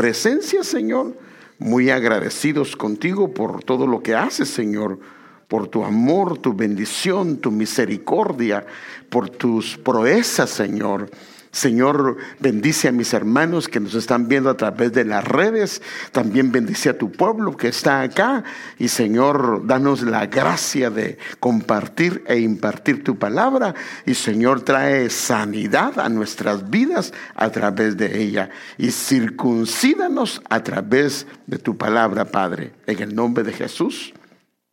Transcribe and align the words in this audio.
presencia, 0.00 0.64
Señor, 0.64 1.14
muy 1.58 1.90
agradecidos 1.90 2.74
contigo 2.74 3.34
por 3.34 3.62
todo 3.62 3.86
lo 3.86 4.02
que 4.02 4.14
haces, 4.14 4.48
Señor, 4.48 4.98
por 5.46 5.68
tu 5.68 5.84
amor, 5.84 6.38
tu 6.38 6.54
bendición, 6.54 7.36
tu 7.36 7.50
misericordia, 7.50 8.64
por 9.10 9.28
tus 9.28 9.76
proezas, 9.76 10.48
Señor. 10.48 11.10
Señor, 11.52 12.16
bendice 12.38 12.86
a 12.86 12.92
mis 12.92 13.12
hermanos 13.12 13.66
que 13.66 13.80
nos 13.80 13.94
están 13.94 14.28
viendo 14.28 14.50
a 14.50 14.56
través 14.56 14.92
de 14.92 15.04
las 15.04 15.24
redes. 15.24 15.82
También 16.12 16.52
bendice 16.52 16.90
a 16.90 16.98
tu 16.98 17.10
pueblo 17.10 17.56
que 17.56 17.68
está 17.68 18.02
acá. 18.02 18.44
Y 18.78 18.86
Señor, 18.86 19.66
danos 19.66 20.02
la 20.02 20.26
gracia 20.26 20.90
de 20.90 21.18
compartir 21.40 22.22
e 22.28 22.38
impartir 22.38 23.02
tu 23.02 23.18
palabra. 23.18 23.74
Y 24.06 24.14
Señor, 24.14 24.62
trae 24.62 25.10
sanidad 25.10 25.98
a 25.98 26.08
nuestras 26.08 26.70
vidas 26.70 27.12
a 27.34 27.50
través 27.50 27.96
de 27.96 28.22
ella. 28.22 28.50
Y 28.78 28.92
circuncídanos 28.92 30.42
a 30.48 30.62
través 30.62 31.26
de 31.46 31.58
tu 31.58 31.76
palabra, 31.76 32.26
Padre. 32.26 32.74
En 32.86 33.00
el 33.00 33.12
nombre 33.12 33.42
de 33.42 33.52
Jesús. 33.52 34.14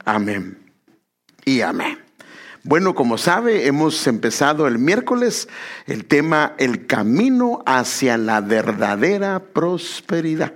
Amén. 0.05 0.59
Y 1.43 1.61
amén. 1.61 2.06
Bueno, 2.67 2.95
como 2.95 3.17
sabe, 3.17 3.65
hemos 3.65 4.07
empezado 4.07 4.67
el 4.67 4.77
miércoles 4.77 5.47
el 5.85 6.03
tema 6.03 6.53
El 6.57 6.85
camino 6.85 7.63
hacia 7.65 8.17
la 8.17 8.41
verdadera 8.41 9.39
prosperidad. 9.39 10.51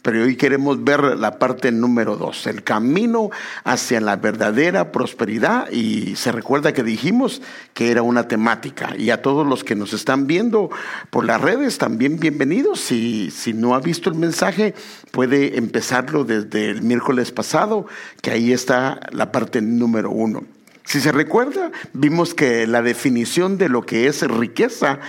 Pero 0.00 0.22
hoy 0.22 0.36
queremos 0.36 0.84
ver 0.84 1.00
la 1.18 1.40
parte 1.40 1.72
número 1.72 2.16
dos, 2.16 2.46
el 2.46 2.62
camino 2.62 3.30
hacia 3.64 4.00
la 4.00 4.14
verdadera 4.14 4.92
prosperidad. 4.92 5.68
Y 5.72 6.14
se 6.14 6.30
recuerda 6.30 6.72
que 6.72 6.84
dijimos 6.84 7.42
que 7.74 7.90
era 7.90 8.02
una 8.02 8.28
temática. 8.28 8.94
Y 8.96 9.10
a 9.10 9.20
todos 9.20 9.44
los 9.44 9.64
que 9.64 9.74
nos 9.74 9.92
están 9.92 10.28
viendo 10.28 10.70
por 11.10 11.24
las 11.24 11.40
redes, 11.40 11.78
también 11.78 12.20
bienvenidos. 12.20 12.78
Si, 12.78 13.32
si 13.32 13.52
no 13.52 13.74
ha 13.74 13.80
visto 13.80 14.08
el 14.08 14.14
mensaje, 14.14 14.76
puede 15.10 15.58
empezarlo 15.58 16.22
desde 16.22 16.70
el 16.70 16.82
miércoles 16.82 17.32
pasado, 17.32 17.88
que 18.22 18.30
ahí 18.30 18.52
está 18.52 19.00
la 19.10 19.32
parte 19.32 19.60
número 19.60 20.12
uno. 20.12 20.55
Si 20.86 21.00
se 21.00 21.10
recuerda, 21.10 21.72
vimos 21.92 22.32
que 22.32 22.64
la 22.68 22.80
definición 22.80 23.58
de 23.58 23.68
lo 23.68 23.82
que 23.82 24.06
es 24.06 24.22
riqueza, 24.22 25.00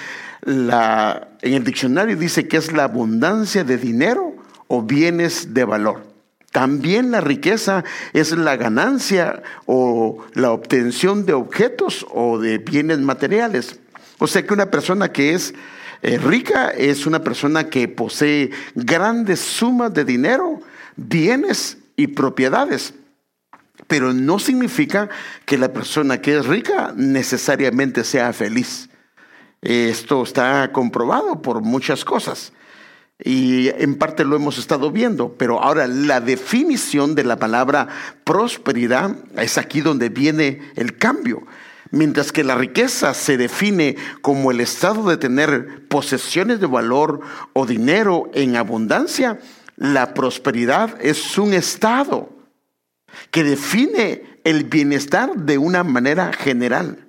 en 0.43 1.53
el 1.53 1.63
diccionario 1.63 2.17
dice 2.17 2.47
que 2.47 2.57
es 2.57 2.73
la 2.73 2.85
abundancia 2.85 3.63
de 3.63 3.77
dinero 3.77 4.35
o 4.67 4.81
bienes 4.81 5.53
de 5.53 5.65
valor. 5.65 6.03
También 6.51 7.11
la 7.11 7.21
riqueza 7.21 7.83
es 8.13 8.31
la 8.31 8.57
ganancia 8.57 9.43
o 9.67 10.25
la 10.33 10.51
obtención 10.51 11.27
de 11.27 11.33
objetos 11.33 12.07
o 12.09 12.39
de 12.39 12.57
bienes 12.57 12.97
materiales. 12.97 13.79
O 14.17 14.25
sea 14.25 14.43
que 14.47 14.55
una 14.55 14.71
persona 14.71 15.11
que 15.11 15.35
es 15.35 15.53
eh, 16.01 16.17
rica 16.17 16.71
es 16.71 17.05
una 17.05 17.23
persona 17.23 17.69
que 17.69 17.87
posee 17.87 18.49
grandes 18.73 19.41
sumas 19.41 19.93
de 19.93 20.05
dinero, 20.05 20.59
bienes 20.95 21.77
y 21.95 22.07
propiedades 22.07 22.95
pero 23.87 24.13
no 24.13 24.39
significa 24.39 25.09
que 25.45 25.57
la 25.57 25.73
persona 25.73 26.21
que 26.21 26.37
es 26.37 26.45
rica 26.45 26.93
necesariamente 26.95 28.03
sea 28.03 28.33
feliz. 28.33 28.89
Esto 29.61 30.23
está 30.23 30.71
comprobado 30.71 31.41
por 31.41 31.61
muchas 31.61 32.05
cosas 32.05 32.53
y 33.23 33.69
en 33.69 33.95
parte 33.95 34.23
lo 34.23 34.35
hemos 34.35 34.59
estado 34.59 34.91
viendo, 34.91 35.33
pero 35.33 35.61
ahora 35.61 35.87
la 35.87 36.21
definición 36.21 37.15
de 37.15 37.23
la 37.23 37.37
palabra 37.37 37.87
prosperidad 38.23 39.15
es 39.35 39.57
aquí 39.57 39.81
donde 39.81 40.09
viene 40.09 40.61
el 40.75 40.97
cambio. 40.97 41.43
Mientras 41.89 42.31
que 42.31 42.43
la 42.43 42.55
riqueza 42.55 43.13
se 43.13 43.37
define 43.37 43.95
como 44.21 44.51
el 44.51 44.59
estado 44.59 45.09
de 45.09 45.17
tener 45.17 45.87
posesiones 45.87 46.59
de 46.59 46.67
valor 46.67 47.21
o 47.53 47.65
dinero 47.65 48.29
en 48.33 48.55
abundancia, 48.55 49.39
la 49.77 50.13
prosperidad 50.13 50.97
es 51.01 51.37
un 51.37 51.53
estado 51.53 52.36
que 53.31 53.43
define 53.43 54.23
el 54.43 54.63
bienestar 54.65 55.35
de 55.35 55.57
una 55.57 55.83
manera 55.83 56.31
general. 56.33 57.05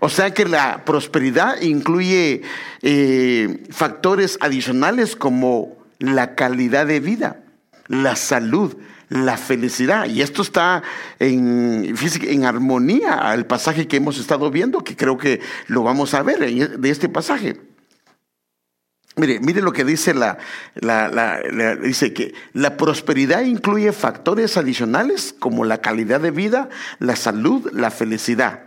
O 0.00 0.08
sea 0.08 0.32
que 0.32 0.44
la 0.44 0.84
prosperidad 0.84 1.60
incluye 1.60 2.42
eh, 2.82 3.64
factores 3.70 4.38
adicionales 4.40 5.16
como 5.16 5.76
la 5.98 6.34
calidad 6.34 6.86
de 6.86 7.00
vida, 7.00 7.42
la 7.88 8.16
salud, 8.16 8.76
la 9.08 9.36
felicidad. 9.36 10.06
Y 10.06 10.22
esto 10.22 10.42
está 10.42 10.82
en, 11.18 11.94
en 12.22 12.44
armonía 12.44 13.14
al 13.14 13.46
pasaje 13.46 13.86
que 13.88 13.96
hemos 13.96 14.18
estado 14.18 14.50
viendo, 14.50 14.84
que 14.84 14.96
creo 14.96 15.18
que 15.18 15.40
lo 15.66 15.82
vamos 15.82 16.14
a 16.14 16.22
ver 16.22 16.38
de 16.38 16.90
este 16.90 17.08
pasaje. 17.08 17.71
Mire, 19.14 19.40
mire 19.40 19.60
lo 19.60 19.72
que 19.72 19.84
dice 19.84 20.14
la, 20.14 20.38
dice 21.82 22.14
que 22.14 22.34
la 22.54 22.78
prosperidad 22.78 23.42
incluye 23.42 23.92
factores 23.92 24.56
adicionales 24.56 25.34
como 25.38 25.64
la 25.64 25.82
calidad 25.82 26.20
de 26.20 26.30
vida, 26.30 26.70
la 26.98 27.14
salud, 27.16 27.70
la 27.72 27.90
felicidad. 27.90 28.64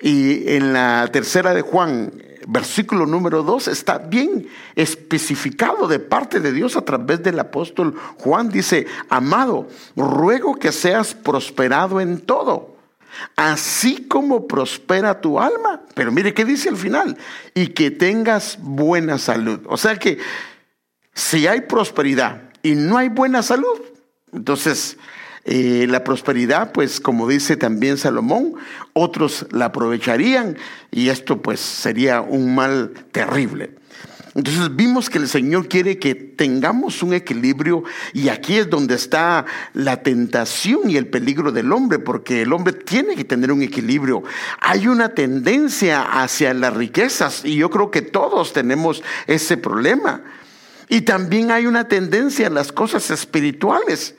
Y 0.00 0.54
en 0.54 0.72
la 0.72 1.08
tercera 1.12 1.52
de 1.52 1.60
Juan, 1.60 2.10
versículo 2.48 3.04
número 3.04 3.42
dos, 3.42 3.68
está 3.68 3.98
bien 3.98 4.48
especificado 4.74 5.86
de 5.86 5.98
parte 5.98 6.40
de 6.40 6.52
Dios 6.52 6.76
a 6.76 6.84
través 6.84 7.22
del 7.22 7.38
apóstol 7.38 7.94
Juan. 8.16 8.48
Dice, 8.48 8.86
amado, 9.10 9.68
ruego 9.94 10.56
que 10.56 10.72
seas 10.72 11.14
prosperado 11.14 12.00
en 12.00 12.20
todo 12.20 12.71
así 13.36 14.06
como 14.08 14.46
prospera 14.46 15.20
tu 15.20 15.38
alma. 15.38 15.82
Pero 15.94 16.12
mire 16.12 16.34
qué 16.34 16.44
dice 16.44 16.68
al 16.68 16.76
final, 16.76 17.16
y 17.54 17.68
que 17.68 17.90
tengas 17.90 18.58
buena 18.60 19.18
salud. 19.18 19.60
O 19.66 19.76
sea 19.76 19.96
que 19.96 20.18
si 21.14 21.46
hay 21.46 21.62
prosperidad 21.62 22.42
y 22.62 22.74
no 22.74 22.96
hay 22.96 23.08
buena 23.08 23.42
salud, 23.42 23.80
entonces 24.32 24.96
eh, 25.44 25.86
la 25.88 26.04
prosperidad, 26.04 26.72
pues 26.72 27.00
como 27.00 27.28
dice 27.28 27.56
también 27.56 27.98
Salomón, 27.98 28.54
otros 28.92 29.46
la 29.50 29.66
aprovecharían 29.66 30.56
y 30.90 31.08
esto 31.08 31.42
pues 31.42 31.58
sería 31.58 32.20
un 32.20 32.54
mal 32.54 32.92
terrible. 33.10 33.74
Entonces 34.34 34.74
vimos 34.74 35.10
que 35.10 35.18
el 35.18 35.28
Señor 35.28 35.68
quiere 35.68 35.98
que 35.98 36.14
tengamos 36.14 37.02
un 37.02 37.12
equilibrio 37.12 37.84
y 38.14 38.30
aquí 38.30 38.56
es 38.56 38.70
donde 38.70 38.94
está 38.94 39.44
la 39.74 40.02
tentación 40.02 40.88
y 40.88 40.96
el 40.96 41.06
peligro 41.06 41.52
del 41.52 41.70
hombre, 41.70 41.98
porque 41.98 42.42
el 42.42 42.52
hombre 42.54 42.72
tiene 42.72 43.14
que 43.14 43.24
tener 43.24 43.52
un 43.52 43.62
equilibrio. 43.62 44.22
Hay 44.60 44.88
una 44.88 45.10
tendencia 45.10 46.02
hacia 46.02 46.54
las 46.54 46.74
riquezas 46.74 47.44
y 47.44 47.56
yo 47.56 47.68
creo 47.68 47.90
que 47.90 48.00
todos 48.00 48.54
tenemos 48.54 49.02
ese 49.26 49.58
problema. 49.58 50.22
Y 50.88 51.02
también 51.02 51.50
hay 51.50 51.66
una 51.66 51.88
tendencia 51.88 52.46
a 52.46 52.50
las 52.50 52.72
cosas 52.72 53.10
espirituales. 53.10 54.14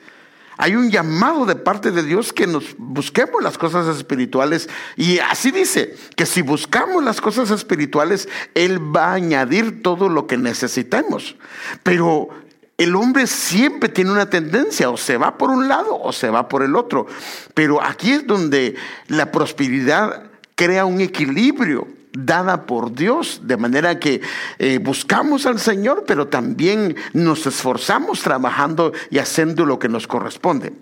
Hay 0.56 0.76
un 0.76 0.90
llamado 0.90 1.46
de 1.46 1.56
parte 1.56 1.90
de 1.90 2.02
Dios 2.02 2.32
que 2.32 2.46
nos 2.46 2.76
busquemos 2.78 3.42
las 3.42 3.58
cosas 3.58 3.96
espirituales. 3.96 4.68
Y 4.96 5.18
así 5.18 5.50
dice, 5.50 5.96
que 6.16 6.26
si 6.26 6.42
buscamos 6.42 7.02
las 7.02 7.20
cosas 7.20 7.50
espirituales, 7.50 8.28
Él 8.54 8.78
va 8.94 9.06
a 9.06 9.14
añadir 9.14 9.82
todo 9.82 10.08
lo 10.08 10.26
que 10.26 10.36
necesitemos. 10.36 11.36
Pero 11.82 12.28
el 12.76 12.94
hombre 12.96 13.26
siempre 13.26 13.88
tiene 13.88 14.12
una 14.12 14.30
tendencia, 14.30 14.90
o 14.90 14.96
se 14.96 15.16
va 15.16 15.38
por 15.38 15.50
un 15.50 15.68
lado 15.68 16.00
o 16.00 16.12
se 16.12 16.30
va 16.30 16.48
por 16.48 16.62
el 16.62 16.76
otro. 16.76 17.06
Pero 17.54 17.82
aquí 17.82 18.12
es 18.12 18.26
donde 18.26 18.74
la 19.08 19.30
prosperidad 19.30 20.30
crea 20.54 20.84
un 20.84 21.00
equilibrio 21.00 21.86
dada 22.14 22.66
por 22.66 22.94
Dios, 22.94 23.42
de 23.44 23.56
manera 23.56 23.98
que 23.98 24.20
eh, 24.58 24.78
buscamos 24.78 25.46
al 25.46 25.58
Señor, 25.58 26.04
pero 26.06 26.28
también 26.28 26.96
nos 27.12 27.46
esforzamos 27.46 28.22
trabajando 28.22 28.92
y 29.10 29.18
haciendo 29.18 29.66
lo 29.66 29.78
que 29.78 29.88
nos 29.88 30.06
corresponde. 30.06 30.72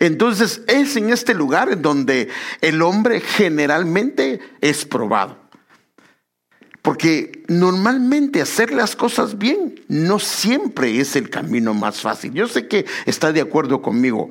Entonces 0.00 0.62
es 0.66 0.96
en 0.96 1.10
este 1.10 1.34
lugar 1.34 1.80
donde 1.80 2.28
el 2.60 2.82
hombre 2.82 3.20
generalmente 3.20 4.40
es 4.60 4.84
probado. 4.84 5.38
Porque 6.82 7.44
normalmente 7.46 8.42
hacer 8.42 8.72
las 8.72 8.96
cosas 8.96 9.38
bien 9.38 9.80
no 9.86 10.18
siempre 10.18 11.00
es 11.00 11.14
el 11.14 11.30
camino 11.30 11.74
más 11.74 12.00
fácil. 12.00 12.32
Yo 12.32 12.48
sé 12.48 12.66
que 12.66 12.86
está 13.06 13.32
de 13.32 13.40
acuerdo 13.40 13.80
conmigo. 13.80 14.30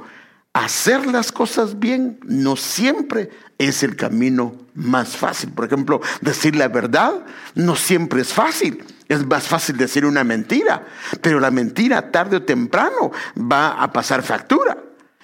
Hacer 0.53 1.07
las 1.07 1.31
cosas 1.31 1.79
bien 1.79 2.19
no 2.23 2.57
siempre 2.57 3.29
es 3.57 3.83
el 3.83 3.95
camino 3.95 4.53
más 4.73 5.15
fácil. 5.15 5.51
Por 5.51 5.65
ejemplo, 5.65 6.01
decir 6.19 6.57
la 6.57 6.67
verdad 6.67 7.25
no 7.55 7.77
siempre 7.77 8.21
es 8.21 8.33
fácil. 8.33 8.83
Es 9.07 9.25
más 9.25 9.47
fácil 9.47 9.77
decir 9.77 10.05
una 10.05 10.23
mentira, 10.23 10.85
pero 11.21 11.39
la 11.39 11.51
mentira 11.51 12.11
tarde 12.11 12.37
o 12.37 12.43
temprano 12.43 13.11
va 13.37 13.81
a 13.81 13.91
pasar 13.91 14.23
factura. 14.23 14.77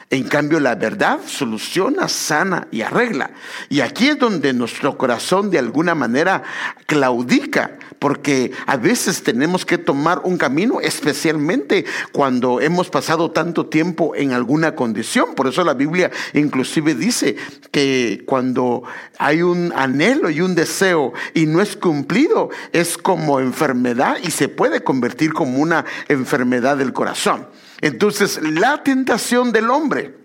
En 0.09 0.23
cambio, 0.23 0.61
la 0.61 0.75
verdad 0.75 1.19
soluciona, 1.25 2.07
sana 2.07 2.69
y 2.71 2.79
arregla. 2.79 3.31
Y 3.67 3.81
aquí 3.81 4.07
es 4.07 4.17
donde 4.17 4.53
nuestro 4.53 4.97
corazón 4.97 5.49
de 5.49 5.59
alguna 5.59 5.95
manera 5.95 6.43
claudica, 6.85 7.77
porque 7.99 8.53
a 8.67 8.77
veces 8.77 9.21
tenemos 9.21 9.65
que 9.65 9.77
tomar 9.77 10.21
un 10.23 10.37
camino, 10.37 10.79
especialmente 10.79 11.83
cuando 12.13 12.61
hemos 12.61 12.89
pasado 12.89 13.31
tanto 13.31 13.65
tiempo 13.65 14.15
en 14.15 14.31
alguna 14.31 14.75
condición. 14.75 15.35
Por 15.35 15.47
eso 15.47 15.65
la 15.65 15.73
Biblia 15.73 16.09
inclusive 16.33 16.95
dice 16.95 17.35
que 17.71 18.23
cuando 18.25 18.83
hay 19.17 19.41
un 19.41 19.73
anhelo 19.75 20.29
y 20.29 20.39
un 20.39 20.55
deseo 20.55 21.11
y 21.33 21.47
no 21.47 21.61
es 21.61 21.75
cumplido, 21.75 22.49
es 22.71 22.97
como 22.97 23.41
enfermedad 23.41 24.19
y 24.23 24.31
se 24.31 24.47
puede 24.47 24.85
convertir 24.85 25.33
como 25.33 25.57
una 25.57 25.83
enfermedad 26.07 26.77
del 26.77 26.93
corazón. 26.93 27.47
Entonces, 27.81 28.39
la 28.41 28.83
tentación 28.83 29.51
del 29.51 29.69
hombre 29.69 30.15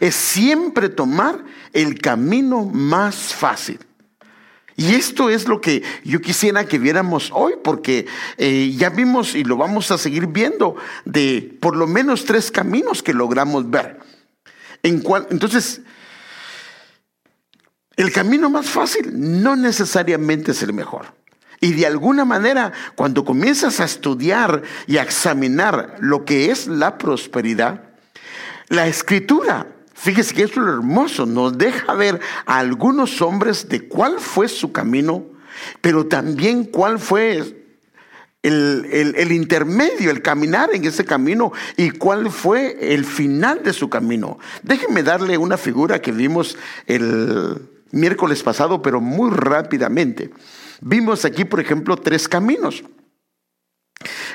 es 0.00 0.14
siempre 0.14 0.88
tomar 0.88 1.44
el 1.72 2.00
camino 2.00 2.64
más 2.64 3.34
fácil. 3.34 3.78
Y 4.76 4.94
esto 4.94 5.30
es 5.30 5.46
lo 5.46 5.60
que 5.60 5.82
yo 6.04 6.20
quisiera 6.20 6.66
que 6.66 6.78
viéramos 6.78 7.30
hoy, 7.32 7.54
porque 7.62 8.06
eh, 8.36 8.74
ya 8.76 8.90
vimos 8.90 9.34
y 9.34 9.44
lo 9.44 9.56
vamos 9.56 9.90
a 9.90 9.98
seguir 9.98 10.26
viendo 10.26 10.76
de 11.04 11.56
por 11.60 11.76
lo 11.76 11.86
menos 11.86 12.24
tres 12.24 12.50
caminos 12.50 13.02
que 13.02 13.12
logramos 13.12 13.70
ver. 13.70 14.00
En 14.82 15.02
entonces, 15.30 15.80
el 17.96 18.12
camino 18.12 18.50
más 18.50 18.66
fácil 18.66 19.12
no 19.14 19.54
necesariamente 19.54 20.50
es 20.50 20.62
el 20.62 20.72
mejor. 20.72 21.06
Y 21.64 21.72
de 21.72 21.86
alguna 21.86 22.26
manera, 22.26 22.72
cuando 22.94 23.24
comienzas 23.24 23.80
a 23.80 23.86
estudiar 23.86 24.60
y 24.86 24.98
a 24.98 25.02
examinar 25.02 25.96
lo 25.98 26.26
que 26.26 26.50
es 26.50 26.66
la 26.66 26.98
prosperidad, 26.98 27.80
la 28.68 28.86
escritura, 28.86 29.68
fíjese 29.94 30.34
que 30.34 30.42
es 30.42 30.56
lo 30.56 30.70
hermoso, 30.70 31.24
nos 31.24 31.56
deja 31.56 31.94
ver 31.94 32.20
a 32.44 32.58
algunos 32.58 33.22
hombres 33.22 33.66
de 33.70 33.88
cuál 33.88 34.20
fue 34.20 34.48
su 34.48 34.72
camino, 34.72 35.24
pero 35.80 36.06
también 36.06 36.64
cuál 36.64 36.98
fue 36.98 37.64
el, 38.42 39.14
el, 39.16 39.32
intermedio, 39.32 40.10
el 40.10 40.20
caminar 40.20 40.68
en 40.74 40.84
ese 40.84 41.06
camino 41.06 41.50
y 41.78 41.92
cuál 41.92 42.30
fue 42.30 42.92
el 42.92 43.06
final 43.06 43.62
de 43.62 43.72
su 43.72 43.88
camino. 43.88 44.38
Déjenme 44.62 45.02
darle 45.02 45.38
una 45.38 45.56
figura 45.56 46.02
que 46.02 46.12
vimos 46.12 46.58
el 46.86 47.70
miércoles 47.94 48.42
pasado, 48.42 48.82
pero 48.82 49.00
muy 49.00 49.30
rápidamente. 49.30 50.30
Vimos 50.80 51.24
aquí, 51.24 51.44
por 51.44 51.60
ejemplo, 51.60 51.96
tres 51.96 52.28
caminos. 52.28 52.84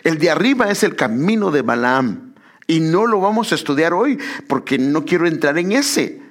El 0.04 0.18
de 0.18 0.30
arriba 0.30 0.72
es 0.72 0.84
el 0.84 0.96
camino 0.96 1.52
de 1.52 1.62
Balaam 1.62 2.34
y 2.68 2.80
no 2.80 3.06
lo 3.06 3.20
vamos 3.20 3.52
a 3.52 3.56
estudiar 3.56 3.94
hoy 3.94 4.18
porque 4.48 4.78
no 4.78 5.06
quiero 5.06 5.28
entrar 5.28 5.58
en 5.58 5.72
ese, 5.74 6.22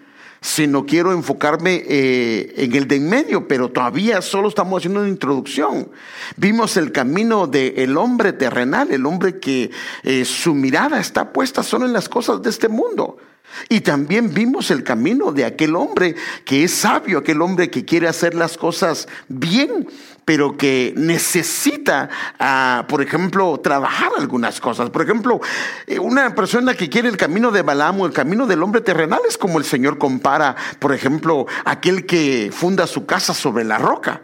sino 0.40 0.86
quiero 0.86 1.12
enfocarme 1.12 1.82
eh, 1.86 2.54
en 2.56 2.74
el 2.74 2.88
de 2.88 2.96
en 2.96 3.08
medio, 3.08 3.48
pero 3.48 3.70
todavía 3.70 4.22
solo 4.22 4.48
estamos 4.48 4.78
haciendo 4.78 5.00
una 5.00 5.08
introducción. 5.08 5.90
Vimos 6.36 6.76
el 6.76 6.92
camino 6.92 7.46
del 7.46 7.96
hombre 7.96 8.32
terrenal, 8.32 8.90
el 8.90 9.04
hombre 9.04 9.38
que 9.38 9.70
eh, 10.02 10.24
su 10.24 10.54
mirada 10.54 11.00
está 11.00 11.32
puesta 11.32 11.62
solo 11.62 11.86
en 11.86 11.92
las 11.92 12.08
cosas 12.08 12.40
de 12.42 12.50
este 12.50 12.68
mundo. 12.68 13.18
Y 13.68 13.80
también 13.80 14.32
vimos 14.32 14.70
el 14.70 14.84
camino 14.84 15.32
de 15.32 15.44
aquel 15.44 15.76
hombre 15.76 16.14
que 16.44 16.64
es 16.64 16.72
sabio, 16.72 17.18
aquel 17.18 17.42
hombre 17.42 17.70
que 17.70 17.84
quiere 17.84 18.08
hacer 18.08 18.34
las 18.34 18.56
cosas 18.56 19.08
bien, 19.28 19.88
pero 20.24 20.56
que 20.56 20.92
necesita, 20.96 22.08
ah, 22.38 22.84
por 22.88 23.02
ejemplo, 23.02 23.58
trabajar 23.60 24.10
algunas 24.18 24.60
cosas. 24.60 24.90
Por 24.90 25.02
ejemplo, 25.02 25.40
eh, 25.86 25.98
una 25.98 26.34
persona 26.34 26.74
que 26.74 26.88
quiere 26.88 27.08
el 27.08 27.16
camino 27.16 27.50
de 27.50 27.62
Balaam 27.62 28.00
o 28.00 28.06
el 28.06 28.12
camino 28.12 28.46
del 28.46 28.62
hombre 28.62 28.80
terrenal 28.80 29.20
es 29.28 29.38
como 29.38 29.58
el 29.58 29.64
Señor 29.64 29.98
compara, 29.98 30.54
por 30.78 30.92
ejemplo, 30.92 31.46
aquel 31.64 32.06
que 32.06 32.50
funda 32.52 32.86
su 32.86 33.06
casa 33.06 33.34
sobre 33.34 33.64
la 33.64 33.78
roca. 33.78 34.22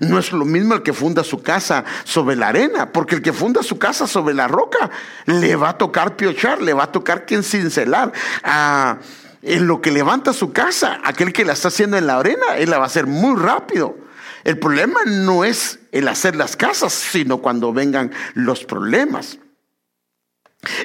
No 0.00 0.18
es 0.18 0.32
lo 0.32 0.44
mismo 0.44 0.74
el 0.74 0.82
que 0.82 0.92
funda 0.92 1.22
su 1.22 1.42
casa 1.42 1.84
sobre 2.04 2.36
la 2.36 2.48
arena, 2.48 2.92
porque 2.92 3.16
el 3.16 3.22
que 3.22 3.32
funda 3.32 3.62
su 3.62 3.78
casa 3.78 4.06
sobre 4.06 4.34
la 4.34 4.48
roca 4.48 4.90
le 5.26 5.56
va 5.56 5.70
a 5.70 5.78
tocar 5.78 6.16
piochar, 6.16 6.62
le 6.62 6.72
va 6.72 6.84
a 6.84 6.92
tocar 6.92 7.26
quien 7.26 7.42
cincelar. 7.42 8.12
Ah, 8.42 8.98
en 9.42 9.66
lo 9.66 9.80
que 9.80 9.90
levanta 9.90 10.32
su 10.32 10.52
casa, 10.52 11.00
aquel 11.04 11.32
que 11.32 11.44
la 11.44 11.52
está 11.52 11.68
haciendo 11.68 11.96
en 11.96 12.06
la 12.06 12.18
arena, 12.18 12.56
él 12.56 12.70
la 12.70 12.78
va 12.78 12.84
a 12.84 12.86
hacer 12.86 13.06
muy 13.06 13.38
rápido. 13.38 13.96
El 14.44 14.58
problema 14.58 15.00
no 15.04 15.44
es 15.44 15.80
el 15.92 16.08
hacer 16.08 16.36
las 16.36 16.56
casas, 16.56 16.92
sino 16.92 17.38
cuando 17.38 17.72
vengan 17.72 18.12
los 18.34 18.64
problemas. 18.64 19.38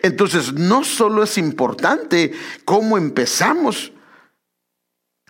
Entonces, 0.01 0.53
no 0.53 0.83
solo 0.83 1.23
es 1.23 1.37
importante 1.37 2.33
cómo 2.65 2.97
empezamos, 2.97 3.91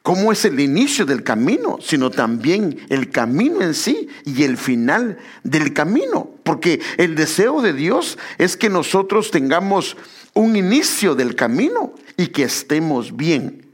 cómo 0.07 0.31
es 0.31 0.45
el 0.45 0.62
inicio 0.62 1.06
del 1.06 1.21
camino, 1.21 1.80
sino 1.81 2.09
también 2.09 2.80
el 2.88 3.09
camino 3.09 3.59
en 3.59 3.74
sí 3.74 4.07
y 4.24 4.44
el 4.44 4.56
final 4.56 5.18
del 5.44 5.74
camino. 5.74 6.31
Porque 6.44 6.80
el 6.95 7.13
deseo 7.13 7.62
de 7.62 7.74
Dios 7.74 8.18
es 8.38 8.56
que 8.56 8.69
nosotros 8.69 9.31
tengamos 9.31 9.98
un 10.33 10.56
inicio 10.56 11.13
del 11.13 11.36
camino 11.36 11.94
y 12.15 12.27
que 12.27 12.44
estemos 12.44 13.18
bien. 13.18 13.69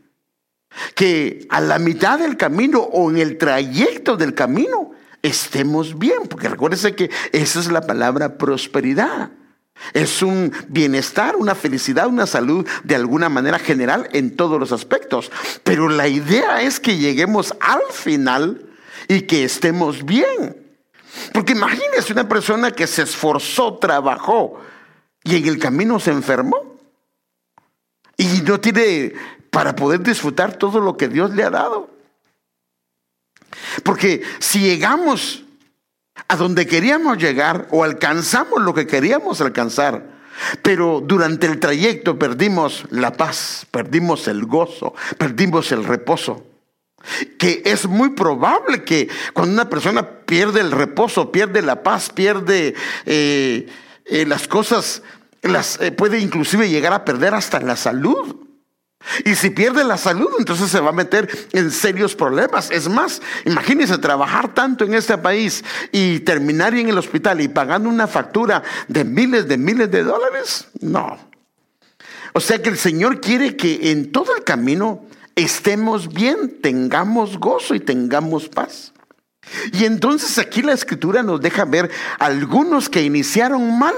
Que 0.96 1.46
a 1.52 1.62
la 1.62 1.78
mitad 1.78 2.18
del 2.18 2.36
camino 2.36 2.80
o 2.80 3.12
en 3.12 3.20
el 3.20 3.38
trayecto 3.38 4.18
del 4.18 4.34
camino 4.34 4.90
estemos 5.22 6.00
bien. 6.00 6.24
Porque 6.28 6.50
recuérdense 6.50 6.96
que 6.96 7.12
esa 7.32 7.60
es 7.60 7.72
la 7.72 7.82
palabra 7.82 8.40
prosperidad. 8.40 9.30
Es 9.94 10.22
un 10.22 10.54
bienestar, 10.68 11.36
una 11.36 11.56
felicidad, 11.56 12.08
una 12.08 12.26
salud 12.26 12.68
de 12.84 12.96
alguna 12.96 13.30
manera 13.30 13.60
general 13.60 14.10
en 14.14 14.36
todos 14.36 14.60
los 14.60 14.72
aspectos. 14.72 15.32
Pero 15.64 15.90
la 15.90 16.08
idea 16.08 16.62
es 16.62 16.80
que 16.80 16.98
lleguemos 16.98 17.54
al 17.60 17.82
final 17.92 18.70
y 19.08 19.22
que 19.22 19.44
estemos 19.44 20.06
bien. 20.06 20.58
Porque 21.34 21.54
imagínese 21.54 22.14
una 22.14 22.28
persona 22.28 22.72
que 22.72 22.88
se 22.88 23.04
esforzó, 23.04 23.78
trabajó 23.78 24.60
y 25.24 25.36
en 25.38 25.48
el 25.48 25.60
camino 25.60 26.00
se 26.00 26.12
enfermó. 26.12 26.78
Y 28.18 28.42
no 28.46 28.60
tiene 28.60 29.14
para 29.50 29.76
poder 29.76 30.02
disfrutar 30.02 30.56
todo 30.58 30.80
lo 30.80 30.98
que 30.98 31.08
Dios 31.08 31.32
le 31.32 31.44
ha 31.44 31.50
dado. 31.50 31.90
Porque 33.84 34.24
si 34.40 34.60
llegamos 34.60 35.43
a 36.28 36.36
donde 36.36 36.68
queríamos 36.68 37.18
llegar 37.18 37.68
o 37.72 37.84
alcanzamos 37.84 38.62
lo 38.62 38.74
que 38.74 38.88
queríamos 38.88 39.42
alcanzar. 39.42 40.14
Pero 40.62 41.02
durante 41.04 41.48
el 41.48 41.60
trayecto 41.60 42.18
perdimos 42.18 42.86
la 42.90 43.14
paz, 43.14 43.68
perdimos 43.72 44.28
el 44.28 44.46
gozo, 44.46 44.94
perdimos 45.18 45.72
el 45.72 45.84
reposo. 45.84 46.46
Que 47.38 47.62
es 47.66 47.86
muy 47.88 48.12
probable 48.12 48.84
que 48.84 49.10
cuando 49.34 49.54
una 49.54 49.70
persona 49.70 50.08
pierde 50.26 50.62
el 50.62 50.72
reposo, 50.72 51.32
pierde 51.32 51.62
la 51.62 51.84
paz, 51.84 52.10
pierde 52.10 52.76
eh, 53.06 53.68
eh, 54.06 54.26
las 54.26 54.48
cosas, 54.48 55.04
las, 55.42 55.80
eh, 55.82 55.92
puede 55.92 56.20
inclusive 56.20 56.70
llegar 56.70 56.94
a 56.94 57.04
perder 57.04 57.34
hasta 57.34 57.60
la 57.60 57.76
salud. 57.76 58.43
Y 59.26 59.36
si 59.36 59.50
pierde 59.50 59.84
la 59.84 59.98
salud, 59.98 60.30
entonces 60.40 60.72
se 60.72 60.80
va 60.80 60.90
a 60.90 60.94
meter 60.94 61.30
en 61.52 61.72
serios 61.72 62.16
problemas. 62.16 62.72
Es 62.72 62.88
más, 62.88 63.22
imagínense 63.46 63.98
trabajar 63.98 64.54
tanto 64.54 64.86
en 64.86 64.94
este 64.94 65.18
país 65.18 65.64
y 65.92 66.20
terminar 66.22 66.74
en 66.74 66.90
el 66.90 66.98
hospital 66.98 67.42
y 67.42 67.48
pagando 67.48 67.90
una 67.90 68.08
factura 68.08 68.64
de 68.88 69.04
miles 69.04 69.48
de 69.48 69.58
miles 69.58 69.92
de 69.92 70.04
dólares. 70.04 70.68
No. 70.82 71.18
O 72.34 72.40
sea 72.40 72.62
que 72.62 72.70
el 72.70 72.78
Señor 72.78 73.22
quiere 73.22 73.56
que 73.56 73.92
en 73.92 74.12
todo 74.12 74.36
el 74.36 74.44
camino 74.44 75.06
estemos 75.36 76.12
bien, 76.12 76.62
tengamos 76.62 77.38
gozo 77.40 77.76
y 77.76 77.80
tengamos 77.80 78.50
paz. 78.50 78.94
Y 79.74 79.86
entonces 79.86 80.38
aquí 80.38 80.62
la 80.62 80.74
escritura 80.74 81.22
nos 81.22 81.42
deja 81.42 81.66
ver 81.66 81.92
algunos 82.20 82.90
que 82.90 83.04
iniciaron 83.04 83.78
mal. 83.78 83.94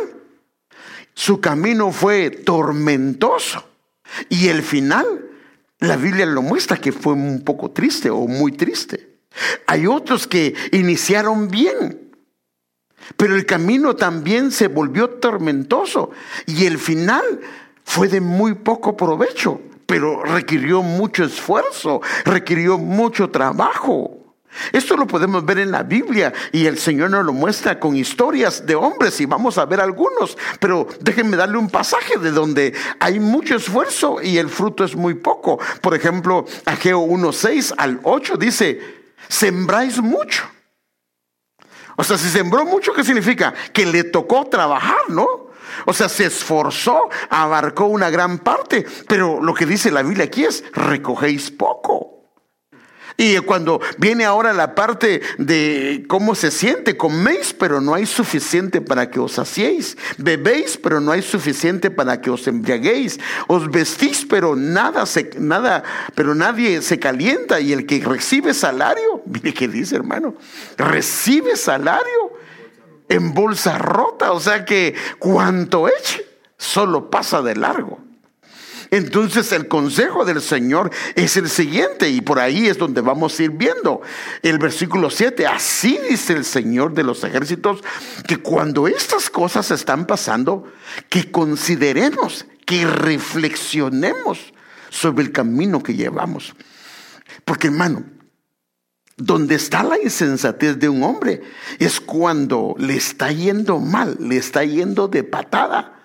Su 1.13 1.39
camino 1.39 1.91
fue 1.91 2.30
tormentoso. 2.30 3.75
Y 4.30 4.48
el 4.48 4.62
final, 4.64 5.06
la 5.80 5.98
Biblia 5.98 6.26
lo 6.26 6.42
muestra 6.42 6.78
que 6.78 6.92
fue 6.92 7.14
un 7.14 7.44
poco 7.44 7.72
triste 7.72 8.10
o 8.10 8.28
muy 8.28 8.52
triste. 8.52 9.20
Hay 9.68 9.88
otros 9.88 10.28
que 10.28 10.54
iniciaron 10.72 11.50
bien, 11.50 12.16
pero 13.18 13.36
el 13.36 13.46
camino 13.46 13.96
también 13.96 14.52
se 14.52 14.68
volvió 14.68 15.10
tormentoso 15.10 16.12
y 16.46 16.66
el 16.66 16.78
final 16.78 17.42
fue 17.84 18.08
de 18.08 18.22
muy 18.22 18.56
poco 18.56 18.96
provecho, 18.96 19.62
pero 19.86 20.24
requirió 20.24 20.82
mucho 20.82 21.24
esfuerzo, 21.24 22.02
requirió 22.24 22.78
mucho 22.78 23.30
trabajo. 23.30 24.25
Esto 24.72 24.98
lo 24.98 25.08
podemos 25.08 25.46
ver 25.46 25.60
en 25.60 25.72
la 25.72 25.84
Biblia 25.84 26.34
y 26.52 26.66
el 26.66 26.78
Señor 26.78 27.12
nos 27.12 27.26
lo 27.26 27.34
muestra 27.34 27.80
con 27.80 27.96
historias 27.96 28.66
de 28.66 28.76
hombres 28.76 29.20
y 29.22 29.26
vamos 29.26 29.58
a 29.58 29.66
ver 29.66 29.82
algunos, 29.82 30.38
pero 30.60 30.88
déjenme 31.02 31.38
darle 31.38 31.58
un 31.58 31.70
pasaje 31.70 32.18
de 32.18 32.32
donde 32.32 32.74
hay 33.00 33.20
mucho 33.20 33.56
esfuerzo 33.56 34.22
y 34.22 34.38
el 34.38 34.50
fruto 34.50 34.84
es 34.84 34.96
muy 34.96 35.16
poco. 35.16 35.60
Por 35.82 35.96
ejemplo, 35.96 36.46
Ageo 36.66 37.06
1.6 37.06 37.74
al 37.78 38.00
8 38.04 38.38
dice, 38.38 38.80
sembráis 39.28 40.02
mucho. 40.02 40.44
O 41.98 42.04
sea, 42.04 42.18
si 42.18 42.30
sembró 42.30 42.66
mucho, 42.66 42.94
¿qué 42.94 43.04
significa? 43.04 43.54
Que 43.72 43.86
le 43.86 44.04
tocó 44.04 44.46
trabajar, 44.46 45.10
¿no? 45.10 45.46
O 45.86 45.94
sea, 45.94 46.10
se 46.10 46.26
esforzó, 46.26 47.10
abarcó 47.30 47.86
una 47.86 48.10
gran 48.10 48.40
parte, 48.40 48.86
pero 49.08 49.42
lo 49.42 49.54
que 49.54 49.66
dice 49.66 49.92
la 49.92 50.04
Biblia 50.04 50.26
aquí 50.26 50.44
es, 50.44 50.64
recogéis 50.74 51.52
poco. 51.52 52.25
Y 53.17 53.38
cuando 53.39 53.79
viene 53.98 54.25
ahora 54.25 54.51
la 54.51 54.75
parte 54.75 55.22
de 55.38 56.03
cómo 56.07 56.36
se 56.36 56.51
siente, 56.51 56.98
coméis, 56.98 57.53
pero 57.53 57.79
no 57.79 57.93
hay 57.93 58.05
suficiente 58.05 58.81
para 58.81 59.10
que 59.10 59.19
os 59.19 59.34
saciéis. 59.34 59.98
Bebéis, 60.17 60.77
pero 60.77 61.00
no 61.00 61.12
hay 61.12 61.22
suficiente 61.22 61.89
para 61.89 62.19
que 62.19 62.29
os 62.29 62.45
embriaguéis. 62.48 63.19
Os 63.48 63.72
vestís, 63.72 64.25
pero 64.25 64.55
nada 64.55 65.05
se, 65.05 65.31
nada, 65.39 65.84
pero 66.13 66.36
nadie 66.36 66.81
se 66.81 67.00
calienta. 67.00 67.62
Y 67.62 67.72
el 67.72 67.86
que 67.86 68.03
recibe 68.03 68.53
salario, 68.53 69.22
mire 69.25 69.53
qué 69.53 69.69
dice 69.69 69.95
hermano, 69.95 70.36
recibe 70.77 71.55
salario 71.55 72.34
en 73.07 73.34
bolsa 73.34 73.77
rota. 73.77 74.34
O 74.34 74.41
sea 74.41 74.65
que 74.65 74.93
cuanto 75.19 75.88
eche, 75.88 76.25
solo 76.57 77.10
pasa 77.10 77.41
de 77.41 77.55
largo. 77.55 78.05
Entonces 78.96 79.52
el 79.52 79.68
consejo 79.68 80.24
del 80.24 80.42
Señor 80.42 80.90
es 81.16 81.36
el 81.36 81.50
siguiente 81.50 82.10
y 82.10 82.22
por 82.22 82.40
ahí 82.40 82.68
es 82.68 82.78
donde 82.78 83.02
vamos 83.02 83.38
a 83.38 83.44
ir 83.44 83.50
viendo. 83.50 84.02
El 84.42 84.58
versículo 84.58 85.10
7, 85.10 85.46
así 85.48 86.00
dice 86.10 86.32
el 86.32 86.46
Señor 86.46 86.94
de 86.94 87.04
los 87.04 87.22
ejércitos, 87.25 87.84
que 88.25 88.38
cuando 88.38 88.88
estas 88.88 89.30
cosas 89.30 89.70
están 89.72 90.08
pasando, 90.08 90.72
que 91.10 91.30
consideremos, 91.30 92.46
que 92.66 92.88
reflexionemos 92.88 94.54
sobre 94.90 95.25
el 95.25 95.34
camino 95.34 95.84
que 95.84 95.96
llevamos. 95.96 96.56
Porque 97.44 97.68
hermano, 97.68 98.06
donde 99.18 99.56
está 99.56 99.84
la 99.84 100.02
insensatez 100.02 100.80
de 100.80 100.88
un 100.88 101.04
hombre 101.04 101.42
es 101.80 102.00
cuando 102.00 102.75
le 102.78 102.96
está 102.96 103.30
yendo 103.30 103.82
mal, 103.82 104.16
le 104.22 104.38
está 104.38 104.64
yendo 104.64 105.10
de 105.10 105.25
patada 105.25 106.00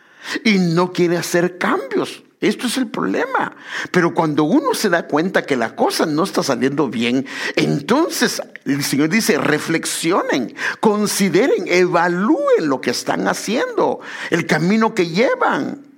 y 0.44 0.58
no 0.58 0.92
quiere 0.92 1.18
hacer 1.18 1.56
cambios. 1.56 2.24
Esto 2.40 2.68
es 2.68 2.78
el 2.78 2.86
problema. 2.86 3.54
Pero 3.90 4.14
cuando 4.14 4.44
uno 4.44 4.74
se 4.74 4.88
da 4.88 5.06
cuenta 5.06 5.44
que 5.44 5.56
la 5.56 5.76
cosa 5.76 6.06
no 6.06 6.24
está 6.24 6.42
saliendo 6.42 6.88
bien, 6.88 7.26
entonces 7.56 8.40
el 8.64 8.82
Señor 8.82 9.10
dice, 9.10 9.36
reflexionen, 9.38 10.54
consideren, 10.80 11.64
evalúen 11.66 12.68
lo 12.68 12.80
que 12.80 12.90
están 12.90 13.28
haciendo, 13.28 14.00
el 14.30 14.46
camino 14.46 14.94
que 14.94 15.08
llevan. 15.08 15.89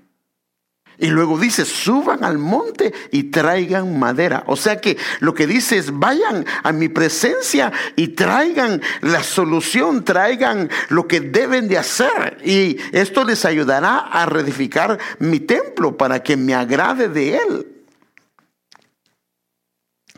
Y 0.99 1.09
luego 1.09 1.39
dice, 1.39 1.65
suban 1.65 2.23
al 2.23 2.39
monte 2.39 2.93
y 3.11 3.25
traigan 3.25 3.99
madera. 3.99 4.45
O 4.47 4.57
sea 4.57 4.81
que 4.81 4.97
lo 5.21 5.35
que 5.35 5.47
dice 5.47 5.79
es, 5.79 5.99
vayan 5.99 6.45
a 6.63 6.73
mi 6.73 6.89
presencia 6.89 7.73
y 7.97 8.09
traigan 8.09 8.81
la 9.01 9.23
solución, 9.23 10.05
traigan 10.05 10.71
lo 10.89 11.09
que 11.09 11.21
deben 11.21 11.69
de 11.69 11.79
hacer. 11.79 12.39
Y 12.45 12.77
esto 12.93 13.25
les 13.25 13.45
ayudará 13.45 13.99
a 13.99 14.27
reedificar 14.27 14.99
mi 15.19 15.41
templo 15.41 15.97
para 15.97 16.23
que 16.23 16.37
me 16.37 16.55
agrade 16.55 17.09
de 17.09 17.37
él. 17.37 17.67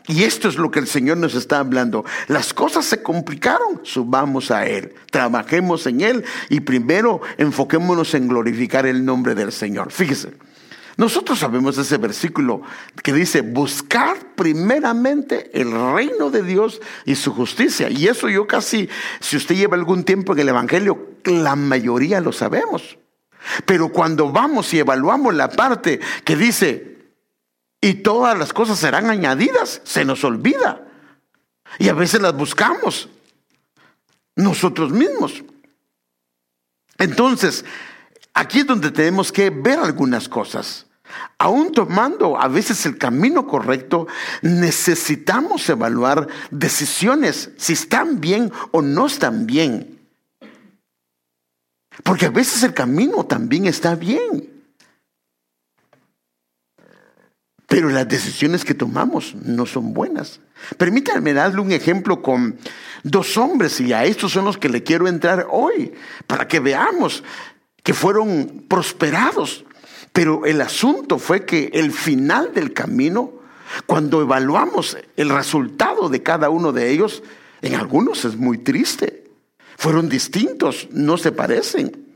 Y 0.07 0.23
esto 0.23 0.49
es 0.49 0.57
lo 0.57 0.69
que 0.69 0.79
el 0.79 0.87
Señor 0.87 1.17
nos 1.17 1.33
está 1.33 1.59
hablando. 1.59 2.05
Las 2.27 2.53
cosas 2.53 2.85
se 2.85 3.01
complicaron, 3.01 3.81
subamos 3.83 4.51
a 4.51 4.67
Él, 4.67 4.93
trabajemos 5.09 5.87
en 5.87 6.01
Él 6.01 6.23
y 6.49 6.59
primero 6.59 7.21
enfoquémonos 7.37 8.13
en 8.13 8.27
glorificar 8.27 8.85
el 8.85 9.03
nombre 9.03 9.33
del 9.33 9.51
Señor. 9.51 9.91
Fíjese. 9.91 10.33
Nosotros 10.97 11.39
sabemos 11.39 11.77
ese 11.77 11.97
versículo 11.97 12.61
que 13.03 13.11
dice, 13.11 13.41
buscar 13.41 14.35
primeramente 14.35 15.51
el 15.59 15.71
reino 15.93 16.29
de 16.29 16.41
Dios 16.41 16.81
y 17.03 17.15
su 17.15 17.33
justicia. 17.33 17.89
Y 17.89 18.07
eso 18.07 18.29
yo 18.29 18.47
casi, 18.47 18.89
si 19.19 19.35
usted 19.35 19.55
lleva 19.55 19.75
algún 19.75 20.03
tiempo 20.03 20.33
en 20.33 20.39
el 20.39 20.49
Evangelio, 20.49 21.09
la 21.25 21.55
mayoría 21.55 22.21
lo 22.21 22.31
sabemos. 22.31 22.97
Pero 23.65 23.89
cuando 23.89 24.31
vamos 24.31 24.73
y 24.73 24.79
evaluamos 24.79 25.35
la 25.35 25.49
parte 25.49 25.99
que 26.23 26.35
dice, 26.35 26.95
y 27.81 27.95
todas 27.95 28.37
las 28.37 28.53
cosas 28.53 28.79
serán 28.79 29.09
añadidas, 29.09 29.81
se 29.83 30.05
nos 30.05 30.23
olvida. 30.23 30.87
Y 31.77 31.89
a 31.89 31.93
veces 31.93 32.21
las 32.21 32.35
buscamos 32.35 33.09
nosotros 34.35 34.91
mismos. 34.91 35.43
Entonces, 36.97 37.65
aquí 38.33 38.59
es 38.59 38.65
donde 38.65 38.91
tenemos 38.91 39.31
que 39.31 39.49
ver 39.49 39.79
algunas 39.79 40.29
cosas. 40.29 40.84
Aún 41.37 41.71
tomando 41.71 42.39
a 42.39 42.47
veces 42.47 42.85
el 42.85 42.97
camino 42.97 43.45
correcto, 43.45 44.07
necesitamos 44.41 45.67
evaluar 45.69 46.27
decisiones, 46.51 47.51
si 47.57 47.73
están 47.73 48.21
bien 48.21 48.51
o 48.71 48.81
no 48.81 49.07
están 49.07 49.45
bien. 49.45 49.99
Porque 52.03 52.27
a 52.27 52.29
veces 52.31 52.63
el 52.63 52.73
camino 52.73 53.25
también 53.25 53.65
está 53.65 53.95
bien. 53.95 54.55
Pero 57.67 57.89
las 57.89 58.07
decisiones 58.07 58.63
que 58.63 58.73
tomamos 58.73 59.35
no 59.35 59.65
son 59.65 59.93
buenas. 59.93 60.39
Permítanme 60.77 61.33
darle 61.33 61.61
un 61.61 61.71
ejemplo 61.71 62.21
con 62.21 62.57
dos 63.03 63.37
hombres 63.37 63.79
y 63.81 63.91
a 63.91 64.05
estos 64.05 64.31
son 64.31 64.45
los 64.45 64.57
que 64.57 64.69
le 64.69 64.83
quiero 64.83 65.07
entrar 65.07 65.47
hoy, 65.49 65.93
para 66.27 66.47
que 66.47 66.59
veamos 66.59 67.23
que 67.83 67.93
fueron 67.93 68.65
prosperados 68.67 69.65
pero 70.15 70.45
el 70.45 70.61
asunto 70.61 71.19
fue 71.19 71.45
que 71.45 71.69
el 71.73 71.91
final 71.91 72.53
del 72.53 72.71
camino, 72.71 73.33
cuando 73.85 74.21
evaluamos 74.21 74.97
el 75.17 75.29
resultado 75.29 76.07
de 76.07 76.23
cada 76.23 76.49
uno 76.49 76.71
de 76.71 76.89
ellos, 76.89 77.21
en 77.61 77.75
algunos 77.75 78.23
es 78.23 78.37
muy 78.37 78.59
triste. 78.59 79.29
Fueron 79.77 80.07
distintos, 80.07 80.87
no 80.91 81.17
se 81.17 81.33
parecen. 81.33 82.15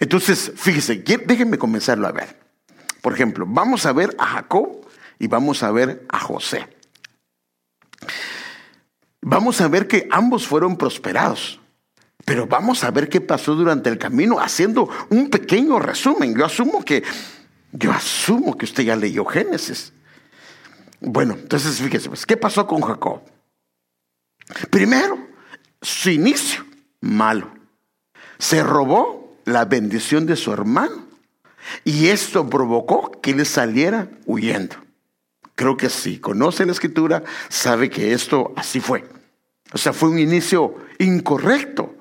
Entonces, 0.00 0.50
fíjese, 0.56 0.94
déjenme 1.26 1.58
comenzarlo 1.58 2.06
a 2.06 2.12
ver. 2.12 2.40
Por 3.02 3.12
ejemplo, 3.12 3.44
vamos 3.46 3.84
a 3.84 3.92
ver 3.92 4.16
a 4.18 4.28
Jacob 4.28 4.80
y 5.18 5.26
vamos 5.26 5.62
a 5.62 5.70
ver 5.72 6.06
a 6.08 6.20
José. 6.20 6.66
Vamos 9.20 9.60
a 9.60 9.68
ver 9.68 9.86
que 9.86 10.08
ambos 10.10 10.46
fueron 10.46 10.78
prosperados. 10.78 11.60
Pero 12.26 12.48
vamos 12.48 12.82
a 12.82 12.90
ver 12.90 13.08
qué 13.08 13.20
pasó 13.20 13.54
durante 13.54 13.88
el 13.88 13.98
camino, 13.98 14.40
haciendo 14.40 14.90
un 15.10 15.30
pequeño 15.30 15.78
resumen. 15.78 16.36
Yo 16.36 16.44
asumo 16.44 16.84
que, 16.84 17.04
yo 17.70 17.92
asumo 17.92 18.58
que 18.58 18.64
usted 18.64 18.82
ya 18.82 18.96
leyó 18.96 19.24
Génesis. 19.24 19.92
Bueno, 21.00 21.34
entonces 21.34 21.80
fíjese, 21.80 22.08
pues, 22.08 22.26
¿qué 22.26 22.36
pasó 22.36 22.66
con 22.66 22.80
Jacob? 22.80 23.20
Primero, 24.70 25.16
su 25.80 26.10
inicio, 26.10 26.66
malo. 27.00 27.48
Se 28.38 28.60
robó 28.64 29.38
la 29.44 29.64
bendición 29.64 30.26
de 30.26 30.34
su 30.34 30.52
hermano. 30.52 31.06
Y 31.84 32.08
esto 32.08 32.50
provocó 32.50 33.20
que 33.20 33.30
él 33.30 33.46
saliera 33.46 34.08
huyendo. 34.26 34.74
Creo 35.54 35.76
que 35.76 35.90
si 35.90 36.18
conoce 36.18 36.66
la 36.66 36.72
escritura, 36.72 37.22
sabe 37.48 37.88
que 37.88 38.12
esto 38.12 38.52
así 38.56 38.80
fue. 38.80 39.04
O 39.72 39.78
sea, 39.78 39.92
fue 39.92 40.08
un 40.08 40.18
inicio 40.18 40.74
incorrecto. 40.98 41.95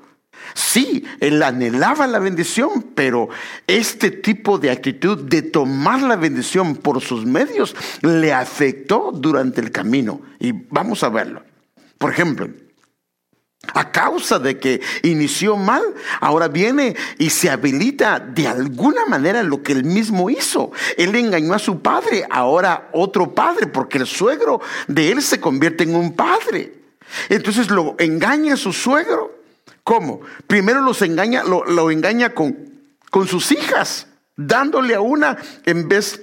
Sí, 0.55 1.03
él 1.19 1.43
anhelaba 1.43 2.07
la 2.07 2.17
bendición, 2.17 2.85
pero 2.95 3.27
este 3.67 4.09
tipo 4.09 4.57
de 4.57 4.71
actitud 4.71 5.17
de 5.17 5.41
tomar 5.41 6.01
la 6.01 6.15
bendición 6.15 6.77
por 6.77 7.01
sus 7.01 7.25
medios 7.25 7.75
le 8.01 8.31
afectó 8.31 9.11
durante 9.13 9.59
el 9.59 9.71
camino. 9.71 10.21
Y 10.39 10.53
vamos 10.53 11.03
a 11.03 11.09
verlo. 11.09 11.43
Por 11.97 12.11
ejemplo, 12.11 12.47
a 13.73 13.91
causa 13.91 14.39
de 14.39 14.57
que 14.57 14.79
inició 15.03 15.57
mal, 15.57 15.83
ahora 16.21 16.47
viene 16.47 16.95
y 17.17 17.31
se 17.31 17.49
habilita 17.49 18.21
de 18.21 18.47
alguna 18.47 19.05
manera 19.07 19.43
lo 19.43 19.61
que 19.61 19.73
él 19.73 19.83
mismo 19.83 20.29
hizo. 20.29 20.71
Él 20.95 21.13
engañó 21.15 21.53
a 21.53 21.59
su 21.59 21.81
padre, 21.81 22.25
ahora 22.29 22.89
otro 22.93 23.35
padre, 23.35 23.67
porque 23.67 23.97
el 23.97 24.07
suegro 24.07 24.61
de 24.87 25.11
él 25.11 25.21
se 25.21 25.41
convierte 25.41 25.83
en 25.83 25.95
un 25.95 26.15
padre. 26.15 26.75
Entonces 27.27 27.69
lo 27.69 27.95
engaña 27.99 28.53
a 28.53 28.57
su 28.57 28.71
suegro 28.71 29.34
¿Cómo? 29.85 30.21
Primero 30.47 30.81
los 30.81 31.03
engaña, 31.03 31.43
lo, 31.43 31.91
engaña 31.91 32.33
con, 32.33 32.57
con 33.11 33.27
sus 33.27 33.51
hijas, 33.51 34.07
dándole 34.35 34.95
a 34.95 34.99
una 34.99 35.37
en 35.63 35.87
vez 35.87 36.21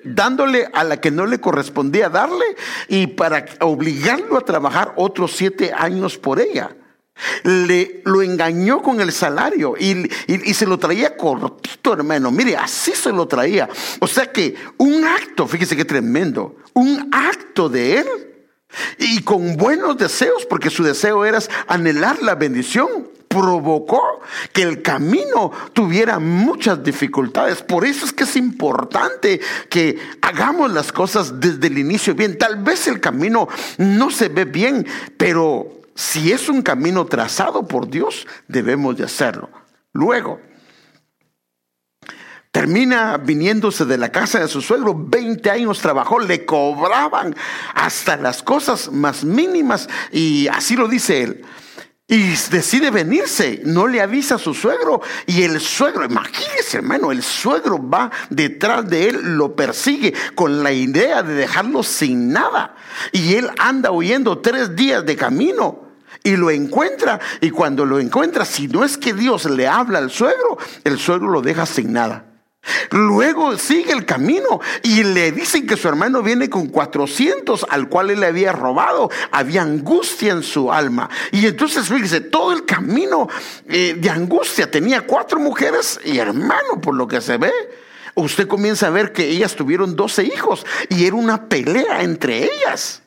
dándole 0.00 0.68
a 0.72 0.82
la 0.82 1.00
que 1.00 1.12
no 1.12 1.26
le 1.26 1.40
correspondía 1.40 2.08
darle 2.08 2.44
y 2.88 3.06
para 3.08 3.44
obligarlo 3.60 4.36
a 4.38 4.44
trabajar 4.44 4.92
otros 4.96 5.36
siete 5.36 5.72
años 5.72 6.18
por 6.18 6.40
ella. 6.40 6.74
Le, 7.44 8.02
lo 8.04 8.22
engañó 8.22 8.82
con 8.82 9.00
el 9.00 9.12
salario 9.12 9.74
y, 9.78 10.08
y, 10.26 10.54
se 10.54 10.66
lo 10.66 10.78
traía 10.78 11.16
cortito, 11.16 11.92
hermano. 11.92 12.32
Mire, 12.32 12.56
así 12.56 12.92
se 12.92 13.12
lo 13.12 13.28
traía. 13.28 13.68
O 14.00 14.08
sea 14.08 14.32
que 14.32 14.56
un 14.78 15.04
acto, 15.04 15.46
fíjese 15.46 15.76
qué 15.76 15.84
tremendo, 15.84 16.56
un 16.74 17.08
acto 17.12 17.68
de 17.68 17.98
él 17.98 18.06
y 18.98 19.22
con 19.22 19.56
buenos 19.56 19.96
deseos, 19.96 20.46
porque 20.46 20.70
su 20.70 20.82
deseo 20.82 21.24
era 21.24 21.38
anhelar 21.66 22.22
la 22.22 22.34
bendición, 22.34 23.08
provocó 23.28 24.20
que 24.52 24.62
el 24.62 24.82
camino 24.82 25.52
tuviera 25.72 26.18
muchas 26.18 26.82
dificultades. 26.82 27.62
Por 27.62 27.84
eso 27.84 28.06
es 28.06 28.12
que 28.12 28.24
es 28.24 28.36
importante 28.36 29.40
que 29.68 29.98
hagamos 30.22 30.72
las 30.72 30.92
cosas 30.92 31.38
desde 31.38 31.68
el 31.68 31.78
inicio 31.78 32.14
bien. 32.14 32.38
Tal 32.38 32.56
vez 32.62 32.88
el 32.88 33.00
camino 33.00 33.48
no 33.76 34.10
se 34.10 34.28
ve 34.28 34.44
bien, 34.44 34.86
pero 35.16 35.68
si 35.94 36.32
es 36.32 36.48
un 36.48 36.62
camino 36.62 37.06
trazado 37.06 37.66
por 37.66 37.88
Dios, 37.88 38.26
debemos 38.46 38.96
de 38.96 39.04
hacerlo. 39.04 39.50
Luego, 39.92 40.40
termina 42.58 43.18
viniéndose 43.18 43.84
de 43.84 43.96
la 43.96 44.10
casa 44.10 44.40
de 44.40 44.48
su 44.48 44.60
suegro, 44.60 44.92
20 44.92 45.48
años 45.48 45.78
trabajó, 45.78 46.18
le 46.18 46.44
cobraban 46.44 47.36
hasta 47.72 48.16
las 48.16 48.42
cosas 48.42 48.90
más 48.90 49.22
mínimas 49.22 49.88
y 50.10 50.48
así 50.48 50.74
lo 50.74 50.88
dice 50.88 51.22
él. 51.22 51.44
Y 52.08 52.30
decide 52.50 52.90
venirse, 52.90 53.62
no 53.64 53.86
le 53.86 54.00
avisa 54.00 54.34
a 54.34 54.38
su 54.38 54.54
suegro. 54.54 55.00
Y 55.26 55.44
el 55.44 55.60
suegro, 55.60 56.04
imagínese 56.04 56.78
hermano, 56.78 57.12
el 57.12 57.22
suegro 57.22 57.78
va 57.78 58.10
detrás 58.28 58.90
de 58.90 59.10
él, 59.10 59.36
lo 59.36 59.54
persigue 59.54 60.12
con 60.34 60.64
la 60.64 60.72
idea 60.72 61.22
de 61.22 61.34
dejarlo 61.34 61.84
sin 61.84 62.32
nada. 62.32 62.74
Y 63.12 63.34
él 63.34 63.50
anda 63.58 63.92
huyendo 63.92 64.38
tres 64.38 64.74
días 64.74 65.06
de 65.06 65.14
camino 65.14 65.92
y 66.24 66.34
lo 66.34 66.50
encuentra. 66.50 67.20
Y 67.40 67.50
cuando 67.50 67.86
lo 67.86 68.00
encuentra, 68.00 68.44
si 68.44 68.66
no 68.66 68.82
es 68.82 68.98
que 68.98 69.14
Dios 69.14 69.44
le 69.44 69.68
habla 69.68 69.98
al 69.98 70.10
suegro, 70.10 70.58
el 70.82 70.98
suegro 70.98 71.28
lo 71.28 71.40
deja 71.40 71.64
sin 71.64 71.92
nada. 71.92 72.27
Luego 72.90 73.56
sigue 73.56 73.92
el 73.92 74.04
camino 74.04 74.60
y 74.82 75.02
le 75.04 75.32
dicen 75.32 75.66
que 75.66 75.76
su 75.76 75.88
hermano 75.88 76.22
viene 76.22 76.48
con 76.50 76.68
400 76.68 77.66
al 77.68 77.88
cual 77.88 78.10
él 78.10 78.20
le 78.20 78.26
había 78.26 78.52
robado. 78.52 79.10
Había 79.30 79.62
angustia 79.62 80.32
en 80.32 80.42
su 80.42 80.72
alma. 80.72 81.08
Y 81.32 81.46
entonces, 81.46 81.88
fíjese, 81.88 82.20
todo 82.20 82.52
el 82.52 82.64
camino 82.64 83.28
eh, 83.66 83.96
de 83.98 84.10
angustia 84.10 84.70
tenía 84.70 85.02
cuatro 85.02 85.38
mujeres 85.38 86.00
y 86.04 86.18
hermano, 86.18 86.80
por 86.80 86.94
lo 86.94 87.06
que 87.06 87.20
se 87.20 87.36
ve. 87.36 87.52
Usted 88.14 88.48
comienza 88.48 88.88
a 88.88 88.90
ver 88.90 89.12
que 89.12 89.28
ellas 89.28 89.54
tuvieron 89.54 89.94
12 89.94 90.24
hijos 90.24 90.66
y 90.88 91.06
era 91.06 91.14
una 91.14 91.48
pelea 91.48 92.02
entre 92.02 92.44
ellas. 92.44 93.02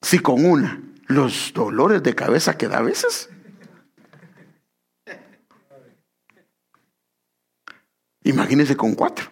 Si 0.00 0.18
con 0.18 0.44
una, 0.44 0.80
los 1.06 1.52
dolores 1.54 2.02
de 2.02 2.14
cabeza 2.14 2.56
que 2.56 2.68
da 2.68 2.78
a 2.78 2.82
veces. 2.82 3.28
Imagínense 8.24 8.76
con 8.76 8.94
cuatro, 8.94 9.30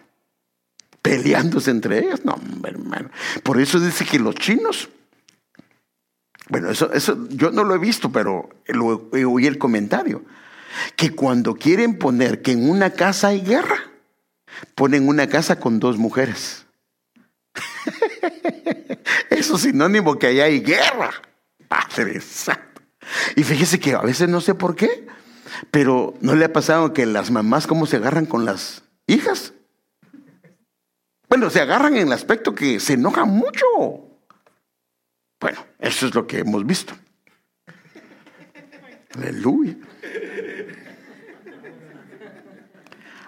peleándose 1.01 1.71
entre 1.71 1.99
ellas. 1.99 2.25
No, 2.25 2.39
hermano. 2.63 3.09
Por 3.43 3.59
eso 3.59 3.79
dice 3.79 4.05
que 4.05 4.19
los 4.19 4.35
chinos, 4.35 4.89
bueno, 6.49 6.69
eso, 6.69 6.91
eso 6.93 7.27
yo 7.29 7.51
no 7.51 7.63
lo 7.63 7.75
he 7.75 7.79
visto, 7.79 8.11
pero 8.11 8.49
lo, 8.67 9.09
oí 9.11 9.47
el 9.47 9.57
comentario, 9.57 10.23
que 10.95 11.11
cuando 11.11 11.55
quieren 11.55 11.97
poner 11.97 12.41
que 12.41 12.51
en 12.51 12.69
una 12.69 12.91
casa 12.91 13.29
hay 13.29 13.41
guerra, 13.41 13.77
ponen 14.75 15.07
una 15.07 15.27
casa 15.27 15.59
con 15.59 15.79
dos 15.79 15.97
mujeres. 15.97 16.65
Eso 19.29 19.55
es 19.55 19.61
sinónimo 19.61 20.19
que 20.19 20.27
allá 20.27 20.45
hay 20.45 20.61
guerra. 20.61 21.11
Padre. 21.67 22.21
Y 23.35 23.43
fíjese 23.43 23.79
que 23.79 23.93
a 23.93 24.01
veces 24.01 24.29
no 24.29 24.41
sé 24.41 24.55
por 24.55 24.75
qué, 24.75 25.07
pero 25.69 26.15
¿no 26.21 26.35
le 26.35 26.45
ha 26.45 26.53
pasado 26.53 26.93
que 26.93 27.05
las 27.05 27.29
mamás 27.29 27.67
cómo 27.67 27.85
se 27.85 27.97
agarran 27.97 28.25
con 28.25 28.45
las 28.45 28.83
hijas? 29.07 29.53
Bueno, 31.29 31.49
se 31.49 31.61
agarran 31.61 31.95
en 31.95 32.07
el 32.07 32.13
aspecto 32.13 32.55
que 32.55 32.79
se 32.79 32.93
enojan 32.93 33.29
mucho. 33.29 33.65
Bueno, 35.39 35.65
eso 35.79 36.07
es 36.07 36.15
lo 36.15 36.27
que 36.27 36.39
hemos 36.39 36.65
visto. 36.65 36.93
Aleluya. 39.15 39.75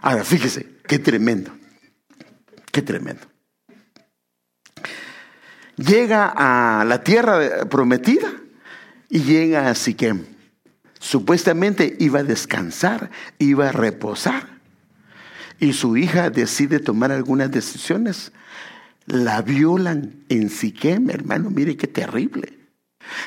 Ahora, 0.02 0.24
fíjese, 0.24 0.68
qué 0.86 1.00
tremendo. 1.00 1.52
Qué 2.72 2.82
tremendo. 2.82 3.26
Llega 5.78 6.34
a 6.36 6.84
la 6.86 7.04
tierra 7.04 7.66
prometida 7.70 8.32
y 9.10 9.22
llega 9.22 9.70
a 9.70 9.76
Siquem. 9.76 10.33
Supuestamente 11.04 11.98
iba 12.00 12.22
a 12.22 12.24
descansar, 12.24 13.12
iba 13.38 13.68
a 13.68 13.72
reposar. 13.74 14.48
Y 15.60 15.74
su 15.74 15.98
hija 15.98 16.30
decide 16.30 16.80
tomar 16.80 17.12
algunas 17.12 17.52
decisiones. 17.52 18.32
La 19.06 19.42
violan 19.42 20.24
en 20.30 20.50
Siquem, 20.50 21.10
hermano, 21.10 21.50
mire 21.50 21.76
qué 21.76 21.88
terrible. 21.88 22.58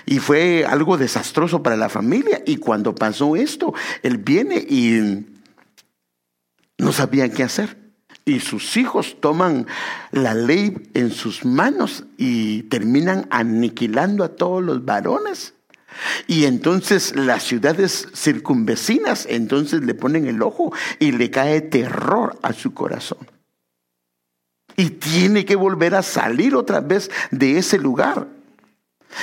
Y 0.07 0.21
fue 0.21 0.65
algo 0.65 0.97
desastroso 0.97 1.63
para 1.63 1.77
la 1.77 1.91
familia. 1.91 2.43
Y 2.47 2.57
cuando 2.57 2.95
pasó 2.95 3.37
esto, 3.37 3.75
él 4.03 4.17
viene 4.17 4.57
y 4.57 5.27
no 6.79 6.93
sabía 6.93 7.31
qué 7.31 7.43
hacer. 7.43 7.77
Y 8.25 8.41
sus 8.41 8.79
hijos 8.79 9.19
toman 9.21 9.67
la 10.13 10.33
ley 10.33 10.75
en 10.95 11.11
sus 11.11 11.45
manos 11.45 12.05
y 12.17 12.63
terminan 12.65 13.27
aniquilando 13.29 14.25
a 14.25 14.35
todos 14.35 14.65
los 14.65 14.83
varones. 14.87 15.53
Y 16.27 16.45
entonces 16.45 17.15
las 17.17 17.45
ciudades 17.45 18.09
circunvecinas 18.15 19.27
entonces 19.29 19.83
le 19.83 19.95
ponen 19.95 20.27
el 20.27 20.43
ojo 20.43 20.73
y 20.99 21.13
le 21.13 21.31
cae 21.31 21.61
terror 21.61 22.39
a 22.43 22.53
su 22.53 22.75
corazón. 22.75 23.19
Y 24.77 24.91
tiene 24.91 25.45
que 25.45 25.57
volver 25.57 25.95
a 25.95 26.03
salir 26.03 26.55
otra 26.55 26.81
vez 26.81 27.11
de 27.31 27.59
ese 27.59 27.79
lugar. 27.79 28.27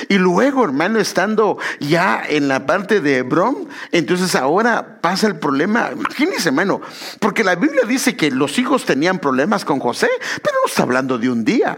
Y 0.09 0.17
luego, 0.17 0.63
hermano, 0.63 0.99
estando 0.99 1.59
ya 1.79 2.23
en 2.27 2.47
la 2.47 2.65
parte 2.65 2.99
de 2.99 3.17
Hebrón, 3.17 3.67
entonces 3.91 4.35
ahora 4.35 4.99
pasa 5.01 5.27
el 5.27 5.37
problema. 5.37 5.91
Imagínense, 5.91 6.49
hermano, 6.49 6.81
porque 7.19 7.43
la 7.43 7.55
Biblia 7.55 7.83
dice 7.87 8.15
que 8.15 8.31
los 8.31 8.57
hijos 8.57 8.85
tenían 8.85 9.19
problemas 9.19 9.65
con 9.65 9.79
José, 9.79 10.09
pero 10.41 10.55
no 10.63 10.67
está 10.67 10.83
hablando 10.83 11.17
de 11.19 11.29
un 11.29 11.45
día. 11.45 11.77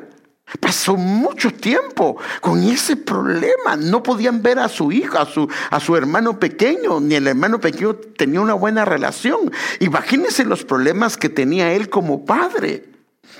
Pasó 0.60 0.96
mucho 0.96 1.52
tiempo 1.52 2.18
con 2.40 2.62
ese 2.64 2.96
problema. 2.96 3.76
No 3.76 4.04
podían 4.04 4.44
ver 4.44 4.60
a 4.60 4.70
su 4.70 4.92
hijo, 4.92 5.18
a 5.18 5.26
su, 5.26 5.50
a 5.72 5.80
su 5.80 5.96
hermano 5.96 6.40
pequeño, 6.40 7.00
ni 7.00 7.16
el 7.16 7.28
hermano 7.28 7.60
pequeño 7.60 7.96
tenía 7.96 8.42
una 8.42 8.54
buena 8.54 8.86
relación. 8.86 9.52
Imagínense 9.80 10.46
los 10.46 10.64
problemas 10.64 11.18
que 11.18 11.30
tenía 11.30 11.74
él 11.74 11.90
como 11.90 12.26
padre. 12.26 12.86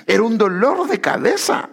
Era 0.06 0.24
un 0.24 0.36
dolor 0.36 0.88
de 0.88 1.00
cabeza. 1.00 1.70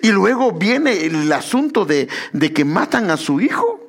Y 0.00 0.12
luego 0.12 0.52
viene 0.52 1.06
el 1.06 1.32
asunto 1.32 1.84
de, 1.84 2.08
de 2.32 2.52
que 2.52 2.64
matan 2.64 3.10
a 3.10 3.16
su 3.16 3.40
hijo. 3.40 3.80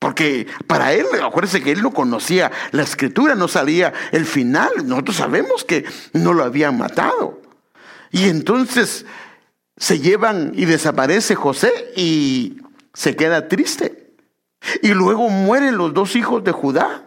Porque 0.00 0.48
para 0.66 0.92
él, 0.94 1.06
acuérdense 1.22 1.62
que 1.62 1.70
él 1.70 1.82
no 1.82 1.92
conocía 1.92 2.50
la 2.72 2.82
escritura, 2.82 3.36
no 3.36 3.46
sabía 3.46 3.92
el 4.10 4.26
final. 4.26 4.70
Nosotros 4.84 5.16
sabemos 5.16 5.62
que 5.62 5.84
no 6.12 6.32
lo 6.32 6.42
habían 6.42 6.76
matado. 6.76 7.40
Y 8.10 8.28
entonces 8.28 9.06
se 9.76 10.00
llevan 10.00 10.52
y 10.54 10.64
desaparece 10.64 11.34
José 11.34 11.92
y 11.96 12.58
se 12.94 13.14
queda 13.16 13.48
triste. 13.48 14.14
Y 14.82 14.88
luego 14.88 15.28
mueren 15.28 15.76
los 15.76 15.92
dos 15.92 16.16
hijos 16.16 16.42
de 16.44 16.52
Judá. 16.52 17.06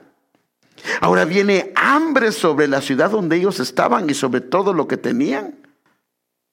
Ahora 1.02 1.26
viene 1.26 1.74
hambre 1.76 2.32
sobre 2.32 2.68
la 2.68 2.82
ciudad 2.82 3.12
donde 3.12 3.38
ellos 3.38 3.60
estaban 3.60 4.10
y 4.10 4.14
sobre 4.14 4.42
todo 4.42 4.74
lo 4.74 4.88
que 4.88 4.98
tenían. 4.98 5.56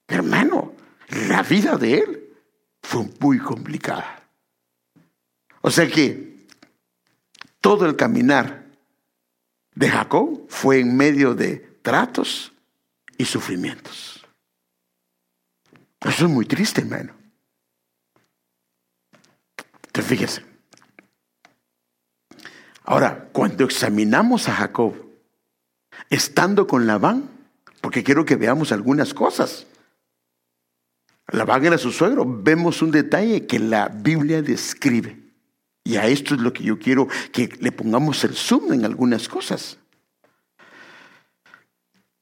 Hermano, 0.08 0.72
la 1.28 1.42
vida 1.42 1.76
de 1.76 1.98
él 1.98 2.34
fue 2.82 3.08
muy 3.20 3.38
complicada. 3.38 4.22
O 5.60 5.70
sea 5.70 5.86
que 5.88 6.46
todo 7.60 7.86
el 7.86 7.96
caminar 7.96 8.66
de 9.74 9.90
Jacob 9.90 10.46
fue 10.48 10.80
en 10.80 10.96
medio 10.96 11.34
de 11.34 11.78
tratos 11.82 12.52
y 13.18 13.24
sufrimientos. 13.24 14.15
Eso 16.08 16.26
es 16.26 16.30
muy 16.30 16.46
triste, 16.46 16.80
hermano. 16.82 17.12
Entonces, 19.86 20.06
fíjese. 20.06 20.44
Ahora, 22.84 23.28
cuando 23.32 23.64
examinamos 23.64 24.48
a 24.48 24.54
Jacob, 24.54 24.94
estando 26.08 26.66
con 26.66 26.86
Labán, 26.86 27.28
porque 27.80 28.04
quiero 28.04 28.24
que 28.24 28.36
veamos 28.36 28.70
algunas 28.70 29.12
cosas. 29.14 29.66
Labán 31.28 31.66
era 31.66 31.78
su 31.78 31.90
suegro, 31.90 32.24
vemos 32.24 32.82
un 32.82 32.92
detalle 32.92 33.46
que 33.46 33.58
la 33.58 33.88
Biblia 33.88 34.42
describe. 34.42 35.18
Y 35.82 35.96
a 35.96 36.06
esto 36.06 36.34
es 36.34 36.40
lo 36.40 36.52
que 36.52 36.62
yo 36.62 36.78
quiero 36.78 37.08
que 37.32 37.48
le 37.60 37.72
pongamos 37.72 38.22
el 38.24 38.34
zoom 38.34 38.72
en 38.72 38.84
algunas 38.84 39.28
cosas. 39.28 39.78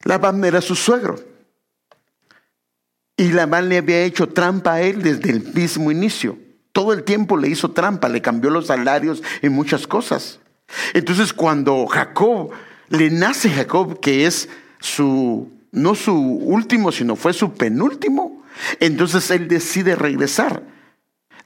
Labán 0.03 0.43
era 0.43 0.61
su 0.61 0.75
suegro. 0.75 1.34
Y 3.17 3.31
Labán 3.31 3.69
le 3.69 3.77
había 3.77 4.03
hecho 4.03 4.27
trampa 4.27 4.73
a 4.73 4.81
él 4.81 5.01
desde 5.01 5.29
el 5.29 5.53
mismo 5.53 5.91
inicio. 5.91 6.37
Todo 6.71 6.91
el 6.91 7.03
tiempo 7.03 7.37
le 7.37 7.47
hizo 7.47 7.71
trampa, 7.71 8.09
le 8.09 8.21
cambió 8.21 8.49
los 8.49 8.67
salarios 8.67 9.23
y 9.41 9.49
muchas 9.49 9.87
cosas. 9.87 10.39
Entonces 10.93 11.31
cuando 11.31 11.85
Jacob, 11.87 12.51
le 12.89 13.09
nace 13.09 13.49
Jacob, 13.49 13.99
que 13.99 14.25
es 14.25 14.49
su, 14.79 15.49
no 15.71 15.95
su 15.95 16.15
último, 16.15 16.91
sino 16.91 17.15
fue 17.15 17.33
su 17.33 17.53
penúltimo, 17.53 18.43
entonces 18.79 19.29
él 19.31 19.47
decide 19.47 19.95
regresar 19.95 20.63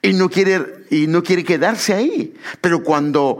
y 0.01 0.13
no 0.13 0.29
quiere, 0.29 0.85
y 0.89 1.07
no 1.07 1.23
quiere 1.23 1.43
quedarse 1.43 1.93
ahí. 1.93 2.33
Pero 2.61 2.83
cuando 2.83 3.39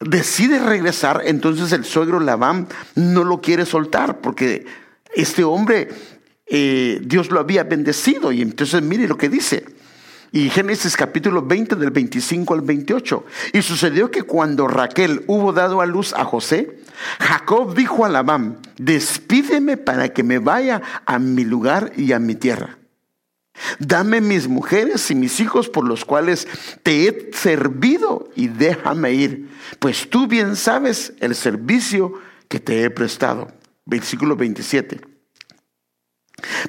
decide 0.00 0.58
regresar, 0.58 1.22
entonces 1.24 1.72
el 1.72 1.84
suegro 1.84 2.20
Labán 2.20 2.68
no 2.94 3.24
lo 3.24 3.40
quiere 3.40 3.66
soltar 3.66 4.20
porque 4.20 4.66
este 5.14 5.44
hombre 5.44 5.88
eh, 6.50 7.00
Dios 7.02 7.30
lo 7.30 7.40
había 7.40 7.64
bendecido. 7.64 8.32
Y 8.32 8.42
entonces 8.42 8.82
mire 8.82 9.08
lo 9.08 9.16
que 9.16 9.28
dice. 9.28 9.64
Y 10.30 10.50
Génesis 10.50 10.96
capítulo 10.96 11.42
20 11.42 11.76
del 11.76 11.90
25 11.90 12.54
al 12.54 12.60
28. 12.60 13.24
Y 13.54 13.62
sucedió 13.62 14.10
que 14.10 14.22
cuando 14.22 14.68
Raquel 14.68 15.24
hubo 15.26 15.52
dado 15.52 15.80
a 15.80 15.86
luz 15.86 16.12
a 16.12 16.24
José, 16.24 16.80
Jacob 17.18 17.74
dijo 17.74 18.04
a 18.04 18.08
Labán, 18.08 18.58
despídeme 18.76 19.76
para 19.76 20.10
que 20.10 20.22
me 20.22 20.38
vaya 20.38 20.82
a 21.06 21.18
mi 21.18 21.44
lugar 21.44 21.92
y 21.96 22.12
a 22.12 22.18
mi 22.18 22.34
tierra. 22.34 22.78
Dame 23.78 24.20
mis 24.20 24.48
mujeres 24.48 25.10
y 25.10 25.14
mis 25.14 25.40
hijos 25.40 25.68
por 25.68 25.84
los 25.84 26.04
cuales 26.04 26.46
te 26.82 27.08
he 27.08 27.30
servido 27.32 28.30
y 28.36 28.48
déjame 28.48 29.12
ir, 29.12 29.48
pues 29.80 30.08
tú 30.08 30.26
bien 30.26 30.54
sabes 30.56 31.12
el 31.20 31.34
servicio 31.34 32.12
que 32.48 32.60
te 32.60 32.84
he 32.84 32.90
prestado. 32.90 33.50
Versículo 33.84 34.36
27. 34.36 35.17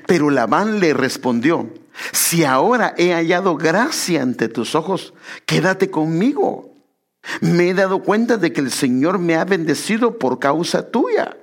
Pero 0.07 0.29
Labán 0.29 0.79
le 0.79 0.93
respondió, 0.93 1.69
si 2.11 2.43
ahora 2.43 2.93
he 2.97 3.13
hallado 3.13 3.55
gracia 3.55 4.21
ante 4.21 4.47
tus 4.47 4.75
ojos, 4.75 5.13
quédate 5.45 5.91
conmigo. 5.91 6.73
Me 7.41 7.69
he 7.69 7.73
dado 7.73 8.01
cuenta 8.01 8.37
de 8.37 8.53
que 8.53 8.61
el 8.61 8.71
Señor 8.71 9.19
me 9.19 9.35
ha 9.35 9.45
bendecido 9.45 10.17
por 10.17 10.39
causa 10.39 10.89
tuya. 10.89 11.37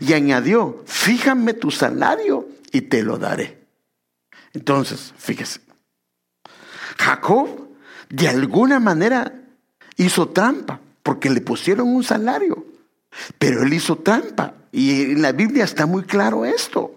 Y 0.00 0.12
añadió, 0.12 0.82
fíjame 0.86 1.54
tu 1.54 1.70
salario 1.70 2.48
y 2.72 2.82
te 2.82 3.02
lo 3.02 3.18
daré. 3.18 3.66
Entonces, 4.54 5.12
fíjese, 5.18 5.60
Jacob 6.98 7.68
de 8.08 8.28
alguna 8.28 8.80
manera 8.80 9.32
hizo 9.96 10.28
trampa 10.28 10.80
porque 11.02 11.28
le 11.30 11.40
pusieron 11.40 11.88
un 11.88 12.04
salario, 12.04 12.64
pero 13.38 13.62
él 13.62 13.72
hizo 13.72 13.96
trampa. 13.96 14.54
Y 14.72 15.12
en 15.12 15.22
la 15.22 15.32
Biblia 15.32 15.64
está 15.64 15.86
muy 15.86 16.04
claro 16.04 16.44
esto. 16.44 16.92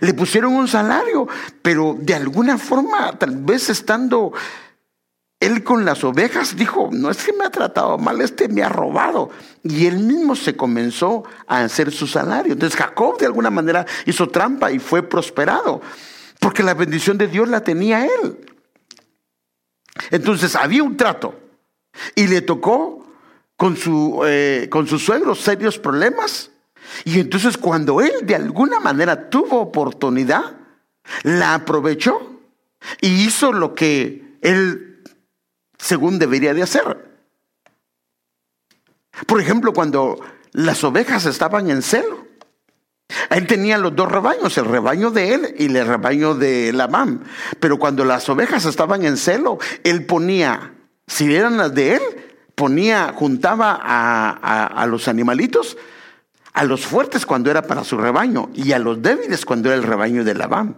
Le 0.00 0.14
pusieron 0.14 0.54
un 0.54 0.68
salario, 0.68 1.28
pero 1.62 1.96
de 1.98 2.14
alguna 2.14 2.58
forma, 2.58 3.18
tal 3.18 3.36
vez 3.36 3.70
estando 3.70 4.32
él 5.40 5.62
con 5.62 5.84
las 5.84 6.02
ovejas, 6.02 6.56
dijo, 6.56 6.90
no 6.92 7.10
es 7.10 7.24
que 7.24 7.32
me 7.32 7.44
ha 7.44 7.50
tratado 7.50 7.96
mal, 7.96 8.20
este 8.20 8.48
me 8.48 8.62
ha 8.62 8.68
robado. 8.68 9.30
Y 9.62 9.86
él 9.86 9.98
mismo 9.98 10.34
se 10.34 10.56
comenzó 10.56 11.24
a 11.46 11.60
hacer 11.60 11.92
su 11.92 12.06
salario. 12.06 12.54
Entonces 12.54 12.78
Jacob 12.78 13.18
de 13.18 13.26
alguna 13.26 13.50
manera 13.50 13.86
hizo 14.04 14.28
trampa 14.28 14.72
y 14.72 14.80
fue 14.80 15.02
prosperado, 15.02 15.80
porque 16.40 16.62
la 16.64 16.74
bendición 16.74 17.18
de 17.18 17.28
Dios 17.28 17.48
la 17.48 17.62
tenía 17.62 18.04
él. 18.04 18.38
Entonces 20.10 20.56
había 20.56 20.82
un 20.82 20.96
trato 20.96 21.38
y 22.14 22.26
le 22.26 22.40
tocó 22.42 23.06
con 23.56 23.76
su, 23.76 24.22
eh, 24.26 24.68
con 24.70 24.86
sus 24.86 25.04
suegros 25.04 25.40
serios 25.40 25.78
problemas 25.78 26.50
y 27.04 27.20
entonces 27.20 27.56
cuando 27.56 28.00
él 28.00 28.12
de 28.22 28.34
alguna 28.34 28.80
manera 28.80 29.28
tuvo 29.30 29.60
oportunidad, 29.60 30.56
la 31.22 31.54
aprovechó 31.54 32.40
y 33.00 33.26
hizo 33.26 33.52
lo 33.52 33.74
que 33.74 34.36
él 34.42 35.02
según 35.78 36.18
debería 36.18 36.54
de 36.54 36.62
hacer. 36.62 37.08
Por 39.26 39.40
ejemplo, 39.40 39.72
cuando 39.72 40.20
las 40.52 40.82
ovejas 40.84 41.26
estaban 41.26 41.70
en 41.70 41.82
celo, 41.82 42.26
él 43.30 43.46
tenía 43.46 43.78
los 43.78 43.96
dos 43.96 44.10
rebaños, 44.10 44.56
el 44.58 44.66
rebaño 44.66 45.10
de 45.10 45.34
él 45.34 45.54
y 45.58 45.64
el 45.64 45.86
rebaño 45.86 46.34
de 46.34 46.72
Labán. 46.72 47.24
Pero 47.58 47.78
cuando 47.78 48.04
las 48.04 48.28
ovejas 48.28 48.64
estaban 48.64 49.04
en 49.04 49.16
celo, 49.16 49.58
él 49.82 50.04
ponía, 50.04 50.74
si 51.06 51.34
eran 51.34 51.56
las 51.56 51.74
de 51.74 51.94
él, 51.94 52.02
ponía, 52.54 53.12
juntaba 53.14 53.78
a, 53.80 54.66
a 54.66 54.86
los 54.86 55.08
animalitos 55.08 55.76
a 56.52 56.64
los 56.64 56.86
fuertes 56.86 57.26
cuando 57.26 57.50
era 57.50 57.62
para 57.62 57.84
su 57.84 57.96
rebaño 57.96 58.50
y 58.54 58.72
a 58.72 58.78
los 58.78 59.02
débiles 59.02 59.44
cuando 59.44 59.68
era 59.68 59.76
el 59.76 59.84
rebaño 59.84 60.24
de 60.24 60.34
Labán. 60.34 60.76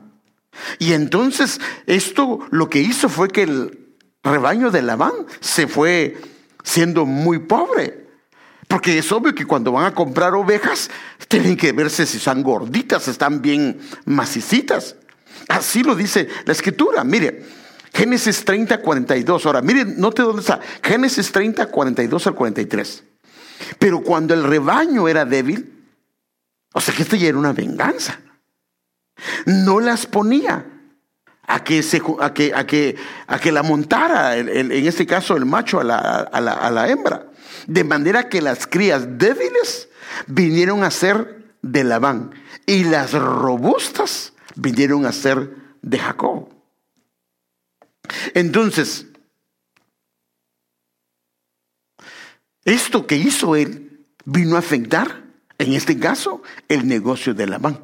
Y 0.79 0.93
entonces 0.93 1.61
esto 1.87 2.41
lo 2.51 2.69
que 2.69 2.81
hizo 2.81 3.09
fue 3.09 3.29
que 3.29 3.43
el 3.43 3.89
rebaño 4.23 4.71
de 4.71 4.83
Labán 4.83 5.13
se 5.41 5.67
fue 5.67 6.21
siendo 6.63 7.07
muy 7.07 7.39
pobre. 7.41 8.09
Porque 8.69 8.99
es 8.99 9.11
obvio 9.11 9.35
que 9.35 9.47
cuando 9.47 9.73
van 9.73 9.87
a 9.87 9.95
comprar 9.95 10.35
ovejas, 10.35 10.91
tienen 11.27 11.57
que 11.57 11.73
verse 11.73 12.07
si 12.07 12.21
son 12.21 12.43
gorditas, 12.43 13.09
están 13.09 13.43
bien 13.43 13.81
macicitas. 14.05 14.95
Así 15.49 15.83
lo 15.83 15.97
dice 15.97 16.29
la 16.45 16.53
escritura. 16.53 17.03
Mire, 17.03 17.45
Génesis 17.93 18.45
30, 18.45 18.81
42. 18.81 19.47
Ahora, 19.47 19.63
mire, 19.63 19.85
note 19.85 20.23
dónde 20.23 20.43
está. 20.43 20.61
Génesis 20.83 21.33
30, 21.33 21.67
42 21.67 22.27
al 22.29 22.35
43. 22.35 23.05
Pero 23.79 24.03
cuando 24.03 24.35
el 24.35 24.45
rebaño 24.45 25.09
era 25.09 25.25
débil, 25.25 25.85
o 26.73 26.81
sea 26.81 26.95
que 26.95 27.03
esto 27.03 27.17
ya 27.17 27.29
era 27.29 27.39
una 27.39 27.53
venganza, 27.53 28.21
no 29.47 29.81
las 29.81 30.07
ponía 30.07 30.67
a 31.47 31.65
que, 31.65 31.83
se, 31.83 32.01
a 32.21 32.33
que, 32.33 32.53
a 32.55 32.67
que, 32.67 32.97
a 33.27 33.39
que 33.39 33.53
la 33.53 33.63
montara, 33.63 34.37
en 34.37 34.73
este 34.73 35.07
caso 35.07 35.37
el 35.37 35.47
macho 35.47 35.81
a 35.81 35.85
la, 35.85 35.97
a, 35.99 36.41
la, 36.41 36.53
a 36.53 36.71
la 36.71 36.89
hembra. 36.89 37.27
De 37.67 37.85
manera 37.85 38.29
que 38.29 38.41
las 38.41 38.67
crías 38.67 39.19
débiles 39.19 39.89
vinieron 40.27 40.85
a 40.85 40.91
ser 40.91 41.55
de 41.63 41.85
Labán 41.85 42.33
y 42.67 42.85
las 42.85 43.13
robustas 43.13 44.33
vinieron 44.55 45.07
a 45.07 45.13
ser 45.13 45.55
de 45.83 45.99
Jacob. 45.99 46.49
Entonces, 48.35 49.07
Esto 52.65 53.07
que 53.07 53.17
hizo 53.17 53.57
él 53.57 54.07
vino 54.25 54.57
a 54.57 54.61
afectar, 54.61 55.25
en 55.59 55.73
este 55.73 55.99
caso, 55.99 56.43
el 56.69 56.87
negocio 56.87 57.35
de 57.35 57.47
Labán. 57.47 57.81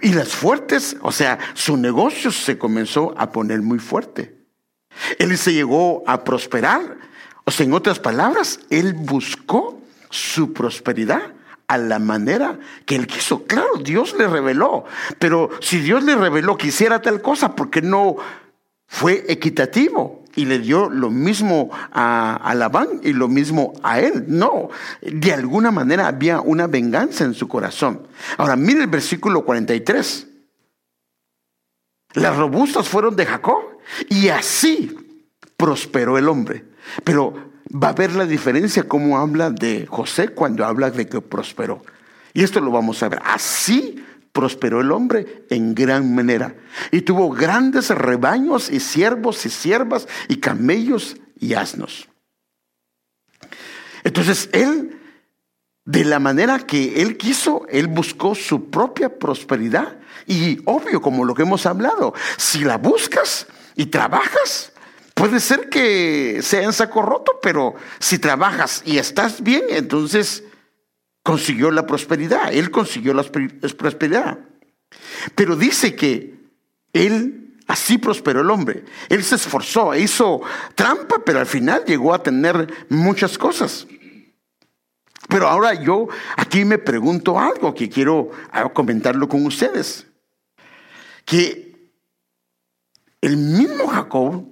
Y 0.00 0.12
las 0.12 0.28
fuertes, 0.28 0.96
o 1.02 1.12
sea, 1.12 1.38
su 1.54 1.76
negocio 1.76 2.30
se 2.30 2.58
comenzó 2.58 3.14
a 3.18 3.32
poner 3.32 3.62
muy 3.62 3.78
fuerte. 3.78 4.36
Él 5.18 5.36
se 5.36 5.52
llegó 5.52 6.02
a 6.06 6.24
prosperar. 6.24 6.98
O 7.44 7.50
sea, 7.50 7.66
en 7.66 7.74
otras 7.74 7.98
palabras, 7.98 8.60
él 8.70 8.94
buscó 8.94 9.80
su 10.10 10.52
prosperidad 10.52 11.34
a 11.68 11.78
la 11.78 11.98
manera 11.98 12.58
que 12.84 12.96
él 12.96 13.06
quiso. 13.06 13.44
Claro, 13.44 13.76
Dios 13.82 14.14
le 14.16 14.28
reveló, 14.28 14.84
pero 15.18 15.50
si 15.60 15.80
Dios 15.80 16.04
le 16.04 16.14
reveló 16.14 16.56
que 16.56 16.68
hiciera 16.68 17.02
tal 17.02 17.20
cosa, 17.20 17.54
¿por 17.54 17.70
qué 17.70 17.82
no 17.82 18.16
fue 18.86 19.24
equitativo? 19.28 20.24
Y 20.36 20.44
le 20.44 20.58
dio 20.58 20.88
lo 20.88 21.10
mismo 21.10 21.70
a, 21.92 22.52
Labán 22.54 23.00
y 23.02 23.12
lo 23.12 23.26
mismo 23.26 23.72
a 23.82 24.00
él. 24.00 24.26
No, 24.28 24.68
de 25.00 25.32
alguna 25.32 25.70
manera 25.70 26.06
había 26.06 26.40
una 26.40 26.66
venganza 26.66 27.24
en 27.24 27.34
su 27.34 27.48
corazón. 27.48 28.06
Ahora, 28.36 28.54
mire 28.54 28.82
el 28.82 28.86
versículo 28.86 29.44
43. 29.44 30.28
Las 32.14 32.36
robustas 32.36 32.88
fueron 32.88 33.16
de 33.16 33.26
Jacob 33.26 33.62
y 34.08 34.28
así 34.28 34.94
prosperó 35.56 36.18
el 36.18 36.28
hombre. 36.28 36.64
Pero 37.02 37.34
va 37.74 37.88
a 37.88 37.94
ver 37.94 38.14
la 38.14 38.26
diferencia 38.26 38.84
cómo 38.84 39.18
habla 39.18 39.50
de 39.50 39.86
José 39.86 40.28
cuando 40.28 40.64
habla 40.64 40.90
de 40.90 41.06
que 41.06 41.20
prosperó. 41.20 41.82
Y 42.32 42.42
esto 42.42 42.60
lo 42.60 42.70
vamos 42.70 43.02
a 43.02 43.08
ver. 43.08 43.20
Así 43.24 44.04
prosperó 44.36 44.82
el 44.82 44.92
hombre 44.92 45.46
en 45.48 45.74
gran 45.74 46.14
manera 46.14 46.54
y 46.90 47.00
tuvo 47.00 47.30
grandes 47.30 47.88
rebaños 47.88 48.70
y 48.70 48.80
siervos 48.80 49.46
y 49.46 49.48
siervas 49.48 50.06
y 50.28 50.36
camellos 50.36 51.16
y 51.40 51.54
asnos. 51.54 52.06
Entonces 54.04 54.50
él, 54.52 55.00
de 55.86 56.04
la 56.04 56.18
manera 56.18 56.58
que 56.58 57.00
él 57.00 57.16
quiso, 57.16 57.64
él 57.70 57.86
buscó 57.86 58.34
su 58.34 58.68
propia 58.68 59.18
prosperidad 59.18 59.96
y 60.26 60.60
obvio, 60.66 61.00
como 61.00 61.24
lo 61.24 61.34
que 61.34 61.44
hemos 61.44 61.64
hablado, 61.64 62.12
si 62.36 62.58
la 62.62 62.76
buscas 62.76 63.46
y 63.74 63.86
trabajas, 63.86 64.70
puede 65.14 65.40
ser 65.40 65.70
que 65.70 66.40
sea 66.42 66.62
en 66.62 66.74
saco 66.74 67.00
roto, 67.00 67.40
pero 67.40 67.74
si 68.00 68.18
trabajas 68.18 68.82
y 68.84 68.98
estás 68.98 69.42
bien, 69.42 69.62
entonces 69.70 70.44
consiguió 71.26 71.72
la 71.72 71.84
prosperidad, 71.84 72.54
él 72.54 72.70
consiguió 72.70 73.12
la 73.12 73.24
prosperidad. 73.24 74.38
Pero 75.34 75.56
dice 75.56 75.96
que 75.96 76.38
él, 76.92 77.56
así 77.66 77.98
prosperó 77.98 78.42
el 78.42 78.50
hombre, 78.50 78.84
él 79.08 79.24
se 79.24 79.34
esforzó, 79.34 79.92
hizo 79.96 80.40
trampa, 80.76 81.16
pero 81.26 81.40
al 81.40 81.46
final 81.46 81.82
llegó 81.84 82.14
a 82.14 82.22
tener 82.22 82.72
muchas 82.90 83.36
cosas. 83.38 83.88
Pero 85.28 85.48
ahora 85.48 85.74
yo 85.74 86.06
aquí 86.36 86.64
me 86.64 86.78
pregunto 86.78 87.40
algo 87.40 87.74
que 87.74 87.88
quiero 87.88 88.30
ah, 88.52 88.68
comentarlo 88.72 89.28
con 89.28 89.44
ustedes. 89.46 90.06
Que 91.24 91.90
el 93.20 93.36
mismo 93.36 93.88
Jacob 93.88 94.44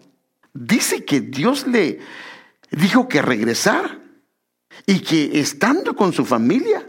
dice 0.52 1.04
que 1.04 1.20
Dios 1.20 1.68
le 1.68 2.00
dijo 2.72 3.06
que 3.06 3.22
regresara 3.22 4.00
y 4.86 5.00
que 5.00 5.40
estando 5.40 5.96
con 5.96 6.12
su 6.12 6.24
familia 6.24 6.88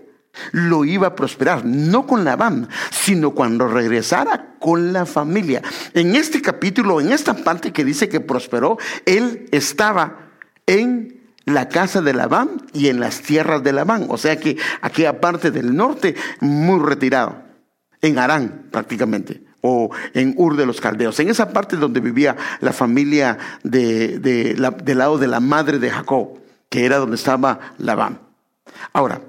lo 0.51 0.85
iba 0.85 1.07
a 1.07 1.15
prosperar, 1.15 1.65
no 1.65 2.05
con 2.05 2.23
Labán, 2.23 2.67
sino 2.91 3.31
cuando 3.31 3.67
regresara 3.67 4.55
con 4.59 4.93
la 4.93 5.05
familia. 5.05 5.61
En 5.93 6.15
este 6.15 6.41
capítulo, 6.41 6.99
en 6.99 7.11
esta 7.11 7.35
parte 7.35 7.71
que 7.71 7.85
dice 7.85 8.09
que 8.09 8.19
prosperó, 8.19 8.77
él 9.05 9.47
estaba 9.51 10.31
en 10.67 11.21
la 11.45 11.69
casa 11.69 12.01
de 12.01 12.13
Labán 12.13 12.67
y 12.73 12.87
en 12.87 12.99
las 12.99 13.21
tierras 13.21 13.63
de 13.63 13.71
Labán, 13.71 14.07
o 14.09 14.17
sea 14.17 14.39
que 14.39 14.57
aquella 14.81 15.21
parte 15.21 15.51
del 15.51 15.75
norte 15.75 16.15
muy 16.41 16.79
retirado, 16.79 17.43
en 18.01 18.17
Arán 18.19 18.67
prácticamente, 18.71 19.43
o 19.61 19.89
en 20.13 20.33
Ur 20.37 20.57
de 20.57 20.65
los 20.65 20.81
Caldeos, 20.81 21.19
en 21.19 21.29
esa 21.29 21.51
parte 21.51 21.75
donde 21.75 21.99
vivía 21.99 22.35
la 22.61 22.73
familia 22.73 23.37
de, 23.63 24.19
del 24.19 24.97
lado 24.97 25.17
de 25.17 25.27
la 25.27 25.39
madre 25.39 25.79
de 25.79 25.89
Jacob, 25.89 26.39
que 26.75 26.83
era 26.83 26.97
donde 26.97 27.15
estaba 27.15 27.73
Labán. 27.77 28.19
Ahora, 28.91 29.21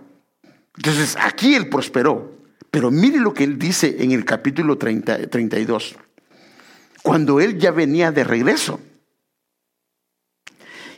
entonces 0.77 1.17
aquí 1.21 1.55
él 1.55 1.69
prosperó, 1.69 2.35
pero 2.73 2.91
mire 2.91 3.21
lo 3.21 3.33
que 3.33 3.45
él 3.45 3.57
dice 3.57 3.99
en 4.01 4.11
el 4.11 4.25
capítulo 4.25 4.77
32, 4.77 5.95
cuando 7.05 7.41
él 7.41 7.57
ya 7.57 7.71
venía 7.71 8.11
de 8.11 8.25
regreso. 8.25 8.81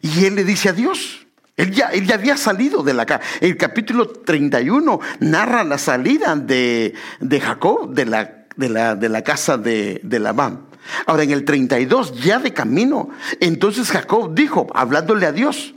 Y 0.01 0.25
él 0.25 0.37
le 0.37 0.45
dice 0.45 0.71
a 0.71 0.73
Dios, 0.73 1.27
él 1.55 1.71
ya, 1.71 1.89
él 1.89 2.07
ya 2.07 2.15
había 2.15 2.39
salido 2.39 2.83
de 2.83 2.95
la 2.95 3.05
casa. 3.05 3.23
El 3.43 3.59
capítulo 3.59 4.09
31 4.09 5.01
narra 5.21 5.65
la 5.65 5.77
salida 5.77 6.35
de, 6.35 6.95
de 7.21 7.41
Jacob 7.43 7.93
de 7.93 8.07
la, 8.07 8.47
de, 8.57 8.71
la, 8.71 8.97
de 8.97 9.11
la, 9.11 9.21
casa 9.21 9.59
de, 9.59 10.01
de 10.03 10.19
Labán. 10.19 10.63
Ahora 11.05 11.25
en 11.25 11.31
el 11.31 11.45
32, 11.45 12.23
ya 12.23 12.39
de 12.39 12.55
camino, 12.55 13.11
entonces 13.39 13.91
Jacob 13.91 14.35
dijo, 14.35 14.67
hablándole 14.73 15.27
a 15.27 15.33
Dios, 15.33 15.75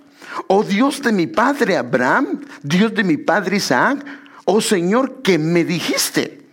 oh 0.47 0.63
Dios 0.63 1.01
de 1.01 1.11
mi 1.11 1.27
padre 1.27 1.77
Abraham, 1.77 2.45
Dios 2.61 2.93
de 2.93 3.03
mi 3.03 3.17
padre 3.17 3.57
Isaac, 3.57 4.05
oh 4.45 4.61
Señor, 4.61 5.21
que 5.21 5.37
me 5.37 5.63
dijiste, 5.63 6.45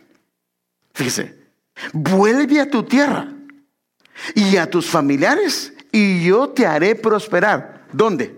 fíjese, 0.95 1.37
vuelve 1.93 2.61
a 2.61 2.71
tu 2.71 2.83
tierra 2.83 3.29
y 4.35 4.57
a 4.57 4.69
tus 4.69 4.87
familiares 4.87 5.73
y 5.93 6.25
yo 6.25 6.51
te 6.51 6.67
haré 6.67 6.95
prosperar. 6.95 7.87
¿Dónde? 7.93 8.37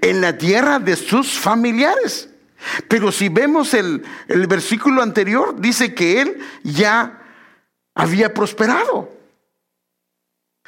En 0.00 0.20
la 0.20 0.36
tierra 0.38 0.78
de 0.78 0.96
sus 0.96 1.38
familiares. 1.38 2.28
Pero 2.88 3.10
si 3.10 3.28
vemos 3.28 3.74
el, 3.74 4.04
el 4.28 4.46
versículo 4.46 5.02
anterior, 5.02 5.60
dice 5.60 5.94
que 5.94 6.20
él 6.20 6.38
ya 6.62 7.20
había 7.94 8.32
prosperado. 8.32 9.21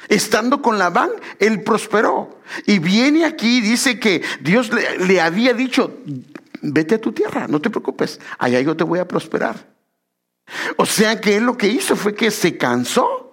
Estando 0.09 0.61
con 0.61 0.77
Labán, 0.77 1.09
él 1.39 1.63
prosperó. 1.63 2.39
Y 2.65 2.79
viene 2.79 3.25
aquí 3.25 3.57
y 3.57 3.61
dice 3.61 3.99
que 3.99 4.21
Dios 4.41 4.71
le, 4.99 5.21
había 5.21 5.53
dicho, 5.53 5.99
vete 6.61 6.95
a 6.95 7.01
tu 7.01 7.11
tierra, 7.11 7.47
no 7.47 7.61
te 7.61 7.69
preocupes, 7.69 8.19
allá 8.37 8.61
yo 8.61 8.75
te 8.75 8.83
voy 8.83 8.99
a 8.99 9.07
prosperar. 9.07 9.67
O 10.77 10.85
sea 10.85 11.19
que 11.19 11.37
él 11.37 11.43
lo 11.43 11.57
que 11.57 11.67
hizo 11.67 11.95
fue 11.95 12.13
que 12.13 12.29
se 12.29 12.55
cansó 12.57 13.25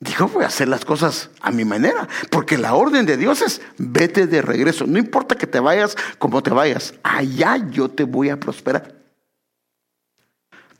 Dijo, 0.00 0.28
voy 0.28 0.44
a 0.44 0.46
hacer 0.46 0.66
las 0.66 0.86
cosas 0.86 1.28
a 1.42 1.50
mi 1.50 1.66
manera, 1.66 2.08
porque 2.30 2.56
la 2.56 2.72
orden 2.72 3.04
de 3.04 3.18
Dios 3.18 3.42
es, 3.42 3.60
vete 3.76 4.26
de 4.26 4.40
regreso, 4.40 4.86
no 4.86 4.98
importa 4.98 5.36
que 5.36 5.46
te 5.46 5.60
vayas 5.60 5.94
como 6.18 6.42
te 6.42 6.48
vayas, 6.48 6.94
allá 7.02 7.58
yo 7.70 7.90
te 7.90 8.04
voy 8.04 8.30
a 8.30 8.40
prosperar. 8.40 8.94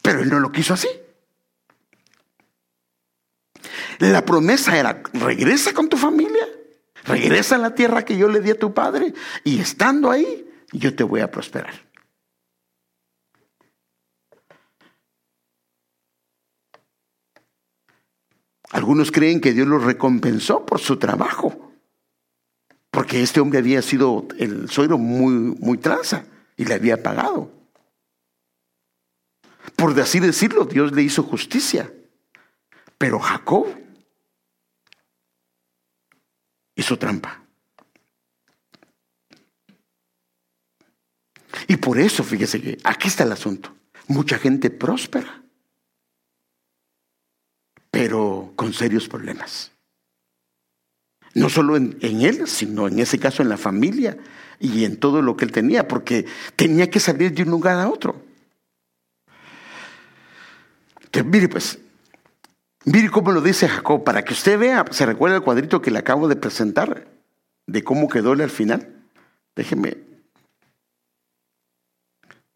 Pero 0.00 0.20
él 0.20 0.31
no 0.31 0.40
lo 0.40 0.50
quiso 0.50 0.72
así. 0.72 0.88
La 4.01 4.25
promesa 4.25 4.79
era, 4.79 5.03
regresa 5.13 5.75
con 5.75 5.91
tu 5.91 5.99
familia, 5.99 6.49
regresa 7.05 7.57
a 7.57 7.59
la 7.59 7.75
tierra 7.75 8.03
que 8.03 8.17
yo 8.17 8.29
le 8.29 8.41
di 8.41 8.51
a 8.51 8.59
tu 8.59 8.73
padre, 8.73 9.13
y 9.45 9.61
estando 9.61 10.11
ahí, 10.11 10.51
yo 10.73 10.97
te 10.97 11.05
voy 11.05 11.21
a 11.21 11.31
prosperar. 11.31 11.75
Algunos 18.71 19.13
creen 19.13 19.43
que 19.43 19.53
Dios 19.53 19.69
los 19.69 19.85
recompensó 19.85 20.65
por 20.65 20.81
su 20.81 20.97
trabajo, 20.97 21.75
porque 22.91 23.23
este 23.23 23.41
hombre 23.41 23.59
había 23.59 23.83
sido 23.83 24.27
el 24.39 24.71
suegro 24.71 24.97
muy, 24.97 25.35
muy 25.61 25.77
tranza 25.77 26.25
y 26.57 26.65
le 26.65 26.73
había 26.73 27.03
pagado. 27.03 27.53
Por 29.77 29.99
así 30.01 30.21
decirlo, 30.21 30.65
Dios 30.65 30.93
le 30.93 31.03
hizo 31.03 31.23
justicia. 31.23 31.93
Pero 32.97 33.19
Jacob 33.19 33.80
hizo 36.81 36.99
trampa. 36.99 37.43
Y 41.69 41.77
por 41.77 41.99
eso, 41.99 42.25
fíjese 42.25 42.61
que 42.61 42.79
aquí 42.85 43.09
está 43.09 43.25
el 43.25 43.33
asunto. 43.33 43.75
Mucha 44.09 44.38
gente 44.38 44.71
próspera 44.71 45.40
pero 47.90 48.53
con 48.57 48.73
serios 48.73 49.09
problemas. 49.09 49.73
No 51.35 51.49
solo 51.49 51.77
en, 51.77 51.97
él, 52.01 52.49
sino 52.49 52.88
en 52.88 52.99
ese 52.99 53.19
caso 53.19 53.43
en 53.43 53.49
la 53.49 53.57
familia 53.57 54.16
y 54.59 54.85
en 54.85 54.97
todo 54.97 55.23
lo 55.23 55.37
que 55.37 55.45
él 55.45 55.53
tenía, 55.53 55.87
porque 55.87 56.27
tenía 56.57 56.90
que 56.90 56.99
salir 56.99 57.33
de 57.33 57.43
un 57.43 57.51
lugar 57.51 57.79
a 57.79 57.88
otro. 57.88 58.25
Mire 61.25 61.49
pues, 61.49 61.79
mire 62.85 63.11
cómo 63.11 63.33
lo 63.33 63.40
dice 63.40 63.69
Jacob, 63.69 64.05
para 64.05 64.25
que 64.25 64.33
usted 64.33 64.59
vea, 64.59 64.85
se 64.90 65.07
recuerda 65.07 65.37
el 65.37 65.43
cuadrito 65.43 65.81
que 65.83 65.90
le 65.90 65.99
acabo 65.99 66.29
de 66.29 66.37
presentar, 66.37 67.09
de 67.66 67.85
cómo 67.85 68.09
quedó 68.09 68.33
al 68.33 68.51
final. 68.51 69.05
Déjeme, 69.55 69.99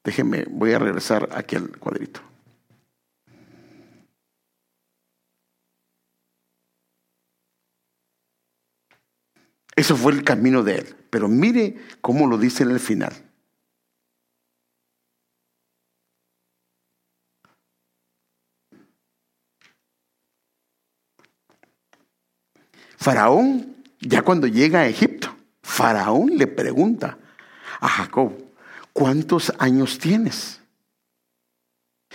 déjeme, 0.03 0.47
voy 0.51 0.73
a 0.73 0.79
regresar 0.79 1.29
aquí 1.33 1.57
al 1.57 1.77
cuadrito. 1.79 2.21
Eso 9.77 9.97
fue 9.97 10.13
el 10.13 10.23
camino 10.23 10.63
de 10.63 10.77
él. 10.77 10.97
Pero 11.11 11.29
mire 11.29 11.77
cómo 12.01 12.27
lo 12.27 12.39
dice 12.39 12.63
en 12.63 12.71
el 12.71 12.81
final. 12.81 13.13
Faraón, 23.05 23.85
ya 24.01 24.23
cuando 24.23 24.47
llega 24.47 24.81
a 24.81 24.89
Egipto, 24.89 25.37
Faraón 25.63 26.39
le 26.39 26.47
pregunta 26.47 27.19
a 27.79 27.87
Jacob, 27.87 28.33
¿cuántos 28.95 29.53
años 29.59 29.99
tienes? 29.99 30.63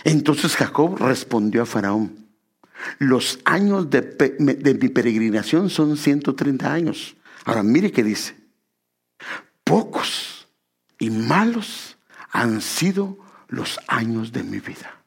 Entonces 0.02 0.56
Jacob 0.56 0.96
respondió 0.98 1.62
a 1.62 1.66
Faraón, 1.66 2.26
los 2.98 3.38
años 3.44 3.88
de, 3.88 4.34
mi 4.40 4.88
peregrinación 4.88 5.70
son 5.70 5.96
130 5.96 6.72
años. 6.72 7.14
Ahora 7.44 7.62
mire 7.62 7.92
qué 7.92 8.02
dice. 8.02 8.34
Pocos 9.62 10.48
y 10.98 11.08
malos 11.10 11.98
han 12.32 12.60
sido 12.60 13.16
los 13.46 13.78
años 13.86 14.32
de 14.32 14.42
mi 14.42 14.58
vida. 14.58 15.04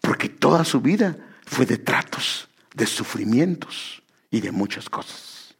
Porque 0.00 0.30
toda 0.30 0.64
su 0.64 0.80
vida 0.80 1.18
fue 1.44 1.66
de 1.66 1.76
tratos, 1.76 2.48
de 2.74 2.86
sufrimientos 2.86 4.02
y 4.30 4.40
de 4.40 4.52
muchas 4.52 4.90
cosas. 4.90 5.56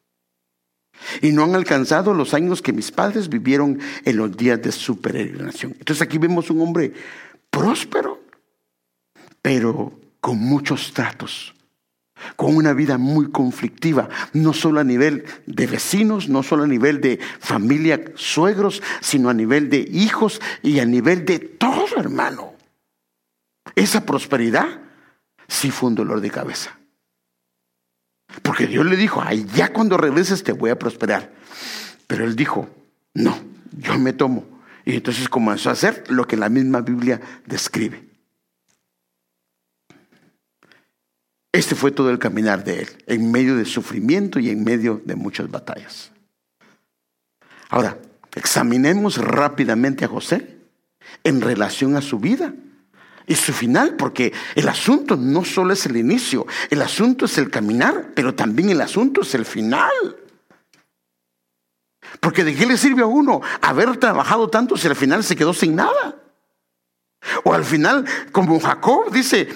Y 1.22 1.32
no 1.32 1.44
han 1.44 1.54
alcanzado 1.54 2.12
los 2.14 2.34
años 2.34 2.60
que 2.60 2.72
mis 2.72 2.90
padres 2.90 3.28
vivieron 3.28 3.80
en 4.04 4.16
los 4.16 4.36
días 4.36 4.60
de 4.60 4.72
su 4.72 5.00
peregrinación. 5.00 5.72
Entonces 5.78 6.02
aquí 6.02 6.18
vemos 6.18 6.50
un 6.50 6.60
hombre 6.60 6.92
próspero, 7.50 8.22
pero 9.40 9.98
con 10.20 10.38
muchos 10.38 10.92
tratos, 10.92 11.54
con 12.36 12.56
una 12.56 12.72
vida 12.72 12.96
muy 12.98 13.30
conflictiva, 13.30 14.08
no 14.32 14.52
solo 14.52 14.80
a 14.80 14.84
nivel 14.84 15.24
de 15.46 15.66
vecinos, 15.66 16.28
no 16.28 16.42
solo 16.42 16.64
a 16.64 16.68
nivel 16.68 17.00
de 17.00 17.18
familia, 17.38 18.02
suegros, 18.14 18.82
sino 19.00 19.28
a 19.28 19.34
nivel 19.34 19.68
de 19.68 19.86
hijos 19.90 20.40
y 20.62 20.78
a 20.78 20.86
nivel 20.86 21.24
de 21.24 21.38
todo, 21.38 21.86
hermano. 21.96 22.54
Esa 23.74 24.06
prosperidad 24.06 24.80
sí 25.48 25.70
fue 25.70 25.90
un 25.90 25.96
dolor 25.96 26.20
de 26.20 26.30
cabeza. 26.30 26.78
Porque 28.42 28.66
Dios 28.66 28.84
le 28.86 28.96
dijo, 28.96 29.22
ay, 29.22 29.46
ya 29.54 29.72
cuando 29.72 29.96
regreses 29.96 30.42
te 30.42 30.52
voy 30.52 30.70
a 30.70 30.78
prosperar. 30.78 31.32
Pero 32.06 32.24
él 32.24 32.36
dijo, 32.36 32.68
no, 33.14 33.38
yo 33.78 33.98
me 33.98 34.12
tomo. 34.12 34.44
Y 34.84 34.94
entonces 34.94 35.28
comenzó 35.28 35.70
a 35.70 35.72
hacer 35.72 36.04
lo 36.08 36.26
que 36.26 36.36
la 36.36 36.48
misma 36.48 36.80
Biblia 36.80 37.20
describe. 37.46 38.04
Este 41.52 41.76
fue 41.76 41.92
todo 41.92 42.10
el 42.10 42.18
caminar 42.18 42.64
de 42.64 42.80
él, 42.80 42.88
en 43.06 43.30
medio 43.30 43.56
de 43.56 43.64
sufrimiento 43.64 44.40
y 44.40 44.50
en 44.50 44.64
medio 44.64 45.00
de 45.04 45.14
muchas 45.14 45.48
batallas. 45.50 46.10
Ahora, 47.70 47.96
examinemos 48.34 49.18
rápidamente 49.18 50.04
a 50.04 50.08
José 50.08 50.58
en 51.22 51.40
relación 51.40 51.96
a 51.96 52.02
su 52.02 52.18
vida 52.18 52.52
y 53.26 53.34
su 53.34 53.52
final, 53.52 53.96
porque 53.96 54.32
el 54.54 54.68
asunto 54.68 55.16
no 55.16 55.44
solo 55.44 55.72
es 55.72 55.86
el 55.86 55.96
inicio, 55.96 56.46
el 56.68 56.82
asunto 56.82 57.24
es 57.24 57.38
el 57.38 57.50
caminar, 57.50 58.10
pero 58.14 58.34
también 58.34 58.68
el 58.70 58.80
asunto 58.80 59.22
es 59.22 59.34
el 59.34 59.46
final. 59.46 60.16
Porque 62.20 62.44
de 62.44 62.54
qué 62.54 62.66
le 62.66 62.76
sirve 62.76 63.02
a 63.02 63.06
uno 63.06 63.40
haber 63.62 63.96
trabajado 63.96 64.48
tanto 64.50 64.76
si 64.76 64.88
al 64.88 64.96
final 64.96 65.24
se 65.24 65.36
quedó 65.36 65.54
sin 65.54 65.74
nada. 65.74 66.16
O 67.44 67.54
al 67.54 67.64
final, 67.64 68.04
como 68.30 68.60
Jacob 68.60 69.10
dice, 69.10 69.48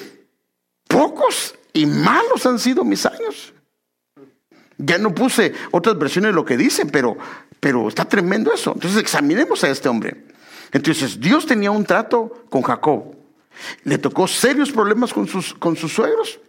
pocos 0.89 1.55
y 1.75 1.85
malos 1.85 2.47
han 2.47 2.59
sido 2.59 2.85
mis 2.85 3.05
años. 3.05 3.53
Ya 4.79 4.97
no 4.97 5.15
puse 5.15 5.53
otras 5.73 5.99
versiones 5.99 6.31
de 6.31 6.35
lo 6.35 6.45
que 6.45 6.57
dicen, 6.57 6.89
pero, 6.89 7.19
pero 7.61 7.89
está 7.89 8.07
tremendo 8.07 8.53
eso. 8.53 8.73
Entonces 8.73 8.99
examinemos 8.99 9.63
a 9.63 9.69
este 9.69 9.91
hombre. 9.91 10.25
Entonces 10.73 11.21
Dios 11.21 11.45
tenía 11.45 11.71
un 11.71 11.85
trato 11.85 12.47
con 12.49 12.63
Jacob 12.63 13.18
Le 13.85 13.99
tocó 13.99 14.29
serios 14.29 14.71
problemas 14.71 15.13
con 15.13 15.27
sus, 15.27 15.55
con 15.55 15.77
sus 15.77 15.93
suegros. 15.93 16.41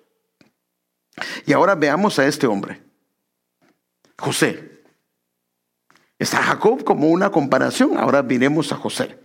Y 1.45 1.53
ahora 1.53 1.75
veamos 1.75 2.19
a 2.19 2.27
este 2.27 2.47
hombre, 2.47 2.81
José. 4.17 4.83
Está 6.17 6.43
Jacob 6.43 6.83
como 6.83 7.07
una 7.07 7.31
comparación, 7.31 7.97
ahora 7.97 8.21
miremos 8.21 8.71
a 8.71 8.75
José. 8.75 9.17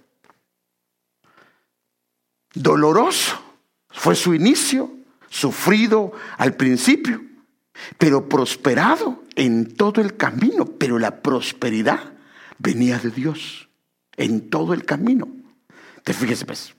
Doloroso 2.55 3.41
fue 3.91 4.15
su 4.15 4.33
inicio, 4.33 4.93
sufrido 5.29 6.13
al 6.39 6.55
principio, 6.55 7.21
pero 7.99 8.29
prosperado 8.29 9.25
en 9.35 9.75
todo 9.75 10.01
el 10.01 10.17
camino. 10.17 10.67
Pero 10.67 11.01
la 11.01 11.21
prosperidad 11.21 12.13
venía 12.59 12.99
de 12.99 13.11
Dios 13.11 13.69
en 14.17 14.49
todo 14.51 14.73
el 14.73 14.85
camino. 14.85 15.27
Te 16.05 16.13
fíjese, 16.13 16.45
pues. 16.45 16.75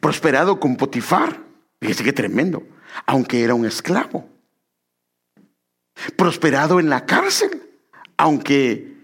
Prosperado 0.00 0.60
con 0.60 0.76
Potifar, 0.76 1.40
fíjese 1.80 2.04
qué 2.04 2.12
tremendo, 2.12 2.62
aunque 3.06 3.42
era 3.42 3.54
un 3.54 3.66
esclavo. 3.66 4.28
Prosperado 6.16 6.78
en 6.78 6.88
la 6.88 7.06
cárcel, 7.06 7.62
aunque 8.16 8.96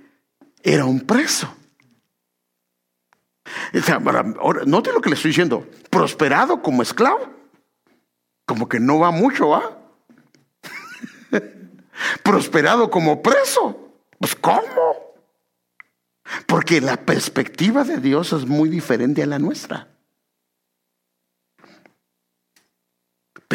era 0.62 0.84
un 0.84 1.00
preso. 1.00 1.54
Note 4.66 4.92
lo 4.92 5.00
que 5.00 5.10
le 5.10 5.16
estoy 5.16 5.30
diciendo. 5.30 5.68
Prosperado 5.90 6.62
como 6.62 6.82
esclavo. 6.82 7.28
Como 8.46 8.68
que 8.68 8.78
no 8.78 8.98
va 8.98 9.10
mucho, 9.10 9.48
¿va? 9.48 9.78
Prosperado 12.22 12.90
como 12.90 13.22
preso. 13.22 13.92
Pues 14.18 14.34
¿cómo? 14.34 15.14
Porque 16.46 16.80
la 16.80 16.96
perspectiva 16.96 17.84
de 17.84 17.98
Dios 17.98 18.32
es 18.32 18.46
muy 18.46 18.68
diferente 18.68 19.22
a 19.22 19.26
la 19.26 19.38
nuestra. 19.38 19.88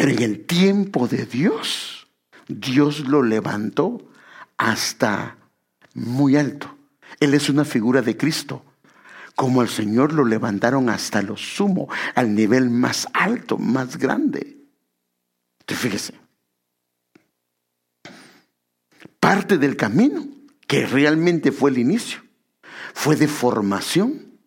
Pero 0.00 0.12
en 0.12 0.22
el 0.22 0.46
tiempo 0.46 1.08
de 1.08 1.26
Dios, 1.26 2.08
Dios 2.48 3.00
lo 3.00 3.22
levantó 3.22 4.08
hasta 4.56 5.36
muy 5.92 6.36
alto. 6.36 6.74
Él 7.20 7.34
es 7.34 7.50
una 7.50 7.66
figura 7.66 8.00
de 8.00 8.16
Cristo. 8.16 8.64
Como 9.34 9.60
el 9.60 9.68
Señor 9.68 10.14
lo 10.14 10.24
levantaron 10.24 10.88
hasta 10.88 11.20
lo 11.20 11.36
sumo, 11.36 11.86
al 12.14 12.34
nivel 12.34 12.70
más 12.70 13.08
alto, 13.12 13.58
más 13.58 13.98
grande. 13.98 14.56
Entonces 15.60 15.82
fíjese. 15.82 16.14
Parte 19.20 19.58
del 19.58 19.76
camino, 19.76 20.26
que 20.66 20.86
realmente 20.86 21.52
fue 21.52 21.72
el 21.72 21.76
inicio, 21.76 22.22
fue 22.94 23.16
de 23.16 23.28
formación 23.28 24.38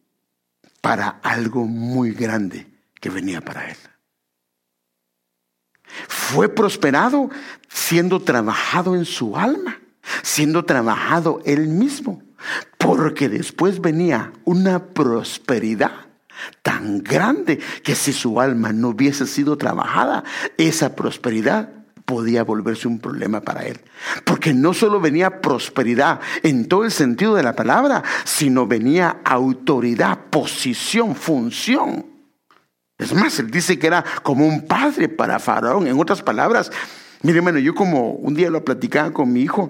para 0.81 1.09
algo 1.09 1.67
muy 1.67 2.11
grande 2.11 2.65
que 2.99 3.11
venía 3.11 3.39
para 3.39 3.69
él. 3.69 3.77
Fue 6.07 6.49
prosperado 6.49 7.29
siendo 7.69 8.21
trabajado 8.21 8.95
en 8.95 9.05
su 9.05 9.37
alma, 9.37 9.79
siendo 10.21 10.65
trabajado 10.65 11.41
él 11.45 11.67
mismo, 11.67 12.21
porque 12.77 13.29
después 13.29 13.81
venía 13.81 14.31
una 14.45 14.87
prosperidad 14.87 15.91
tan 16.61 17.03
grande 17.03 17.59
que 17.83 17.95
si 17.95 18.13
su 18.13 18.39
alma 18.39 18.73
no 18.73 18.89
hubiese 18.89 19.27
sido 19.27 19.57
trabajada, 19.57 20.23
esa 20.57 20.95
prosperidad 20.95 21.69
podía 22.05 22.43
volverse 22.43 22.87
un 22.87 22.99
problema 22.99 23.41
para 23.41 23.63
él. 23.63 23.79
Porque 24.25 24.53
no 24.53 24.73
solo 24.73 24.99
venía 24.99 25.41
prosperidad 25.41 26.19
en 26.43 26.67
todo 26.67 26.83
el 26.83 26.91
sentido 26.91 27.35
de 27.35 27.43
la 27.43 27.55
palabra, 27.55 28.03
sino 28.25 28.67
venía 28.67 29.21
autoridad, 29.23 30.19
posición, 30.29 31.15
función. 31.15 32.12
Es 33.03 33.13
más, 33.13 33.37
él 33.39 33.51
dice 33.51 33.77
que 33.77 33.87
era 33.87 34.03
como 34.23 34.47
un 34.47 34.65
padre 34.65 35.09
para 35.09 35.39
Faraón. 35.39 35.87
En 35.87 35.99
otras 35.99 36.21
palabras, 36.21 36.71
mire, 37.21 37.37
hermano, 37.37 37.59
yo 37.59 37.75
como 37.75 38.11
un 38.11 38.33
día 38.33 38.49
lo 38.49 38.63
platicaba 38.63 39.11
con 39.11 39.31
mi 39.31 39.41
hijo, 39.41 39.69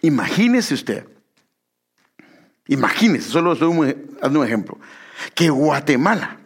imagínese 0.00 0.74
usted, 0.74 1.06
imagínese, 2.66 3.28
solo 3.28 3.52
estoy 3.52 3.96
dando 4.20 4.40
un 4.40 4.46
ejemplo, 4.46 4.78
que 5.34 5.50
Guatemala 5.50 6.38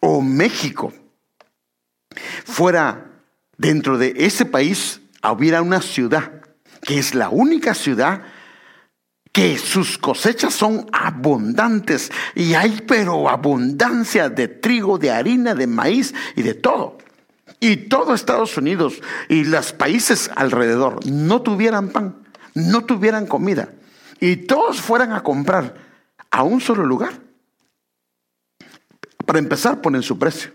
o 0.00 0.20
México 0.20 0.92
fuera 2.44 3.10
dentro 3.58 3.98
de 3.98 4.14
ese 4.16 4.44
país, 4.44 5.00
hubiera 5.22 5.62
una 5.62 5.82
ciudad, 5.82 6.42
que 6.82 6.98
es 6.98 7.14
la 7.14 7.28
única 7.28 7.74
ciudad 7.74 8.22
que 9.32 9.56
sus 9.56 9.96
cosechas 9.96 10.54
son 10.54 10.86
abundantes 10.92 12.12
y 12.34 12.54
hay 12.54 12.82
pero 12.86 13.28
abundancia 13.28 14.28
de 14.28 14.48
trigo, 14.48 14.98
de 14.98 15.10
harina, 15.10 15.54
de 15.54 15.66
maíz 15.66 16.14
y 16.36 16.42
de 16.42 16.54
todo. 16.54 16.98
Y 17.58 17.76
todo 17.88 18.14
Estados 18.14 18.56
Unidos 18.56 19.00
y 19.28 19.44
los 19.44 19.72
países 19.72 20.30
alrededor 20.36 21.06
no 21.06 21.42
tuvieran 21.42 21.88
pan, 21.88 22.16
no 22.54 22.84
tuvieran 22.84 23.26
comida 23.26 23.70
y 24.20 24.36
todos 24.36 24.80
fueran 24.80 25.12
a 25.12 25.22
comprar 25.22 25.76
a 26.30 26.42
un 26.42 26.60
solo 26.60 26.84
lugar. 26.84 27.12
Para 29.24 29.38
empezar, 29.38 29.80
ponen 29.80 30.02
su 30.02 30.18
precio. 30.18 30.50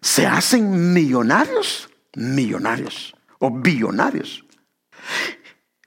Se 0.00 0.26
hacen 0.26 0.92
millonarios, 0.92 1.88
millonarios 2.14 3.14
o 3.38 3.50
billonarios. 3.50 4.44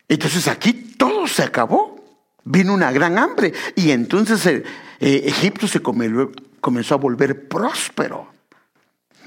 Entonces 0.07 0.47
aquí 0.47 0.73
todo 0.97 1.27
se 1.27 1.43
acabó. 1.43 1.97
Vino 2.43 2.73
una 2.73 2.91
gran 2.91 3.17
hambre 3.17 3.53
y 3.75 3.91
entonces 3.91 4.45
eh, 4.45 4.63
Egipto 4.99 5.67
se 5.67 5.81
comenzó 5.81 6.93
a 6.93 6.97
volver 6.97 7.47
próspero. 7.47 8.29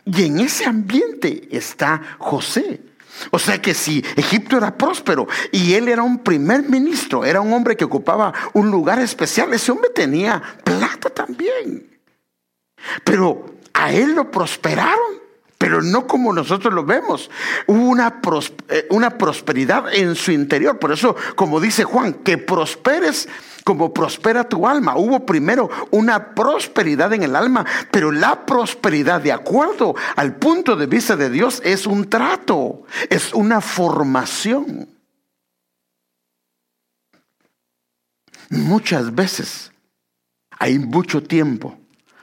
Y 0.06 0.24
en 0.24 0.40
ese 0.40 0.64
ambiente 0.64 1.48
está 1.50 2.00
José. 2.18 2.80
O 3.30 3.38
sea 3.38 3.60
que 3.60 3.74
si 3.74 4.02
Egipto 4.16 4.56
era 4.56 4.76
próspero 4.76 5.26
y 5.52 5.74
él 5.74 5.88
era 5.88 6.02
un 6.02 6.20
primer 6.20 6.62
ministro, 6.68 7.24
era 7.24 7.40
un 7.40 7.52
hombre 7.52 7.76
que 7.76 7.84
ocupaba 7.84 8.32
un 8.54 8.70
lugar 8.70 8.98
especial, 9.00 9.52
ese 9.52 9.72
hombre 9.72 9.90
tenía 9.90 10.42
plata 10.64 11.10
también. 11.10 12.00
Pero 13.04 13.56
a 13.74 13.92
él 13.92 14.14
lo 14.14 14.30
prosperaron 14.30 15.19
pero 15.60 15.82
no 15.82 16.06
como 16.06 16.32
nosotros 16.32 16.72
lo 16.72 16.86
vemos. 16.86 17.30
Hubo 17.66 17.82
una, 17.90 18.22
eh, 18.70 18.86
una 18.88 19.18
prosperidad 19.18 19.92
en 19.92 20.14
su 20.14 20.32
interior. 20.32 20.78
Por 20.78 20.90
eso, 20.90 21.14
como 21.36 21.60
dice 21.60 21.84
Juan, 21.84 22.14
que 22.14 22.38
prosperes 22.38 23.28
como 23.62 23.92
prospera 23.92 24.48
tu 24.48 24.66
alma. 24.66 24.96
Hubo 24.96 25.26
primero 25.26 25.68
una 25.90 26.34
prosperidad 26.34 27.12
en 27.12 27.24
el 27.24 27.36
alma, 27.36 27.66
pero 27.90 28.10
la 28.10 28.46
prosperidad, 28.46 29.20
de 29.20 29.32
acuerdo 29.32 29.94
al 30.16 30.36
punto 30.36 30.76
de 30.76 30.86
vista 30.86 31.14
de 31.14 31.28
Dios, 31.28 31.60
es 31.62 31.86
un 31.86 32.08
trato, 32.08 32.84
es 33.10 33.34
una 33.34 33.60
formación. 33.60 34.88
Muchas 38.48 39.14
veces 39.14 39.72
hay 40.58 40.78
mucho 40.78 41.22
tiempo 41.22 41.76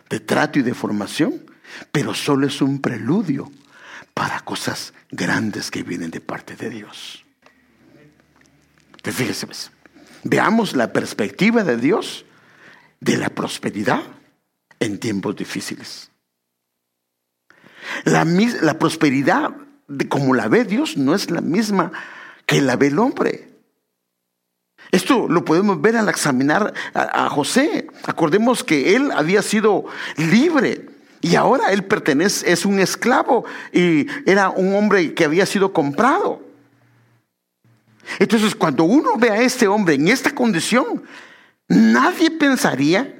de 0.09 0.21
trato 0.21 0.57
y 0.57 0.63
de 0.63 0.73
formación 0.73 1.46
pero 1.91 2.13
solo 2.13 2.47
es 2.47 2.61
un 2.61 2.81
preludio 2.81 3.51
para 4.13 4.39
cosas 4.41 4.93
grandes 5.11 5.69
que 5.71 5.83
vienen 5.83 6.11
de 6.11 6.21
parte 6.21 6.55
de 6.55 6.69
Dios. 6.69 7.23
Fíjese, 9.03 9.45
pues, 9.45 9.71
veamos 10.23 10.75
la 10.75 10.91
perspectiva 10.91 11.63
de 11.63 11.77
Dios 11.77 12.25
de 12.99 13.17
la 13.17 13.29
prosperidad 13.29 14.01
en 14.79 14.99
tiempos 14.99 15.35
difíciles. 15.35 16.11
La, 18.03 18.25
la 18.25 18.79
prosperidad, 18.79 19.51
de 19.87 20.09
como 20.09 20.33
la 20.33 20.47
ve 20.47 20.65
Dios, 20.65 20.97
no 20.97 21.15
es 21.15 21.31
la 21.31 21.41
misma 21.41 21.91
que 22.45 22.61
la 22.61 22.75
ve 22.75 22.87
el 22.87 22.99
hombre. 22.99 23.47
Esto 24.91 25.27
lo 25.27 25.45
podemos 25.45 25.81
ver 25.81 25.95
al 25.95 26.09
examinar 26.09 26.73
a 26.93 27.29
José. 27.29 27.87
Acordemos 28.03 28.63
que 28.63 28.95
él 28.95 29.11
había 29.11 29.41
sido 29.41 29.85
libre 30.17 30.96
y 31.21 31.35
ahora 31.35 31.71
él 31.71 31.83
pertenece, 31.85 32.51
es 32.51 32.65
un 32.65 32.79
esclavo 32.79 33.45
y 33.71 34.07
era 34.29 34.49
un 34.49 34.75
hombre 34.75 35.13
que 35.13 35.25
había 35.25 35.45
sido 35.45 35.73
comprado. 35.73 36.41
Entonces, 38.19 38.55
cuando 38.55 38.83
uno 38.83 39.17
ve 39.17 39.29
a 39.29 39.41
este 39.41 39.67
hombre 39.67 39.95
en 39.95 40.07
esta 40.07 40.33
condición, 40.33 41.03
nadie 41.67 42.31
pensaría 42.31 43.13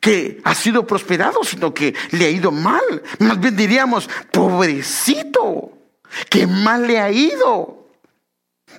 que 0.00 0.40
ha 0.42 0.54
sido 0.54 0.86
prosperado, 0.86 1.44
sino 1.44 1.72
que 1.72 1.94
le 2.10 2.26
ha 2.26 2.30
ido 2.30 2.50
mal. 2.50 2.82
Más 3.20 3.38
bien 3.38 3.56
diríamos, 3.56 4.08
pobrecito, 4.32 5.78
qué 6.28 6.46
mal 6.46 6.86
le 6.86 6.98
ha 6.98 7.10
ido. 7.10 7.86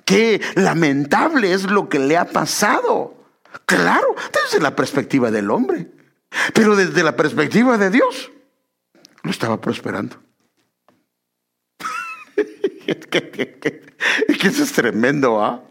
Qué 0.04 0.40
lamentable 0.54 1.52
es 1.52 1.64
lo 1.64 1.88
que 1.88 1.98
le 1.98 2.16
ha 2.16 2.26
pasado. 2.26 3.14
Claro, 3.64 4.14
desde 4.32 4.60
la 4.60 4.76
perspectiva 4.76 5.30
del 5.30 5.50
hombre. 5.50 5.93
Pero 6.52 6.76
desde 6.76 7.02
la 7.02 7.16
perspectiva 7.16 7.78
de 7.78 7.90
Dios, 7.90 8.30
lo 9.22 9.30
estaba 9.30 9.60
prosperando. 9.60 10.16
es, 12.86 13.06
que, 13.06 13.82
eso 14.42 14.62
es 14.62 14.72
tremendo, 14.72 15.42
¿ah? 15.42 15.62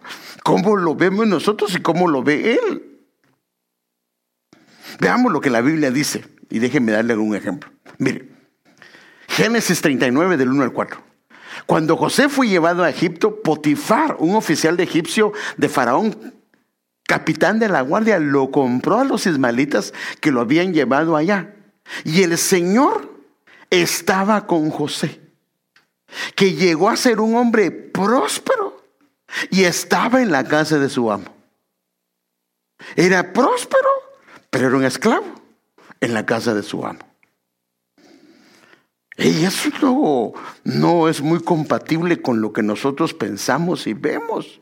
¿Cómo 0.44 0.76
lo 0.76 0.96
vemos 0.96 1.28
nosotros 1.28 1.74
y 1.76 1.82
cómo 1.82 2.08
lo 2.08 2.24
ve 2.24 2.54
Él? 2.54 3.00
Veamos 5.00 5.32
lo 5.32 5.42
que 5.42 5.50
la 5.50 5.62
Biblia 5.62 5.92
dice 5.92 6.26
y 6.50 6.60
déjenme 6.60 6.92
darle 6.92 7.14
algún 7.14 7.36
ejemplo. 7.36 7.72
Mire, 7.98 8.30
Génesis 9.28 9.82
39 9.82 10.38
del 10.38 10.50
1 10.50 10.64
al 10.64 10.74
4. 10.74 11.02
Cuando 11.66 11.98
José 11.98 12.30
fue 12.30 12.48
llevado 12.48 12.84
a 12.84 12.90
Egipto, 12.90 13.42
Potifar, 13.42 14.18
un 14.20 14.36
oficial 14.36 14.76
de 14.76 14.84
egipcio 14.84 15.34
de 15.58 15.70
Faraón, 15.70 16.34
capitán 17.06 17.60
de 17.60 17.70
la 17.70 17.82
guardia, 17.82 18.20
lo 18.20 18.52
compró 18.52 19.00
a 19.00 19.04
los 19.04 19.26
ismaelitas 19.26 19.94
que 20.22 20.32
lo 20.32 20.42
habían 20.42 20.74
llevado 20.74 21.16
allá. 21.16 21.54
Y 22.04 22.24
el 22.24 22.38
Señor 22.38 23.14
estaba 23.70 24.48
con 24.48 24.70
José, 24.70 25.22
que 26.36 26.54
llegó 26.54 26.90
a 26.90 26.96
ser 26.96 27.20
un 27.20 27.36
hombre 27.36 27.72
próspero 27.72 28.84
y 29.50 29.64
estaba 29.64 30.22
en 30.22 30.32
la 30.32 30.44
casa 30.44 30.80
de 30.80 30.90
su 30.90 31.12
amo. 31.12 31.34
Era 32.96 33.34
próspero, 33.34 33.90
pero 34.50 34.68
era 34.68 34.78
un 34.78 34.86
esclavo 34.86 35.26
en 36.02 36.14
la 36.14 36.26
casa 36.26 36.54
de 36.54 36.64
su 36.64 36.86
amo. 36.86 37.00
Y 39.18 39.46
eso 39.46 39.70
no, 39.82 40.34
no 40.64 41.08
es 41.08 41.22
muy 41.22 41.40
compatible 41.40 42.22
con 42.22 42.42
lo 42.42 42.52
que 42.52 42.64
nosotros 42.64 43.14
pensamos 43.14 43.86
y 43.88 43.94
vemos. 43.94 44.60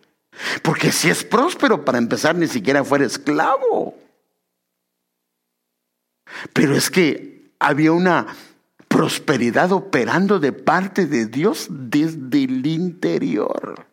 Porque 0.62 0.92
si 0.92 1.10
es 1.10 1.24
próspero, 1.24 1.84
para 1.84 1.98
empezar, 1.98 2.36
ni 2.36 2.48
siquiera 2.48 2.84
fuera 2.84 3.06
esclavo. 3.06 3.96
Pero 6.54 6.76
es 6.76 6.90
que 6.90 7.52
había 7.60 7.92
una 7.92 8.28
prosperidad 8.88 9.72
operando 9.72 10.40
de 10.40 10.52
parte 10.52 11.06
de 11.06 11.26
Dios 11.26 11.68
desde 11.70 12.44
el 12.44 12.66
interior. 12.66 13.86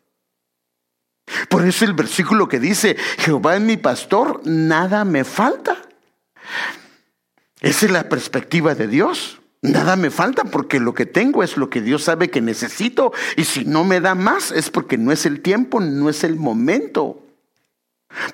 Por 1.49 1.67
eso 1.67 1.85
el 1.85 1.93
versículo 1.93 2.49
que 2.49 2.59
dice, 2.59 2.97
Jehová 3.19 3.57
es 3.57 3.63
mi 3.63 3.77
pastor, 3.77 4.41
nada 4.45 5.05
me 5.05 5.25
falta. 5.25 5.77
Esa 7.61 7.87
es 7.87 7.93
la 7.93 8.09
perspectiva 8.09 8.75
de 8.75 8.89
Dios. 8.89 9.38
Nada 9.61 9.97
me 9.97 10.11
falta 10.11 10.45
porque 10.45 10.79
lo 10.79 10.95
que 10.95 11.05
tengo 11.05 11.43
es 11.43 11.57
lo 11.57 11.69
que 11.69 11.81
Dios 11.81 12.05
sabe 12.05 12.31
que 12.31 12.41
necesito 12.41 13.13
y 13.37 13.45
si 13.45 13.65
no 13.65 13.83
me 13.83 14.01
da 14.01 14.15
más 14.15 14.53
es 14.53 14.71
porque 14.71 14.97
no 14.97 15.11
es 15.11 15.27
el 15.27 15.41
tiempo, 15.41 15.81
no 15.81 16.09
es 16.09 16.23
el 16.23 16.37
momento. 16.37 17.25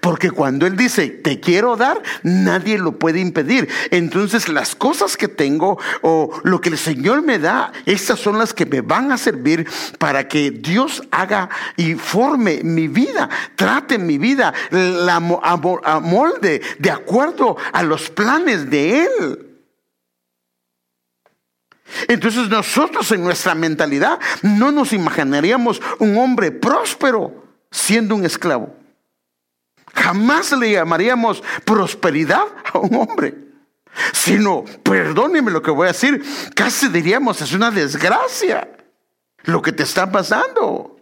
Porque 0.00 0.30
cuando 0.30 0.66
Él 0.66 0.76
dice, 0.76 1.08
te 1.08 1.40
quiero 1.40 1.76
dar, 1.76 2.00
nadie 2.22 2.78
lo 2.78 2.98
puede 2.98 3.20
impedir. 3.20 3.68
Entonces 3.90 4.48
las 4.48 4.74
cosas 4.76 5.16
que 5.16 5.26
tengo 5.28 5.78
o 6.02 6.30
lo 6.44 6.60
que 6.60 6.68
el 6.68 6.78
Señor 6.78 7.22
me 7.22 7.38
da, 7.38 7.72
estas 7.86 8.20
son 8.20 8.38
las 8.38 8.52
que 8.52 8.66
me 8.66 8.82
van 8.82 9.10
a 9.10 9.18
servir 9.18 9.66
para 9.98 10.28
que 10.28 10.50
Dios 10.50 11.02
haga 11.10 11.48
y 11.76 11.94
forme 11.94 12.60
mi 12.62 12.86
vida, 12.86 13.28
trate 13.56 13.98
mi 13.98 14.18
vida, 14.18 14.52
la 14.70 15.20
molde 15.20 16.60
de 16.78 16.90
acuerdo 16.90 17.56
a 17.72 17.82
los 17.82 18.10
planes 18.10 18.70
de 18.70 19.04
Él. 19.04 19.53
Entonces 22.08 22.48
nosotros 22.48 23.10
en 23.12 23.22
nuestra 23.22 23.54
mentalidad 23.54 24.18
no 24.42 24.72
nos 24.72 24.92
imaginaríamos 24.92 25.80
un 25.98 26.16
hombre 26.18 26.50
próspero 26.50 27.44
siendo 27.70 28.14
un 28.14 28.24
esclavo. 28.24 28.74
Jamás 29.94 30.52
le 30.52 30.72
llamaríamos 30.72 31.42
prosperidad 31.64 32.44
a 32.72 32.78
un 32.78 32.94
hombre. 32.96 33.44
Sino, 34.12 34.64
perdóneme 34.82 35.52
lo 35.52 35.62
que 35.62 35.70
voy 35.70 35.84
a 35.84 35.92
decir, 35.92 36.22
casi 36.54 36.88
diríamos 36.88 37.40
es 37.40 37.52
una 37.52 37.70
desgracia 37.70 38.68
lo 39.44 39.62
que 39.62 39.72
te 39.72 39.82
está 39.82 40.10
pasando. 40.10 40.93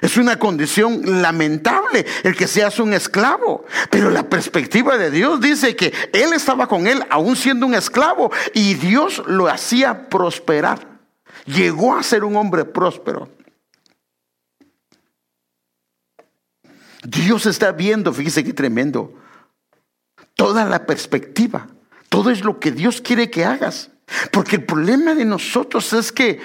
Es 0.00 0.16
una 0.16 0.38
condición 0.38 1.22
lamentable 1.22 2.06
el 2.22 2.36
que 2.36 2.46
seas 2.46 2.78
un 2.78 2.92
esclavo. 2.92 3.64
Pero 3.90 4.10
la 4.10 4.28
perspectiva 4.28 4.96
de 4.96 5.10
Dios 5.10 5.40
dice 5.40 5.76
que 5.76 5.92
Él 6.12 6.32
estaba 6.32 6.66
con 6.66 6.86
él 6.86 7.04
aún 7.10 7.36
siendo 7.36 7.66
un 7.66 7.74
esclavo 7.74 8.30
y 8.54 8.74
Dios 8.74 9.22
lo 9.26 9.48
hacía 9.48 10.08
prosperar. 10.08 10.86
Llegó 11.46 11.96
a 11.96 12.02
ser 12.02 12.24
un 12.24 12.36
hombre 12.36 12.64
próspero. 12.64 13.28
Dios 17.02 17.46
está 17.46 17.72
viendo, 17.72 18.12
fíjese 18.12 18.44
qué 18.44 18.52
tremendo, 18.52 19.14
toda 20.34 20.64
la 20.64 20.86
perspectiva. 20.86 21.66
Todo 22.08 22.30
es 22.30 22.44
lo 22.44 22.58
que 22.58 22.72
Dios 22.72 23.00
quiere 23.00 23.30
que 23.30 23.44
hagas. 23.44 23.90
Porque 24.32 24.56
el 24.56 24.64
problema 24.64 25.14
de 25.14 25.24
nosotros 25.24 25.92
es 25.92 26.12
que 26.12 26.40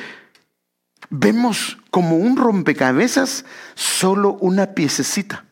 vemos 1.10 1.78
como 1.91 2.18
un 2.18 2.38
rompecabezas 2.38 3.45
solo 3.74 4.38
una 4.41 4.74
piececita. 4.74 5.45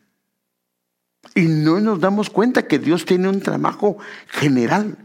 Y 1.34 1.42
no 1.42 1.80
nos 1.80 2.00
damos 2.00 2.30
cuenta 2.30 2.66
que 2.66 2.78
Dios 2.78 3.04
tiene 3.04 3.28
un 3.28 3.40
trabajo 3.40 3.98
general. 4.28 4.96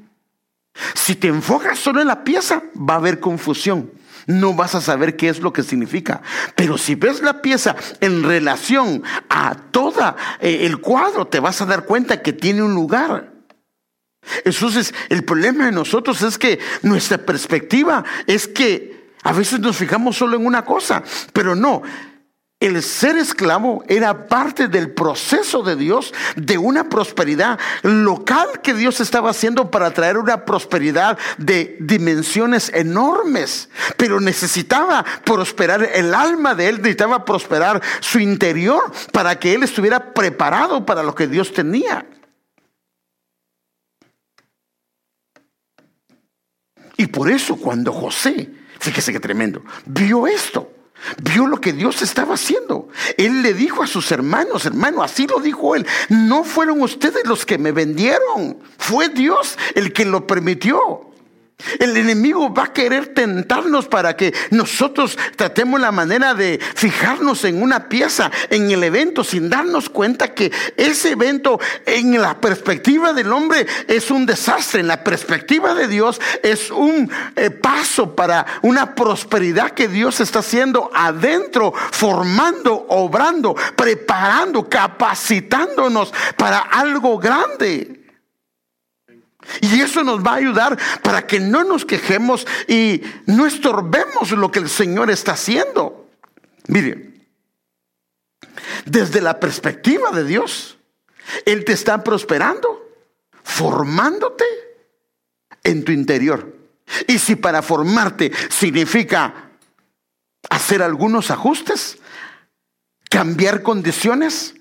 Si 0.93 1.16
te 1.16 1.28
enfocas 1.28 1.80
solo 1.80 2.02
en 2.02 2.08
la 2.08 2.24
pieza, 2.24 2.64
va 2.76 2.95
a 2.95 2.97
haber 2.97 3.20
confusión. 3.20 3.91
No 4.28 4.54
vas 4.54 4.76
a 4.76 4.82
saber 4.82 5.16
qué 5.16 5.30
es 5.30 5.39
lo 5.39 5.52
que 5.54 5.64
significa. 5.64 6.22
Pero 6.56 6.78
si 6.78 6.95
ves 6.95 7.22
la 7.22 7.41
pieza 7.41 7.76
en 8.00 8.24
relación 8.24 9.04
a 9.28 9.56
todo 9.72 10.16
eh, 10.39 10.66
el 10.66 10.80
cuadro, 10.80 11.26
te 11.28 11.39
vas 11.39 11.62
a 11.62 11.66
dar 11.66 11.86
cuenta 11.86 12.22
que 12.22 12.34
tiene 12.34 12.62
un 12.62 12.76
lugar. 12.76 13.34
Entonces, 14.45 14.93
el 15.10 15.24
problema 15.24 15.66
de 15.66 15.72
nosotros 15.72 16.22
es 16.22 16.38
que 16.38 16.60
nuestra 16.84 17.18
perspectiva 17.18 18.04
es 18.28 18.47
que 18.47 18.99
a 19.24 19.34
veces 19.34 19.59
nos 19.59 19.78
fijamos 19.78 20.17
solo 20.17 20.38
en 20.38 20.45
una 20.45 20.63
cosa, 20.63 21.03
pero 21.34 21.55
no. 21.55 21.82
El 22.61 22.84
ser 22.84 23.15
esclavo 23.15 23.86
era 23.88 24.28
parte 24.28 24.67
del 24.67 24.91
proceso 24.91 25.63
de 25.63 25.78
Dios 25.78 26.13
de 26.36 26.57
una 26.57 26.89
prosperidad 26.89 27.57
local 27.84 28.59
que 28.61 28.74
Dios 28.74 28.99
estaba 28.99 29.30
haciendo 29.30 29.72
para 29.72 29.91
traer 29.91 30.17
una 30.17 30.43
prosperidad 30.43 31.17
de 31.38 31.78
dimensiones 31.80 32.70
enormes. 32.74 33.70
Pero 33.95 34.20
necesitaba 34.20 35.05
prosperar 35.24 35.84
el 35.93 36.13
alma 36.13 36.53
de 36.53 36.67
él, 36.67 36.78
necesitaba 36.78 37.24
prosperar 37.24 37.82
su 38.01 38.20
interior 38.20 38.91
para 39.13 39.39
que 39.39 39.53
él 39.53 39.63
estuviera 39.63 40.13
preparado 40.13 40.86
para 40.86 41.01
lo 41.01 41.15
que 41.15 41.28
Dios 41.28 41.53
tenía. 41.53 42.05
Y 46.97 47.07
por 47.07 47.32
eso 47.32 47.55
cuando 47.55 47.93
José 47.93 48.59
Fíjese 48.80 49.12
qué 49.12 49.20
tremendo. 49.20 49.64
Vio 49.86 50.28
esto. 50.28 50.72
Vio 51.22 51.48
lo 51.48 51.62
que 51.62 51.74
Dios 51.74 52.02
estaba 52.02 52.36
haciendo. 52.36 52.90
Él 53.18 53.42
le 53.42 53.54
dijo 53.54 53.84
a 53.84 53.88
sus 53.88 54.12
hermanos, 54.12 54.66
hermano, 54.66 55.02
así 55.02 55.28
lo 55.28 55.40
dijo 55.40 55.76
él, 55.76 55.88
no 56.10 56.44
fueron 56.44 56.82
ustedes 56.82 57.26
los 57.26 57.46
que 57.46 57.58
me 57.58 57.72
vendieron, 57.72 58.58
fue 58.78 59.10
Dios 59.10 59.58
el 59.76 59.94
que 59.94 60.06
lo 60.06 60.28
permitió. 60.28 61.09
El 61.78 61.97
enemigo 61.97 62.53
va 62.53 62.66
a 62.66 62.74
querer 62.74 63.07
tentarnos 63.07 63.88
para 63.88 64.16
que 64.16 64.34
nosotros 64.49 65.18
tratemos 65.36 65.80
la 65.82 65.91
manera 65.91 66.34
de 66.34 66.57
fijarnos 66.76 67.43
en 67.43 67.62
una 67.62 67.89
pieza, 67.89 68.32
en 68.49 68.72
el 68.72 68.82
evento, 68.82 69.26
sin 69.26 69.49
darnos 69.49 69.89
cuenta 69.89 70.34
que 70.34 70.53
ese 70.78 71.12
evento 71.12 71.60
en 71.86 72.20
la 72.20 72.39
perspectiva 72.39 73.12
del 73.12 73.34
hombre 73.34 73.68
es 73.88 74.10
un 74.10 74.26
desastre, 74.26 74.80
en 74.80 74.88
la 74.88 75.03
perspectiva 75.03 75.74
de 75.74 75.89
Dios 75.89 76.22
es 76.43 76.72
un 76.72 77.12
eh, 77.36 77.49
paso 77.49 78.16
para 78.16 78.45
una 78.62 78.95
prosperidad 78.95 79.72
que 79.72 79.89
Dios 79.89 80.22
está 80.22 80.39
haciendo 80.39 80.89
adentro, 80.93 81.74
formando, 81.91 82.86
obrando, 82.88 83.53
preparando, 83.76 84.70
capacitándonos 84.70 86.14
para 86.38 86.60
algo 86.60 87.20
grande. 87.20 87.99
Y 89.62 89.82
eso 89.82 90.04
nos 90.04 90.26
va 90.26 90.34
a 90.34 90.36
ayudar 90.36 90.78
para 91.02 91.26
que 91.26 91.39
no 91.39 91.64
nos 91.64 91.86
quejemos 91.86 92.45
y 92.68 93.02
no 93.26 93.45
estorbemos 93.45 94.32
lo 94.32 94.52
que 94.52 94.60
el 94.60 94.70
Señor 94.70 95.10
está 95.10 95.34
haciendo. 95.34 96.08
Mire, 96.68 97.14
desde 98.86 99.22
la 99.22 99.39
perspectiva 99.39 100.12
de 100.12 100.24
Dios, 100.24 100.78
Él 101.45 101.66
te 101.66 101.74
está 101.74 102.04
prosperando, 102.04 102.89
formándote 103.43 104.45
en 105.64 105.84
tu 105.84 105.91
interior. 105.91 106.56
Y 107.08 107.20
si 107.20 107.36
para 107.36 107.62
formarte 107.62 108.32
significa 108.50 109.52
hacer 110.50 110.82
algunos 110.82 111.32
ajustes, 111.32 112.00
cambiar 113.10 113.62
condiciones, 113.62 114.56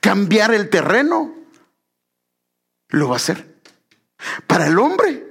cambiar 0.00 0.54
el 0.54 0.68
terreno, 0.70 1.34
lo 2.88 3.08
va 3.08 3.14
a 3.14 3.16
hacer. 3.16 3.55
Para 4.46 4.66
el 4.66 4.78
hombre 4.78 5.24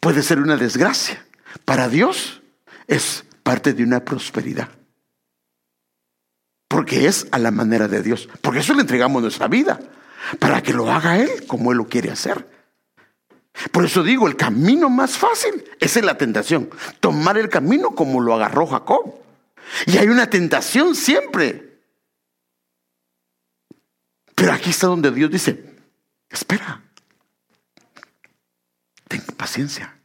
puede 0.00 0.22
ser 0.22 0.38
una 0.38 0.56
desgracia. 0.56 1.24
Para 1.64 1.88
Dios 1.88 2.42
es 2.86 3.24
parte 3.42 3.72
de 3.72 3.82
una 3.82 4.04
prosperidad. 4.04 4.68
Porque 6.68 7.06
es 7.06 7.26
a 7.30 7.38
la 7.38 7.50
manera 7.50 7.88
de 7.88 8.02
Dios. 8.02 8.28
Porque 8.40 8.60
eso 8.60 8.74
le 8.74 8.82
entregamos 8.82 9.22
nuestra 9.22 9.48
vida. 9.48 9.78
Para 10.38 10.62
que 10.62 10.72
lo 10.72 10.90
haga 10.90 11.18
Él 11.18 11.46
como 11.46 11.72
Él 11.72 11.78
lo 11.78 11.86
quiere 11.86 12.10
hacer. 12.10 12.46
Por 13.72 13.84
eso 13.84 14.02
digo, 14.02 14.26
el 14.26 14.36
camino 14.36 14.90
más 14.90 15.16
fácil 15.16 15.64
es 15.80 15.96
la 16.02 16.18
tentación. 16.18 16.68
Tomar 17.00 17.38
el 17.38 17.48
camino 17.48 17.94
como 17.94 18.20
lo 18.20 18.34
agarró 18.34 18.66
Jacob. 18.66 19.14
Y 19.86 19.96
hay 19.96 20.08
una 20.08 20.28
tentación 20.28 20.94
siempre. 20.94 21.80
Pero 24.34 24.52
aquí 24.52 24.70
está 24.70 24.86
donde 24.86 25.10
Dios 25.10 25.30
dice, 25.30 25.64
espera, 26.28 26.82
ten 29.08 29.22
paciencia. 29.36 29.98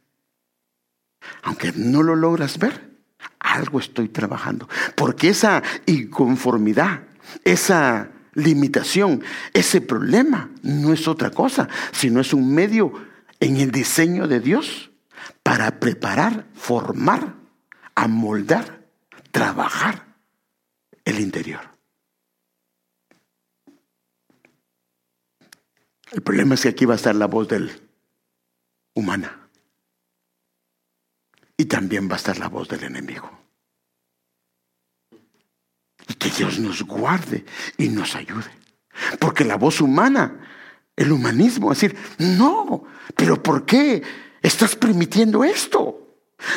Aunque 1.42 1.72
no 1.74 2.02
lo 2.02 2.16
logras 2.16 2.58
ver, 2.58 2.92
algo 3.38 3.78
estoy 3.78 4.08
trabajando. 4.08 4.68
Porque 4.96 5.28
esa 5.28 5.62
inconformidad, 5.86 7.02
esa 7.44 8.10
limitación, 8.34 9.22
ese 9.52 9.80
problema 9.80 10.50
no 10.62 10.92
es 10.92 11.06
otra 11.08 11.30
cosa, 11.30 11.68
sino 11.92 12.20
es 12.20 12.32
un 12.32 12.52
medio 12.54 12.92
en 13.40 13.56
el 13.56 13.70
diseño 13.70 14.28
de 14.28 14.40
Dios 14.40 14.90
para 15.42 15.80
preparar, 15.80 16.46
formar, 16.54 17.34
amoldar, 17.94 18.86
trabajar 19.30 20.06
el 21.04 21.20
interior. 21.20 21.60
El 26.12 26.22
problema 26.22 26.54
es 26.54 26.62
que 26.62 26.68
aquí 26.68 26.84
va 26.84 26.94
a 26.94 26.96
estar 26.96 27.14
la 27.14 27.26
voz 27.26 27.48
del 27.48 27.81
humana. 28.94 29.48
Y 31.56 31.66
también 31.66 32.08
va 32.08 32.14
a 32.14 32.16
estar 32.16 32.38
la 32.38 32.48
voz 32.48 32.68
del 32.68 32.84
enemigo. 32.84 33.30
Y 36.08 36.14
que 36.14 36.30
Dios 36.30 36.58
nos 36.58 36.82
guarde 36.82 37.44
y 37.78 37.88
nos 37.88 38.16
ayude. 38.16 38.50
Porque 39.18 39.44
la 39.44 39.56
voz 39.56 39.80
humana, 39.80 40.40
el 40.96 41.12
humanismo, 41.12 41.72
es 41.72 41.80
decir, 41.80 41.98
no, 42.18 42.84
pero 43.16 43.42
¿por 43.42 43.64
qué 43.64 44.02
estás 44.42 44.76
permitiendo 44.76 45.44
esto? 45.44 45.98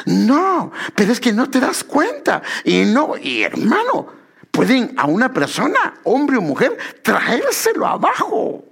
No, 0.05 0.71
pero 0.95 1.11
es 1.11 1.19
que 1.19 1.31
no 1.31 1.49
te 1.49 1.59
das 1.59 1.83
cuenta. 1.83 2.41
Y 2.63 2.85
no, 2.85 3.15
y 3.17 3.43
hermano, 3.43 4.07
pueden 4.51 4.93
a 4.97 5.05
una 5.05 5.31
persona, 5.31 5.99
hombre 6.03 6.37
o 6.37 6.41
mujer, 6.41 6.77
traérselo 7.03 7.85
abajo. 7.85 8.63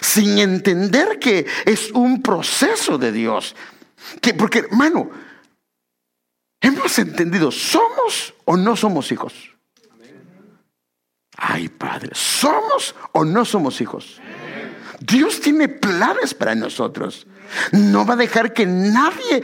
Sin 0.00 0.38
entender 0.38 1.18
que 1.18 1.46
es 1.64 1.90
un 1.90 2.22
proceso 2.22 2.98
de 2.98 3.12
Dios. 3.12 3.54
Que, 4.20 4.34
porque, 4.34 4.60
hermano, 4.60 5.10
hemos 6.60 6.98
entendido, 6.98 7.50
¿somos 7.50 8.34
o 8.44 8.56
no 8.56 8.76
somos 8.76 9.10
hijos? 9.12 9.34
Ay, 11.36 11.68
Padre, 11.68 12.10
¿somos 12.14 12.94
o 13.12 13.24
no 13.24 13.44
somos 13.44 13.80
hijos? 13.80 14.20
Dios 15.00 15.40
tiene 15.40 15.68
planes 15.68 16.34
para 16.34 16.54
nosotros. 16.54 17.26
No 17.72 18.06
va 18.06 18.14
a 18.14 18.18
dejar 18.18 18.52
que 18.52 18.66
nadie 18.66 19.42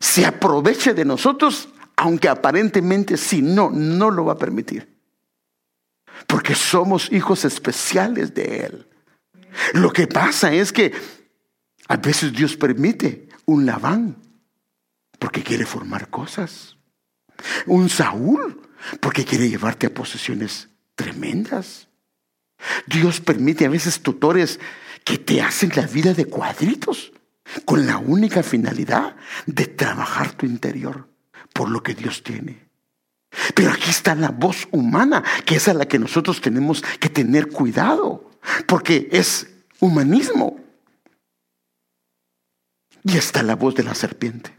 se 0.00 0.24
aproveche 0.24 0.94
de 0.94 1.04
nosotros, 1.04 1.68
aunque 1.96 2.28
aparentemente 2.28 3.16
si 3.16 3.42
no, 3.42 3.70
no 3.70 4.10
lo 4.10 4.24
va 4.24 4.32
a 4.34 4.38
permitir. 4.38 4.94
Porque 6.26 6.54
somos 6.54 7.12
hijos 7.12 7.44
especiales 7.44 8.34
de 8.34 8.66
Él. 8.66 8.86
Lo 9.74 9.92
que 9.92 10.06
pasa 10.06 10.52
es 10.52 10.72
que 10.72 10.92
a 11.88 11.96
veces 11.96 12.32
Dios 12.32 12.56
permite 12.56 13.28
un 13.46 13.66
Labán 13.66 14.16
porque 15.18 15.42
quiere 15.42 15.66
formar 15.66 16.08
cosas. 16.08 16.76
Un 17.66 17.88
Saúl 17.88 18.60
porque 19.00 19.24
quiere 19.24 19.48
llevarte 19.48 19.86
a 19.86 19.94
posesiones 19.94 20.68
tremendas. 20.94 21.88
Dios 22.86 23.20
permite 23.20 23.66
a 23.66 23.70
veces 23.70 24.00
tutores 24.00 24.60
que 25.04 25.18
te 25.18 25.42
hacen 25.42 25.72
la 25.74 25.86
vida 25.86 26.14
de 26.14 26.26
cuadritos 26.26 27.12
con 27.64 27.86
la 27.86 27.98
única 27.98 28.42
finalidad 28.42 29.16
de 29.46 29.66
trabajar 29.66 30.32
tu 30.32 30.46
interior 30.46 31.08
por 31.52 31.68
lo 31.68 31.82
que 31.82 31.94
Dios 31.94 32.22
tiene. 32.22 32.68
Pero 33.54 33.72
aquí 33.72 33.90
está 33.90 34.14
la 34.14 34.30
voz 34.30 34.68
humana, 34.70 35.22
que 35.44 35.56
es 35.56 35.68
a 35.68 35.74
la 35.74 35.86
que 35.86 35.98
nosotros 35.98 36.40
tenemos 36.40 36.82
que 37.00 37.08
tener 37.08 37.48
cuidado, 37.48 38.30
porque 38.66 39.08
es 39.10 39.46
humanismo. 39.80 40.58
Y 43.02 43.16
está 43.16 43.42
la 43.42 43.54
voz 43.54 43.74
de 43.74 43.82
la 43.82 43.94
serpiente. 43.94 44.54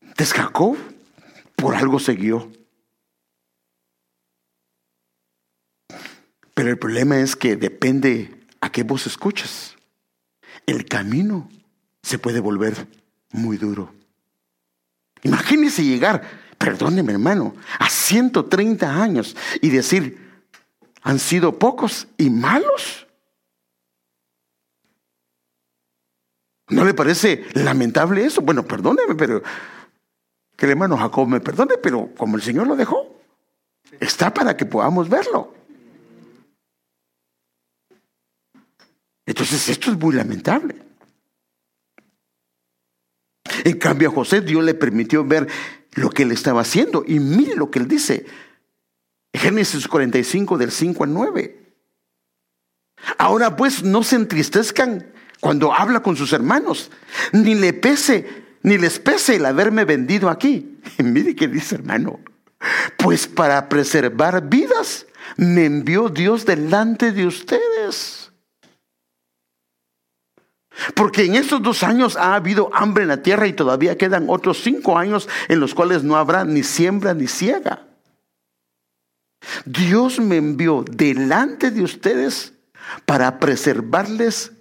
Entonces 0.00 0.34
por 1.56 1.74
algo 1.74 1.98
siguió. 1.98 2.50
Pero 6.54 6.68
el 6.68 6.78
problema 6.78 7.18
es 7.18 7.34
que 7.34 7.56
depende 7.56 8.46
a 8.60 8.70
qué 8.70 8.82
voz 8.82 9.06
escuchas. 9.06 9.76
El 10.66 10.84
camino 10.84 11.48
se 12.02 12.18
puede 12.18 12.40
volver 12.40 12.86
muy 13.30 13.56
duro. 13.56 13.94
Imagínese 15.22 15.84
llegar, 15.84 16.22
perdóneme 16.58 17.12
hermano, 17.12 17.54
a 17.78 17.88
130 17.88 19.02
años 19.02 19.36
y 19.60 19.70
decir, 19.70 20.21
han 21.02 21.18
sido 21.18 21.58
pocos 21.58 22.08
y 22.16 22.30
malos. 22.30 23.06
¿No 26.68 26.84
le 26.84 26.94
parece 26.94 27.44
lamentable 27.54 28.24
eso? 28.24 28.40
Bueno, 28.40 28.64
perdóneme, 28.64 29.14
pero 29.14 29.42
que 30.56 30.66
el 30.66 30.72
hermano 30.72 30.96
Jacob 30.96 31.28
me 31.28 31.40
perdone, 31.40 31.76
pero 31.76 32.14
como 32.16 32.36
el 32.36 32.42
Señor 32.42 32.66
lo 32.66 32.76
dejó, 32.76 33.20
está 34.00 34.32
para 34.32 34.56
que 34.56 34.64
podamos 34.64 35.08
verlo. 35.08 35.54
Entonces 39.26 39.68
esto 39.68 39.90
es 39.90 39.98
muy 39.98 40.14
lamentable. 40.14 40.76
En 43.64 43.78
cambio 43.78 44.08
a 44.08 44.12
José 44.12 44.40
Dios 44.40 44.64
le 44.64 44.74
permitió 44.74 45.24
ver 45.24 45.48
lo 45.92 46.10
que 46.10 46.22
él 46.22 46.32
estaba 46.32 46.62
haciendo. 46.62 47.04
Y 47.06 47.20
mire 47.20 47.54
lo 47.54 47.70
que 47.70 47.78
él 47.78 47.88
dice. 47.88 48.26
Génesis 49.34 49.88
45 49.88 50.58
del 50.58 50.70
5 50.70 51.04
al 51.04 51.12
9. 51.12 51.74
Ahora 53.18 53.56
pues 53.56 53.82
no 53.82 54.02
se 54.02 54.16
entristezcan 54.16 55.12
cuando 55.40 55.72
habla 55.72 56.00
con 56.00 56.16
sus 56.16 56.32
hermanos, 56.32 56.90
ni 57.32 57.54
le 57.54 57.72
pese, 57.72 58.44
ni 58.62 58.78
les 58.78 58.98
pese 58.98 59.36
el 59.36 59.46
haberme 59.46 59.84
vendido 59.84 60.30
aquí. 60.30 60.78
Mire 60.98 61.34
qué 61.34 61.48
dice 61.48 61.76
hermano. 61.76 62.20
Pues 62.96 63.26
para 63.26 63.68
preservar 63.68 64.48
vidas 64.48 65.06
me 65.36 65.64
envió 65.64 66.08
Dios 66.08 66.44
delante 66.44 67.10
de 67.10 67.26
ustedes. 67.26 68.30
Porque 70.94 71.24
en 71.24 71.34
estos 71.34 71.62
dos 71.62 71.82
años 71.82 72.16
ha 72.16 72.34
habido 72.34 72.70
hambre 72.72 73.02
en 73.02 73.08
la 73.08 73.22
tierra 73.22 73.46
y 73.46 73.52
todavía 73.52 73.98
quedan 73.98 74.26
otros 74.28 74.62
cinco 74.62 74.96
años 74.96 75.28
en 75.48 75.60
los 75.60 75.74
cuales 75.74 76.02
no 76.02 76.16
habrá 76.16 76.44
ni 76.44 76.62
siembra 76.62 77.14
ni 77.14 77.26
ciega. 77.26 77.86
Dios 79.64 80.20
me 80.20 80.36
envió 80.36 80.84
delante 80.90 81.70
de 81.70 81.82
ustedes 81.82 82.52
para 83.06 83.38
preservarles 83.38 84.52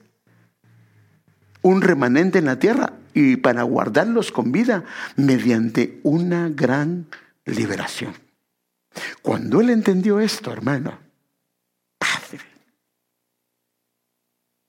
un 1.62 1.82
remanente 1.82 2.40
en 2.40 2.46
la 2.46 2.60
tierra 2.60 2.94
y 3.14 3.36
para 3.38 3.64
guardarlos 3.64 4.32
con 4.32 4.52
vida 4.52 4.84
mediante 5.16 6.00
una 6.04 6.50
gran 6.50 7.08
liberación. 7.46 8.14
Cuando 9.22 9.62
él 9.62 9.70
entendió 9.70 10.20
esto, 10.20 10.52
hermano, 10.52 10.98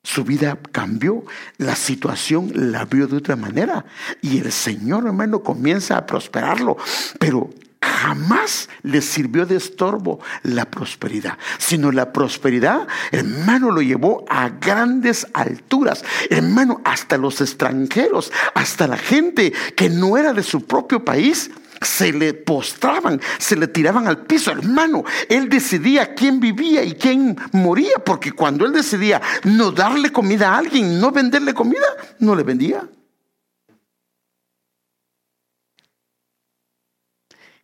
su 0.05 0.25
vida 0.25 0.59
cambió, 0.73 1.25
la 1.57 1.75
situación 1.75 2.53
la 2.55 2.85
vio 2.85 3.07
de 3.07 3.17
otra 3.17 3.35
manera 3.35 3.87
y 4.21 4.39
el 4.39 4.53
Señor 4.53 5.07
hermano 5.07 5.43
comienza 5.43 5.97
a 5.97 6.05
prosperarlo, 6.05 6.77
pero 7.19 7.49
jamás 7.83 8.69
le 8.83 9.03
sirvió 9.03 9.45
de 9.45 9.57
estorbo 9.57 10.21
la 10.43 10.65
prosperidad, 10.65 11.37
sino 11.59 11.93
la 11.93 12.13
prosperidad, 12.13 12.87
hermano, 13.11 13.71
lo 13.71 13.83
llevó 13.83 14.25
a 14.29 14.49
grandes 14.49 15.27
alturas, 15.35 16.05
hermano, 16.31 16.81
hasta 16.85 17.19
los 17.19 17.41
extranjeros, 17.41 18.33
hasta 18.55 18.87
la 18.87 18.97
gente 18.97 19.53
que 19.77 19.91
no 19.91 20.17
era 20.17 20.33
de 20.33 20.43
su 20.43 20.65
propio 20.65 21.05
país, 21.05 21.51
se 21.81 22.13
le 22.13 22.33
postraban, 22.33 23.21
se 23.39 23.57
le 23.57 23.67
tiraban 23.67 24.07
al 24.07 24.19
piso, 24.19 24.53
hermano. 24.53 25.05
Él 25.29 25.49
decidía 25.49 26.15
quién 26.15 26.39
vivía 26.39 26.85
y 26.85 26.93
quién 26.93 27.37
moría, 27.53 27.97
porque 28.05 28.33
cuando 28.33 28.65
él 28.65 28.73
decidía 28.73 29.21
no 29.45 29.73
darle 29.73 30.13
comida 30.13 30.55
a 30.55 30.59
alguien, 30.59 31.01
no 31.01 31.11
venderle 31.11 31.55
comida, 31.55 31.87
no 32.21 32.35
le 32.35 32.45
vendía. 32.45 32.89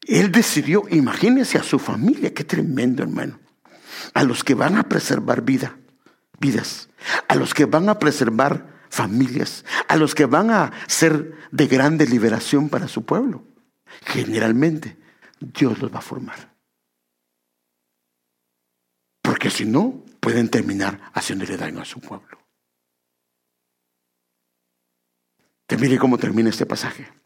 Él 0.09 0.33
decidió, 0.33 0.85
imagínese 0.91 1.59
a 1.59 1.63
su 1.63 1.79
familia, 1.79 2.35
qué 2.35 2.43
tremendo 2.43 3.05
hermano, 3.05 3.39
a 4.15 4.25
los 4.25 4.43
que 4.43 4.55
van 4.55 4.77
a 4.77 4.89
preservar 4.89 5.43
vida, 5.43 5.77
vidas, 6.41 6.89
a 7.29 7.37
los 7.37 7.55
que 7.55 7.67
van 7.67 7.89
a 7.89 7.99
preservar 8.01 8.81
familias, 8.91 9.65
a 9.87 9.97
los 9.97 10.15
que 10.17 10.25
van 10.25 10.51
a 10.51 10.73
ser 10.89 11.35
de 11.53 11.67
grande 11.69 12.07
liberación 12.07 12.69
para 12.69 12.89
su 12.89 13.05
pueblo 13.05 13.45
generalmente 14.05 14.97
Dios 15.39 15.79
los 15.81 15.93
va 15.93 15.99
a 15.99 16.03
formar. 16.03 16.57
Porque 19.23 19.51
si 19.51 19.65
no, 19.65 20.05
pueden 20.21 20.49
terminar 20.49 21.11
haciéndole 21.13 21.57
daño 21.57 21.81
a 21.81 21.85
su 21.85 22.01
pueblo. 22.01 22.39
Te 25.67 25.77
mire 25.77 25.99
cómo 25.99 26.17
termina 26.17 26.49
este 26.49 26.65
pasaje. 26.65 27.18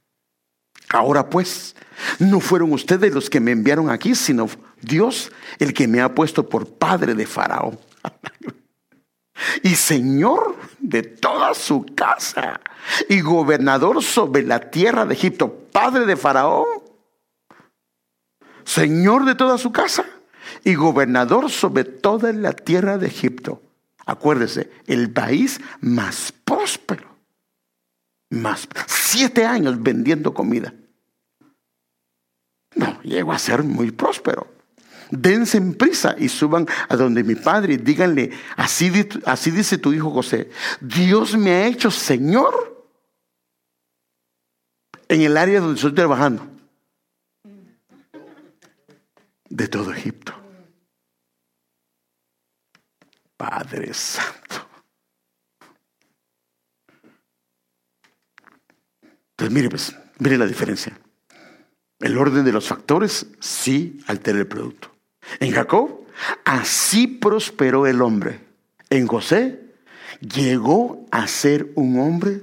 Ahora 0.93 1.28
pues, 1.28 1.74
no 2.18 2.38
fueron 2.38 2.72
ustedes 2.72 3.12
los 3.14 3.30
que 3.30 3.40
me 3.40 3.51
enviaron 3.51 3.90
aquí, 3.90 4.14
sino 4.14 4.49
Dios 4.80 5.32
el 5.59 5.72
que 5.72 5.88
me 5.88 6.01
ha 6.01 6.14
puesto 6.14 6.49
por 6.49 6.68
padre 6.68 7.14
de 7.14 7.26
Faraón. 7.26 7.78
y 9.62 9.74
señor 9.74 10.57
de 10.78 11.03
toda 11.03 11.55
su 11.55 11.86
casa 11.95 12.61
y 13.09 13.22
gobernador 13.22 14.03
sobre 14.03 14.43
la 14.43 14.70
tierra 14.70 15.07
de 15.07 15.14
Egipto, 15.14 15.66
padre 15.72 16.05
de 16.05 16.16
Faraón, 16.16 16.66
señor 18.64 19.24
de 19.24 19.34
toda 19.34 19.57
su 19.57 19.72
casa 19.72 20.05
y 20.62 20.74
gobernador 20.74 21.51
sobre 21.51 21.84
toda 21.84 22.32
la 22.34 22.53
tierra 22.53 22.99
de 22.99 23.07
Egipto. 23.07 23.62
Acuérdese, 24.05 24.70
el 24.86 25.11
país 25.11 25.61
más 25.80 26.32
próspero. 26.45 27.12
Más 28.30 28.66
siete 28.86 29.45
años 29.45 29.82
vendiendo 29.82 30.34
comida. 30.34 30.72
No, 32.74 33.00
llegó 33.02 33.32
a 33.32 33.38
ser 33.38 33.62
muy 33.62 33.90
próspero. 33.90 34.46
Dense 35.10 35.58
en 35.58 35.74
prisa 35.74 36.16
y 36.18 36.28
suban 36.28 36.66
a 36.88 36.96
donde 36.96 37.22
mi 37.22 37.34
padre 37.34 37.74
y 37.74 37.76
díganle, 37.76 38.30
así, 38.56 38.90
así 39.26 39.50
dice 39.50 39.76
tu 39.76 39.92
hijo 39.92 40.10
José, 40.10 40.50
Dios 40.80 41.36
me 41.36 41.50
ha 41.50 41.66
hecho 41.66 41.90
Señor 41.90 42.72
en 45.08 45.20
el 45.20 45.36
área 45.36 45.60
donde 45.60 45.74
estoy 45.74 45.92
trabajando, 45.92 46.48
de 49.50 49.68
todo 49.68 49.92
Egipto. 49.92 50.32
Padre 53.36 53.92
Santo. 53.92 54.66
Entonces, 59.32 59.52
mire, 59.52 59.68
pues, 59.68 59.94
mire 60.20 60.38
la 60.38 60.46
diferencia. 60.46 60.96
El 62.03 62.18
orden 62.18 62.44
de 62.44 62.53
los 62.53 62.66
factores 62.66 63.26
sí 63.38 64.03
altera 64.09 64.38
el 64.38 64.48
producto. 64.48 64.92
En 65.38 65.53
Jacob, 65.53 66.05
así 66.44 67.07
prosperó 67.07 67.86
el 67.86 68.03
hombre. 68.03 68.40
En 68.90 69.07
José, 69.07 69.72
llegó 70.20 71.07
a 71.12 71.28
ser 71.28 71.70
un 71.76 72.00
hombre 72.00 72.42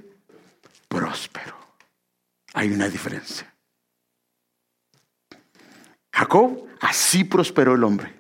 próspero. 0.88 1.58
Hay 2.54 2.72
una 2.72 2.88
diferencia. 2.88 3.54
Jacob, 6.14 6.66
así 6.80 7.26
prosperó 7.26 7.76
el 7.76 7.84
hombre. 7.84 8.14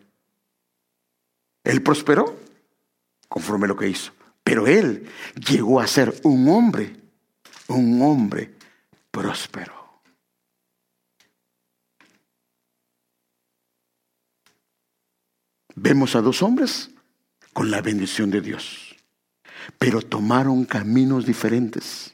Él 1.64 1.82
prosperó 1.82 2.38
conforme 3.30 3.66
a 3.66 3.70
lo 3.70 3.78
que 3.78 3.88
hizo. 3.88 4.12
Pero 4.44 4.68
él 4.68 5.10
llegó 5.36 5.80
a 5.80 5.88
ser 5.88 6.14
un 6.24 6.50
hombre, 6.50 6.98
un 7.68 8.02
hombre 8.02 8.54
próspero. 9.10 9.79
Vemos 15.82 16.18
a 16.18 16.22
dos 16.22 16.44
hombres 16.44 16.90
con 17.54 17.72
la 17.72 17.82
bendición 17.82 18.30
de 18.30 18.42
Dios, 18.42 18.98
pero 19.78 20.02
tomaron 20.02 20.66
caminos 20.66 21.26
diferentes. 21.26 22.14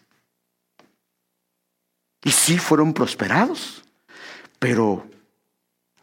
Y 2.24 2.30
sí 2.30 2.60
fueron 2.60 2.94
prosperados, 2.94 3.84
pero 4.60 5.08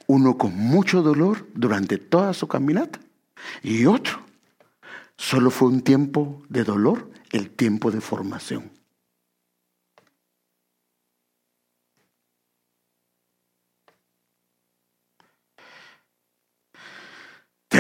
uno 0.09 0.37
con 0.37 0.57
mucho 0.57 1.03
dolor 1.03 1.47
durante 1.55 1.99
toda 1.99 2.35
su 2.35 2.49
caminata 2.49 2.99
y 3.63 3.87
otro 3.87 4.25
solo 5.17 5.53
fue 5.53 5.69
un 5.69 5.83
tiempo 5.83 6.43
de 6.49 6.65
dolor, 6.65 7.13
el 7.31 7.49
tiempo 7.49 7.93
de 7.93 8.01
formación. 8.01 8.72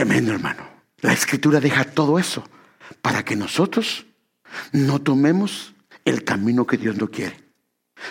Tremendo, 0.03 0.33
hermano. 0.33 0.69
La 1.01 1.13
escritura 1.13 1.61
deja 1.61 1.85
todo 1.85 2.19
eso 2.19 2.43
para 3.03 3.25
que 3.25 3.37
nosotros 3.37 4.05
no 4.73 5.01
tomemos 5.01 5.77
el 6.05 6.25
camino 6.25 6.67
que 6.67 6.77
Dios 6.77 6.97
no 6.97 7.09
quiere, 7.09 7.37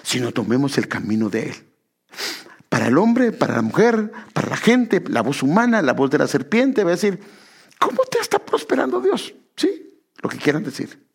sino 0.01 0.31
tomemos 0.31 0.77
el 0.77 0.87
camino 0.87 1.29
de 1.29 1.49
Él. 1.49 1.55
Para 2.69 2.87
el 2.87 2.97
hombre, 2.97 3.33
para 3.33 3.57
la 3.57 3.61
mujer, 3.61 4.09
para 4.31 4.51
la 4.51 4.55
gente, 4.55 5.03
la 5.05 5.21
voz 5.21 5.43
humana, 5.43 5.81
la 5.81 5.91
voz 5.91 6.09
de 6.11 6.19
la 6.19 6.27
serpiente 6.27 6.85
va 6.85 6.91
a 6.91 6.95
decir, 6.95 7.19
¿cómo 7.77 8.03
te 8.09 8.19
está 8.19 8.39
prosperando 8.39 9.01
Dios? 9.01 9.33
Sí, 9.57 10.01
lo 10.23 10.29
que 10.29 10.37
quieran 10.37 10.63
decir. 10.63 11.05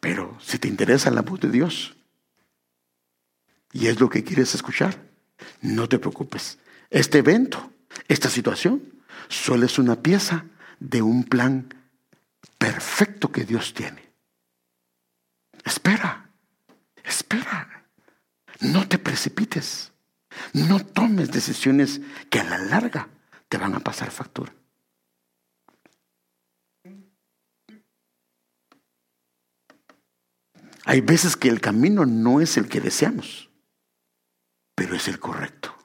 Pero 0.00 0.38
si 0.40 0.58
te 0.58 0.68
interesa 0.68 1.10
la 1.10 1.20
voz 1.20 1.40
de 1.40 1.50
Dios 1.50 1.94
y 3.74 3.88
es 3.88 4.00
lo 4.00 4.08
que 4.08 4.24
quieres 4.24 4.54
escuchar, 4.54 4.98
no 5.60 5.86
te 5.86 5.98
preocupes. 5.98 6.56
Este 6.88 7.18
evento 7.18 7.75
esta 8.08 8.28
situación 8.28 8.82
solo 9.28 9.66
es 9.66 9.78
una 9.78 9.96
pieza 9.96 10.44
de 10.78 11.02
un 11.02 11.24
plan 11.24 11.74
perfecto 12.58 13.32
que 13.32 13.44
Dios 13.44 13.74
tiene. 13.74 14.10
Espera, 15.64 16.30
espera. 17.04 17.84
No 18.60 18.88
te 18.88 18.98
precipites. 18.98 19.92
No 20.52 20.84
tomes 20.84 21.30
decisiones 21.30 22.00
que 22.30 22.40
a 22.40 22.44
la 22.44 22.58
larga 22.58 23.08
te 23.48 23.58
van 23.58 23.74
a 23.74 23.80
pasar 23.80 24.10
factura. 24.10 24.52
Hay 30.84 31.00
veces 31.00 31.36
que 31.36 31.48
el 31.48 31.60
camino 31.60 32.06
no 32.06 32.40
es 32.40 32.56
el 32.56 32.68
que 32.68 32.80
deseamos, 32.80 33.50
pero 34.76 34.94
es 34.94 35.08
el 35.08 35.18
correcto. 35.18 35.75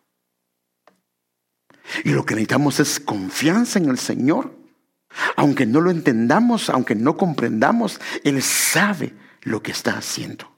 Y 2.03 2.11
lo 2.11 2.25
que 2.25 2.35
necesitamos 2.35 2.79
es 2.79 2.99
confianza 2.99 3.79
en 3.79 3.89
el 3.89 3.97
Señor. 3.97 4.55
Aunque 5.35 5.65
no 5.65 5.81
lo 5.81 5.91
entendamos, 5.91 6.69
aunque 6.69 6.95
no 6.95 7.17
comprendamos, 7.17 7.99
Él 8.23 8.41
sabe 8.41 9.13
lo 9.41 9.61
que 9.61 9.71
está 9.71 9.97
haciendo. 9.97 10.49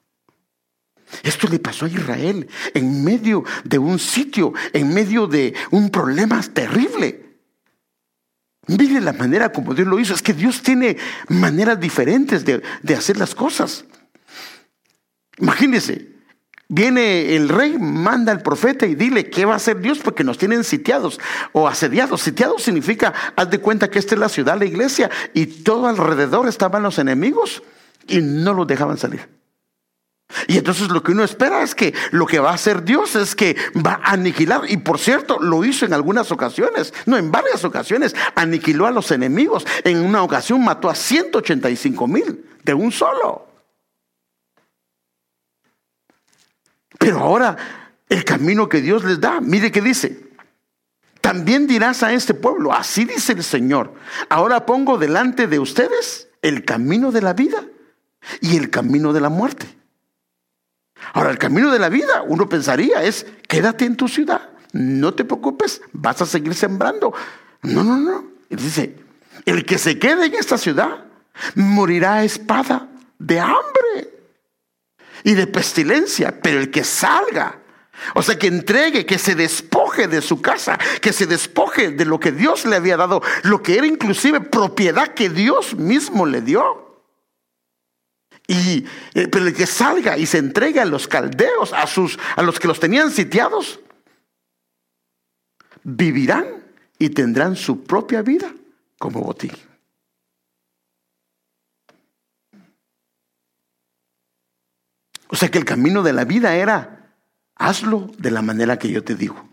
Esto 1.22 1.48
le 1.48 1.60
pasó 1.60 1.86
a 1.86 1.90
Israel 1.90 2.48
en 2.74 3.04
medio 3.04 3.44
de 3.64 3.78
un 3.78 4.00
sitio, 4.00 4.54
en 4.74 4.94
medio 4.94 5.28
de 5.28 5.54
un 5.72 5.90
problema 5.90 6.42
terrible. 6.42 7.38
Mire 8.68 9.02
la 9.02 9.14
manera 9.14 9.52
como 9.52 9.74
Dios 9.74 9.88
lo 9.88 10.00
hizo. 10.00 10.14
Es 10.14 10.22
que 10.22 10.34
Dios 10.34 10.64
tiene 10.64 10.98
maneras 11.28 11.80
diferentes 11.80 12.46
de, 12.46 12.64
de 12.82 12.96
hacer 12.96 13.18
las 13.18 13.36
cosas. 13.36 13.86
Imagínense, 15.38 16.13
Viene 16.76 17.36
el 17.36 17.50
rey, 17.50 17.78
manda 17.78 18.32
al 18.32 18.42
profeta 18.42 18.88
y 18.88 18.96
dile 18.96 19.30
qué 19.30 19.46
va 19.46 19.54
a 19.54 19.58
hacer 19.58 19.80
Dios 19.80 20.00
porque 20.00 20.24
nos 20.24 20.40
tienen 20.40 20.64
sitiados 20.64 21.20
o 21.52 21.68
asediados. 21.68 22.22
Sitiados 22.22 22.64
significa, 22.64 23.14
haz 23.36 23.52
de 23.52 23.60
cuenta 23.60 23.92
que 23.92 24.00
esta 24.00 24.16
es 24.16 24.20
la 24.20 24.28
ciudad, 24.28 24.58
la 24.58 24.66
iglesia, 24.66 25.12
y 25.36 25.46
todo 25.46 25.86
alrededor 25.86 26.48
estaban 26.48 26.82
los 26.82 26.98
enemigos 26.98 27.62
y 28.08 28.22
no 28.22 28.56
los 28.56 28.66
dejaban 28.66 28.98
salir. 28.98 29.30
Y 30.48 30.58
entonces 30.58 30.90
lo 30.90 31.04
que 31.04 31.12
uno 31.12 31.24
espera 31.24 31.62
es 31.62 31.76
que 31.76 31.94
lo 32.10 32.26
que 32.26 32.40
va 32.40 32.50
a 32.50 32.56
hacer 32.56 32.84
Dios 32.84 33.16
es 33.16 33.36
que 33.36 33.56
va 33.86 34.00
a 34.04 34.14
aniquilar. 34.14 34.62
Y 34.68 34.78
por 34.78 34.98
cierto, 34.98 35.38
lo 35.40 35.64
hizo 35.64 35.86
en 35.86 35.94
algunas 35.94 36.32
ocasiones, 36.32 36.92
no, 37.06 37.18
en 37.18 37.30
varias 37.30 37.64
ocasiones, 37.66 38.16
aniquiló 38.34 38.88
a 38.88 38.92
los 38.92 39.12
enemigos. 39.12 39.64
En 39.84 40.00
una 40.00 40.24
ocasión 40.24 40.64
mató 40.66 40.90
a 40.90 40.96
185 40.96 42.08
mil 42.08 42.46
de 42.64 42.74
un 42.74 42.92
solo. 42.92 43.53
Pero 47.04 47.20
ahora 47.20 47.58
el 48.08 48.24
camino 48.24 48.70
que 48.70 48.80
Dios 48.80 49.04
les 49.04 49.20
da, 49.20 49.42
mire 49.42 49.74
que 49.74 49.82
dice, 49.82 50.26
también 51.20 51.68
dirás 51.68 52.02
a 52.02 52.14
este 52.14 52.34
pueblo, 52.34 52.72
así 52.72 53.04
dice 53.04 53.34
el 53.34 53.44
Señor, 53.44 53.94
ahora 54.30 54.66
pongo 54.66 54.98
delante 54.98 55.48
de 55.48 55.60
ustedes 55.60 56.30
el 56.42 56.64
camino 56.64 57.12
de 57.12 57.22
la 57.22 57.34
vida 57.34 57.62
y 58.40 58.56
el 58.56 58.70
camino 58.70 59.12
de 59.12 59.20
la 59.20 59.28
muerte. 59.28 59.68
Ahora, 61.12 61.32
el 61.32 61.38
camino 61.38 61.72
de 61.72 61.80
la 61.80 61.90
vida, 61.90 62.24
uno 62.26 62.48
pensaría, 62.48 63.04
es 63.04 63.26
quédate 63.50 63.84
en 63.84 63.98
tu 63.98 64.08
ciudad, 64.08 64.52
no 64.72 65.14
te 65.14 65.26
preocupes, 65.26 65.82
vas 65.92 66.22
a 66.22 66.26
seguir 66.26 66.56
sembrando. 66.56 67.14
No, 67.64 67.84
no, 67.84 67.98
no. 67.98 68.28
Dice, 68.50 68.96
el 69.44 69.66
que 69.66 69.78
se 69.78 70.00
quede 70.00 70.28
en 70.28 70.36
esta 70.36 70.58
ciudad 70.58 71.04
morirá 71.56 72.14
a 72.14 72.24
espada 72.24 72.88
de 73.20 73.42
hambre 73.42 74.13
y 75.24 75.34
de 75.34 75.48
pestilencia, 75.48 76.40
pero 76.42 76.60
el 76.60 76.72
que 76.72 76.84
salga, 76.84 77.60
o 78.16 78.22
sea, 78.22 78.38
que 78.38 78.48
entregue, 78.48 79.06
que 79.06 79.18
se 79.18 79.36
despoje 79.36 80.08
de 80.08 80.22
su 80.22 80.42
casa, 80.42 80.78
que 81.02 81.14
se 81.14 81.26
despoje 81.26 81.92
de 81.92 82.06
lo 82.06 82.20
que 82.20 82.32
Dios 82.32 82.66
le 82.66 82.76
había 82.76 82.98
dado, 82.98 83.22
lo 83.44 83.62
que 83.62 83.78
era 83.78 83.88
inclusive 83.88 84.42
propiedad 84.42 85.14
que 85.14 85.30
Dios 85.30 85.76
mismo 85.76 86.26
le 86.26 86.42
dio. 86.42 87.02
Y 88.48 88.86
eh, 89.14 89.28
pero 89.30 89.48
el 89.48 89.54
que 89.54 89.66
salga 89.66 90.18
y 90.18 90.26
se 90.26 90.38
entregue 90.38 90.82
a 90.82 90.86
los 90.86 91.08
caldeos, 91.08 91.72
a 91.72 91.88
sus 91.88 92.20
a 92.36 92.42
los 92.42 92.60
que 92.60 92.68
los 92.68 92.80
tenían 92.80 93.10
sitiados, 93.10 93.80
vivirán 95.84 96.64
y 97.00 97.10
tendrán 97.10 97.56
su 97.56 97.84
propia 97.84 98.22
vida 98.22 98.54
como 98.98 99.22
botín. 99.22 99.52
O 105.34 105.36
sea 105.36 105.50
que 105.50 105.58
el 105.58 105.66
camino 105.66 106.04
de 106.04 106.14
la 106.14 106.26
vida 106.26 106.56
era, 106.56 107.10
hazlo 107.56 108.12
de 108.20 108.30
la 108.30 108.44
manera 108.44 108.78
que 108.78 108.92
yo 108.92 109.04
te 109.04 109.16
digo. 109.16 109.50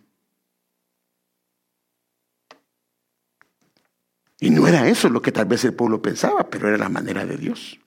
Y 4.38 4.50
no 4.50 4.68
era 4.68 4.86
eso 4.88 5.08
lo 5.08 5.22
que 5.22 5.32
tal 5.32 5.46
vez 5.46 5.64
el 5.64 5.72
pueblo 5.72 6.02
pensaba, 6.02 6.50
pero 6.50 6.68
era 6.68 6.76
la 6.76 6.90
manera 6.90 7.24
de 7.24 7.38
Dios. 7.38 7.80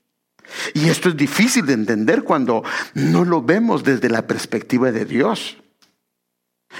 Y 0.74 0.89
esto 0.89 1.10
es 1.10 1.18
difícil 1.18 1.68
de 1.68 1.74
entender 1.74 2.24
cuando 2.24 2.64
no 2.96 3.26
lo 3.26 3.44
vemos 3.44 3.84
desde 3.84 4.10
la 4.10 4.26
perspectiva 4.26 4.91
de 4.91 5.06
Dios. 5.06 5.58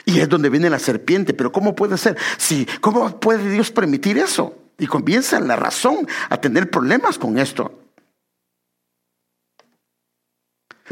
Y 0.06 0.20
es 0.20 0.28
donde 0.28 0.50
viene 0.50 0.72
la 0.72 0.80
serpiente, 0.80 1.36
pero 1.36 1.52
¿cómo 1.52 1.76
puede 1.76 2.00
ser? 2.00 2.18
Si, 2.40 2.66
¿Cómo 2.82 3.20
puede 3.20 3.52
Dios 3.52 3.70
permitir 3.70 4.18
eso? 4.18 4.58
Y 4.80 4.88
comienza 4.88 5.40
la 5.40 5.58
razón 5.58 6.08
a 6.30 6.42
tener 6.42 6.72
problemas 6.72 7.20
con 7.20 7.38
esto. 7.38 7.84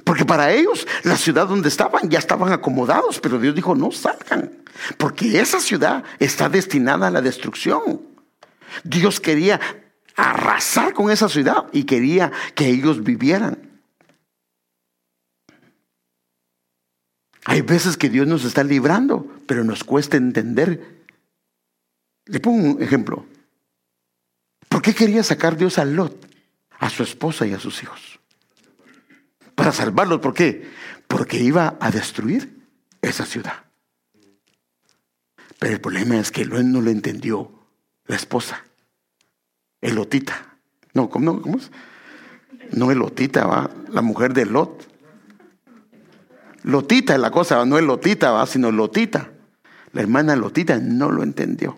Porque 0.04 0.26
para 0.26 0.52
ellos 0.54 0.88
la 1.04 1.18
ciudad 1.18 1.48
donde 1.48 1.68
estaban 1.68 2.10
ya 2.10 2.20
estaban 2.20 2.54
acomodados, 2.54 3.20
pero 3.20 3.40
Dios 3.40 3.54
dijo, 3.54 3.76
no 3.76 3.92
salgan, 3.92 4.64
porque 4.98 5.40
esa 5.40 5.60
ciudad 5.60 6.04
está 6.20 6.48
destinada 6.48 7.08
a 7.08 7.12
la 7.12 7.22
destrucción. 7.22 8.02
Dios 8.84 9.20
quería 9.20 9.60
arrasar 10.16 10.94
con 10.94 11.12
esa 11.12 11.28
ciudad 11.28 11.68
y 11.74 11.84
quería 11.84 12.32
que 12.56 12.68
ellos 12.68 13.04
vivieran. 13.04 13.70
Hay 17.46 17.62
veces 17.62 17.98
que 17.98 18.10
Dios 18.10 18.28
nos 18.28 18.46
está 18.46 18.64
librando, 18.64 19.28
pero 19.48 19.64
nos 19.64 19.84
cuesta 19.84 20.16
entender. 20.16 21.04
Le 22.26 22.40
pongo 22.40 22.76
un 22.76 22.84
ejemplo. 22.84 23.26
¿Por 24.70 24.82
qué 24.82 24.94
quería 24.94 25.24
sacar 25.24 25.58
Dios 25.58 25.78
a 25.80 25.86
Lot, 25.86 26.16
a 26.80 26.90
su 26.90 27.04
esposa 27.04 27.46
y 27.46 27.54
a 27.54 27.60
sus 27.60 27.82
hijos? 27.84 28.11
Para 29.62 29.74
salvarlos, 29.74 30.22
¿por 30.22 30.34
qué? 30.34 30.68
Porque 31.08 31.38
iba 31.38 31.78
a 31.80 31.92
destruir 31.92 32.66
esa 33.00 33.28
ciudad. 33.28 33.66
Pero 35.60 35.74
el 35.74 35.80
problema 35.80 36.18
es 36.18 36.32
que 36.32 36.46
Lot 36.46 36.64
no 36.64 36.82
lo 36.82 36.90
entendió 36.90 37.52
la 38.08 38.16
esposa. 38.16 38.66
Elotita. 39.80 40.58
No, 40.96 41.12
¿cómo, 41.12 41.26
no, 41.26 41.42
¿cómo 41.44 41.60
es? 41.60 41.70
No 42.72 42.90
Elotita, 42.90 43.46
va. 43.46 43.70
La 43.90 44.02
mujer 44.02 44.34
de 44.34 44.48
Lot. 44.48 44.88
Lotita 46.64 47.14
es 47.14 47.20
la 47.20 47.30
cosa, 47.30 47.64
no 47.64 47.78
es 47.78 47.84
Lotita, 47.84 48.32
va, 48.32 48.48
sino 48.48 48.72
Lotita. 48.72 49.30
La 49.94 50.02
hermana 50.02 50.36
Lotita 50.36 50.80
no 50.80 51.12
lo 51.12 51.22
entendió. 51.22 51.78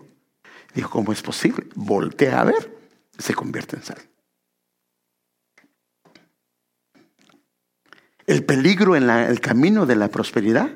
Dijo, 0.74 0.90
¿cómo 0.90 1.12
es 1.12 1.22
posible? 1.22 1.68
Voltea 1.76 2.40
a 2.40 2.46
ver, 2.46 2.78
se 3.18 3.34
convierte 3.34 3.76
en 3.76 3.84
sal. 3.84 4.13
El 8.26 8.46
peligro 8.46 8.96
en 8.96 9.10
el 9.10 9.40
camino 9.42 9.86
de 9.86 9.96
la 9.96 10.10
prosperidad 10.10 10.72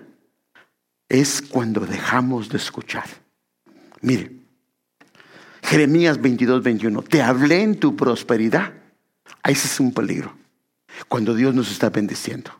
es 1.09 1.41
cuando 1.41 1.85
dejamos 1.85 2.49
de 2.49 2.57
escuchar. 2.57 3.05
Mire, 4.01 4.31
Jeremías 5.63 6.21
22, 6.21 6.63
21. 6.63 7.01
Te 7.03 7.21
hablé 7.21 7.61
en 7.61 7.79
tu 7.79 7.95
prosperidad. 7.95 8.73
Ese 9.43 9.67
es 9.67 9.79
un 9.79 9.93
peligro. 9.93 10.35
Cuando 11.07 11.33
Dios 11.33 11.53
nos 11.53 11.71
está 11.71 11.89
bendiciendo. 11.89 12.51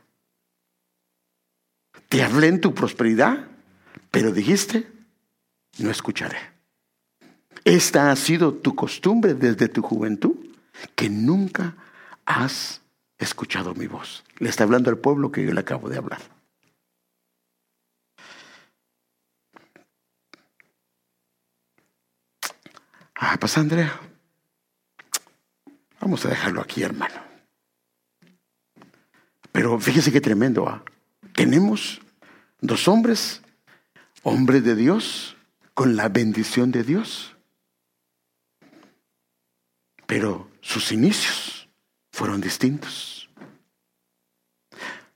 Te 2.10 2.24
hablé 2.24 2.48
en 2.48 2.62
tu 2.62 2.74
prosperidad, 2.74 3.48
pero 4.12 4.32
dijiste, 4.32 4.90
no 5.80 5.92
escucharé. 5.92 6.38
Esta 7.66 8.12
ha 8.12 8.16
sido 8.16 8.54
tu 8.54 8.76
costumbre 8.76 9.34
desde 9.34 9.68
tu 9.68 9.82
juventud, 9.82 10.36
que 10.96 11.10
nunca 11.10 11.76
has 12.26 12.82
escuchado 13.18 13.74
mi 13.74 13.88
voz. 13.88 14.24
Le 14.40 14.50
está 14.50 14.64
hablando 14.64 14.90
al 14.90 14.98
pueblo 14.98 15.32
que 15.32 15.46
yo 15.46 15.54
le 15.54 15.60
acabo 15.60 15.90
de 15.90 15.98
hablar. 15.98 16.22
Ah, 23.16 23.38
pues 23.40 23.58
Andrea, 23.58 24.00
vamos 26.00 26.24
a 26.26 26.30
dejarlo 26.30 26.62
aquí, 26.62 26.84
hermano. 26.84 27.16
Pero 29.52 29.80
fíjese 29.80 30.12
qué 30.12 30.22
tremendo. 30.22 30.70
¿ah? 30.70 30.84
Tenemos 31.34 32.00
dos 32.62 32.88
hombres, 32.88 33.42
hombres 34.22 34.64
de 34.64 34.76
Dios, 34.76 35.36
con 35.74 35.96
la 35.96 36.10
bendición 36.10 36.72
de 36.72 36.84
Dios. 36.84 37.36
Pero 40.06 40.48
sus 40.62 40.92
inicios 40.92 41.57
fueron 42.18 42.42
distintos. 42.42 43.30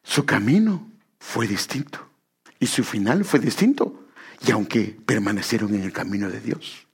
Su 0.04 0.24
camino 0.24 0.88
fue 1.20 1.48
distinto. 1.48 1.98
Y 2.60 2.68
su 2.68 2.84
final 2.84 3.26
fue 3.26 3.40
distinto. 3.40 4.06
Y 4.46 4.52
aunque 4.52 4.96
permanecieron 5.04 5.74
en 5.74 5.82
el 5.82 5.92
camino 5.92 6.30
de 6.30 6.40
Dios. 6.40 6.86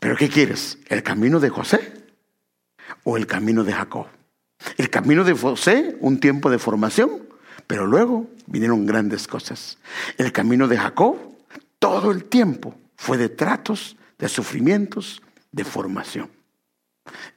¿Pero 0.00 0.16
qué 0.16 0.30
quieres? 0.30 0.78
¿El 0.88 1.02
camino 1.02 1.38
de 1.38 1.50
José 1.50 2.06
o 3.04 3.18
el 3.18 3.26
camino 3.26 3.62
de 3.62 3.74
Jacob? 3.74 4.06
El 4.78 4.88
camino 4.88 5.22
de 5.22 5.34
José, 5.34 5.98
un 6.00 6.18
tiempo 6.18 6.48
de 6.48 6.58
formación, 6.58 7.28
pero 7.66 7.86
luego 7.86 8.30
vinieron 8.46 8.86
grandes 8.86 9.28
cosas. 9.28 9.76
El 10.16 10.32
camino 10.32 10.66
de 10.66 10.78
Jacob, 10.78 11.18
todo 11.78 12.10
el 12.10 12.24
tiempo 12.24 12.74
fue 12.96 13.18
de 13.18 13.28
tratos, 13.28 13.98
de 14.18 14.30
sufrimientos, 14.30 15.20
de 15.52 15.64
formación. 15.64 16.30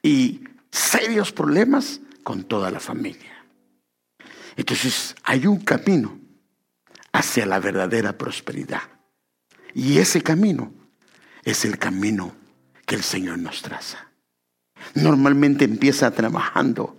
Y 0.02 0.46
serios 0.72 1.32
problemas 1.32 2.00
con 2.24 2.44
toda 2.44 2.72
la 2.72 2.80
familia. 2.80 3.46
Entonces 4.56 5.16
hay 5.24 5.48
un 5.48 5.60
camino 5.60 6.20
hacia 7.14 7.46
la 7.46 7.60
verdadera 7.60 8.18
prosperidad. 8.18 8.84
Y 9.74 9.98
ese 10.00 10.22
camino 10.22 10.72
es 11.44 11.66
el 11.66 11.78
camino 11.78 12.34
que 12.86 12.96
el 12.96 13.04
Señor 13.04 13.40
nos 13.40 13.62
traza. 13.62 14.08
Normalmente 14.96 15.66
empieza 15.66 16.12
trabajando, 16.12 16.98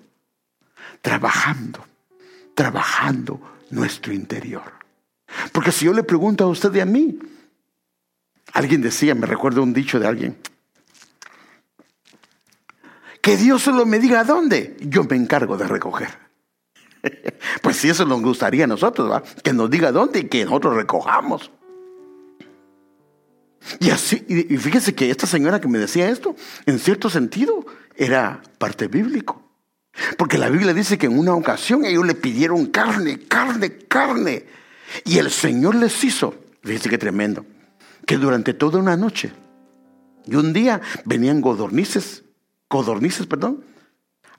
trabajando, 1.00 1.84
trabajando 2.54 3.40
nuestro 3.70 4.12
interior. 4.12 4.72
Porque 5.52 5.72
si 5.72 5.86
yo 5.86 5.92
le 5.92 6.02
pregunto 6.02 6.44
a 6.44 6.48
usted 6.48 6.74
y 6.74 6.80
a 6.80 6.86
mí, 6.86 7.18
alguien 8.52 8.82
decía, 8.82 9.14
me 9.14 9.26
recuerdo 9.26 9.62
un 9.62 9.72
dicho 9.72 9.98
de 9.98 10.06
alguien, 10.06 10.36
que 13.22 13.36
Dios 13.38 13.62
solo 13.62 13.86
me 13.86 13.98
diga 13.98 14.24
dónde, 14.24 14.76
yo 14.80 15.04
me 15.04 15.16
encargo 15.16 15.56
de 15.56 15.66
recoger. 15.66 16.10
Pues 17.62 17.76
si 17.76 17.88
eso 17.88 18.04
nos 18.04 18.22
gustaría 18.22 18.64
a 18.64 18.68
nosotros, 18.68 19.22
que 19.42 19.52
nos 19.52 19.68
diga 19.68 19.90
dónde 19.90 20.20
y 20.20 20.24
que 20.24 20.44
nosotros 20.44 20.76
recojamos. 20.76 21.50
Y 23.80 23.90
así, 23.90 24.24
y 24.28 24.56
fíjese 24.56 24.94
que 24.94 25.10
esta 25.10 25.26
señora 25.26 25.60
que 25.60 25.66
me 25.66 25.78
decía 25.78 26.08
esto, 26.08 26.36
en 26.66 26.78
cierto 26.78 27.10
sentido, 27.10 27.64
era 27.96 28.42
parte 28.58 28.86
bíblico. 28.86 29.42
Porque 30.16 30.38
la 30.38 30.48
Biblia 30.48 30.72
dice 30.72 30.98
que 30.98 31.06
en 31.06 31.18
una 31.18 31.34
ocasión 31.34 31.84
ellos 31.84 32.06
le 32.06 32.14
pidieron 32.14 32.66
carne, 32.66 33.18
carne, 33.18 33.78
carne. 33.88 34.46
Y 35.04 35.18
el 35.18 35.30
Señor 35.30 35.74
les 35.74 36.02
hizo, 36.04 36.34
fíjese 36.62 36.88
que 36.88 36.98
tremendo, 36.98 37.44
que 38.06 38.16
durante 38.16 38.54
toda 38.54 38.78
una 38.78 38.96
noche 38.96 39.32
y 40.26 40.36
un 40.36 40.52
día 40.52 40.80
venían 41.04 41.40
godornices, 41.40 42.21
codornices, 42.72 43.26
perdón, 43.26 43.62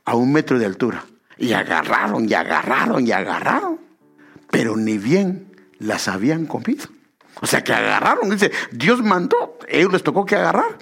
a 0.05 0.15
un 0.15 0.33
metro 0.33 0.57
de 0.57 0.65
altura. 0.65 1.05
Y 1.37 1.53
agarraron, 1.53 2.27
y 2.27 2.33
agarraron, 2.33 3.05
y 3.05 3.11
agarraron. 3.11 3.79
Pero 4.49 4.75
ni 4.75 4.97
bien 4.97 5.55
las 5.77 6.07
habían 6.07 6.47
comido. 6.47 6.87
O 7.41 7.45
sea 7.45 7.63
que 7.63 7.73
agarraron, 7.73 8.31
dice, 8.31 8.51
Dios 8.71 9.03
mandó, 9.03 9.59
ellos 9.67 9.93
les 9.93 10.01
tocó 10.01 10.25
que 10.25 10.35
agarrar. 10.35 10.79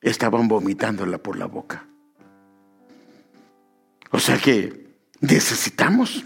Estaban 0.00 0.46
vomitándola 0.46 1.18
por 1.18 1.36
la 1.36 1.46
boca. 1.46 1.88
O 4.12 4.20
sea 4.20 4.38
que 4.38 4.94
necesitamos 5.18 6.24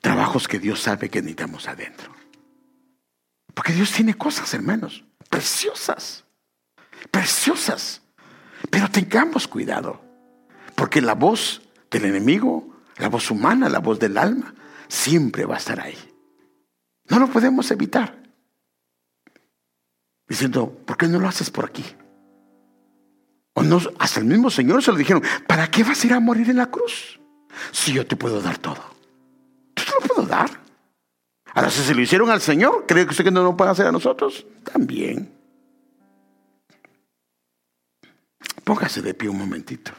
trabajos 0.00 0.48
que 0.48 0.58
Dios 0.58 0.80
sabe 0.80 1.08
que 1.08 1.20
necesitamos 1.20 1.68
adentro. 1.68 2.12
Porque 3.54 3.72
Dios 3.72 3.92
tiene 3.92 4.14
cosas, 4.14 4.52
hermanos, 4.54 5.04
preciosas, 5.30 6.24
preciosas. 7.10 8.02
Pero 8.70 8.90
tengamos 8.90 9.46
cuidado, 9.46 10.00
porque 10.74 11.00
la 11.00 11.14
voz 11.14 11.62
del 11.90 12.06
enemigo, 12.06 12.68
la 12.98 13.08
voz 13.08 13.30
humana, 13.30 13.68
la 13.68 13.78
voz 13.78 13.98
del 13.98 14.18
alma, 14.18 14.54
siempre 14.88 15.44
va 15.44 15.54
a 15.54 15.58
estar 15.58 15.80
ahí. 15.80 15.96
No 17.08 17.18
lo 17.18 17.28
podemos 17.28 17.70
evitar. 17.70 18.16
Diciendo, 20.28 20.70
¿por 20.84 20.96
qué 20.96 21.06
no 21.06 21.18
lo 21.18 21.28
haces 21.28 21.50
por 21.50 21.64
aquí? 21.64 21.84
O 23.54 23.62
no, 23.62 23.80
hasta 23.98 24.20
el 24.20 24.26
mismo 24.26 24.50
Señor 24.50 24.82
se 24.82 24.92
lo 24.92 24.98
dijeron, 24.98 25.22
¿para 25.46 25.70
qué 25.70 25.82
vas 25.84 26.02
a 26.02 26.06
ir 26.06 26.12
a 26.12 26.20
morir 26.20 26.50
en 26.50 26.56
la 26.56 26.66
cruz? 26.66 27.18
Si 27.72 27.92
yo 27.92 28.06
te 28.06 28.14
puedo 28.14 28.40
dar 28.42 28.58
todo. 28.58 28.82
Yo 29.74 29.84
te 29.84 29.90
lo 30.00 30.14
puedo 30.14 30.28
dar. 30.28 30.50
Ahora, 31.54 31.70
si 31.70 31.82
se 31.82 31.94
lo 31.94 32.02
hicieron 32.02 32.30
al 32.30 32.40
Señor, 32.40 32.84
¿cree 32.86 33.04
que 33.04 33.10
usted 33.10 33.24
que 33.24 33.30
no 33.30 33.42
lo 33.42 33.56
puede 33.56 33.70
hacer 33.70 33.86
a 33.86 33.92
nosotros? 33.92 34.46
También. 34.70 35.37
Póngase 38.68 39.00
de 39.00 39.14
pie 39.14 39.30
un 39.30 39.38
momentito. 39.38 39.92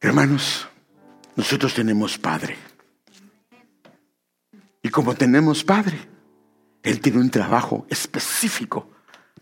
Hermanos, 0.00 0.66
nosotros 1.36 1.74
tenemos 1.74 2.16
Padre. 2.16 2.56
Y 4.82 4.88
como 4.88 5.14
tenemos 5.14 5.62
Padre, 5.62 6.08
Él 6.82 7.02
tiene 7.02 7.18
un 7.18 7.28
trabajo 7.28 7.84
específico 7.90 8.90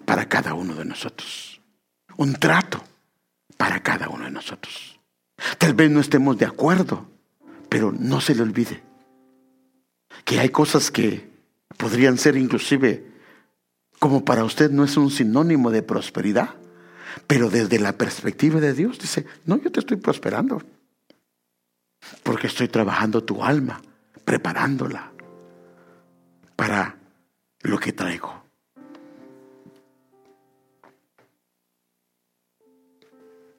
para 0.05 0.29
cada 0.29 0.55
uno 0.55 0.75
de 0.75 0.85
nosotros. 0.85 1.63
Un 2.17 2.35
trato 2.35 2.83
para 3.57 3.85
cada 3.85 4.09
uno 4.09 4.25
de 4.25 4.33
nosotros. 4.33 4.99
Tal 5.59 5.75
vez 5.75 5.93
no 5.93 6.01
estemos 6.01 6.37
de 6.39 6.47
acuerdo, 6.47 7.09
pero 7.69 7.93
no 7.93 8.21
se 8.21 8.35
le 8.35 8.43
olvide 8.43 8.88
que 10.25 10.41
hay 10.41 10.51
cosas 10.51 10.91
que 10.91 11.29
podrían 11.77 12.19
ser 12.19 12.37
inclusive 12.37 13.07
como 13.99 14.25
para 14.25 14.45
usted 14.45 14.71
no 14.71 14.85
es 14.85 14.97
un 14.97 15.11
sinónimo 15.11 15.71
de 15.71 15.83
prosperidad, 15.83 16.55
pero 17.27 17.51
desde 17.51 17.79
la 17.79 17.99
perspectiva 17.99 18.61
de 18.61 18.73
Dios 18.73 18.99
dice, 18.99 19.27
no, 19.45 19.61
yo 19.61 19.73
te 19.73 19.81
estoy 19.81 19.97
prosperando, 19.97 20.63
porque 22.23 22.47
estoy 22.47 22.69
trabajando 22.69 23.25
tu 23.25 23.43
alma, 23.43 23.83
preparándola 24.25 25.13
para 26.55 26.97
lo 27.63 27.79
que 27.79 27.93
traigo. 27.93 28.45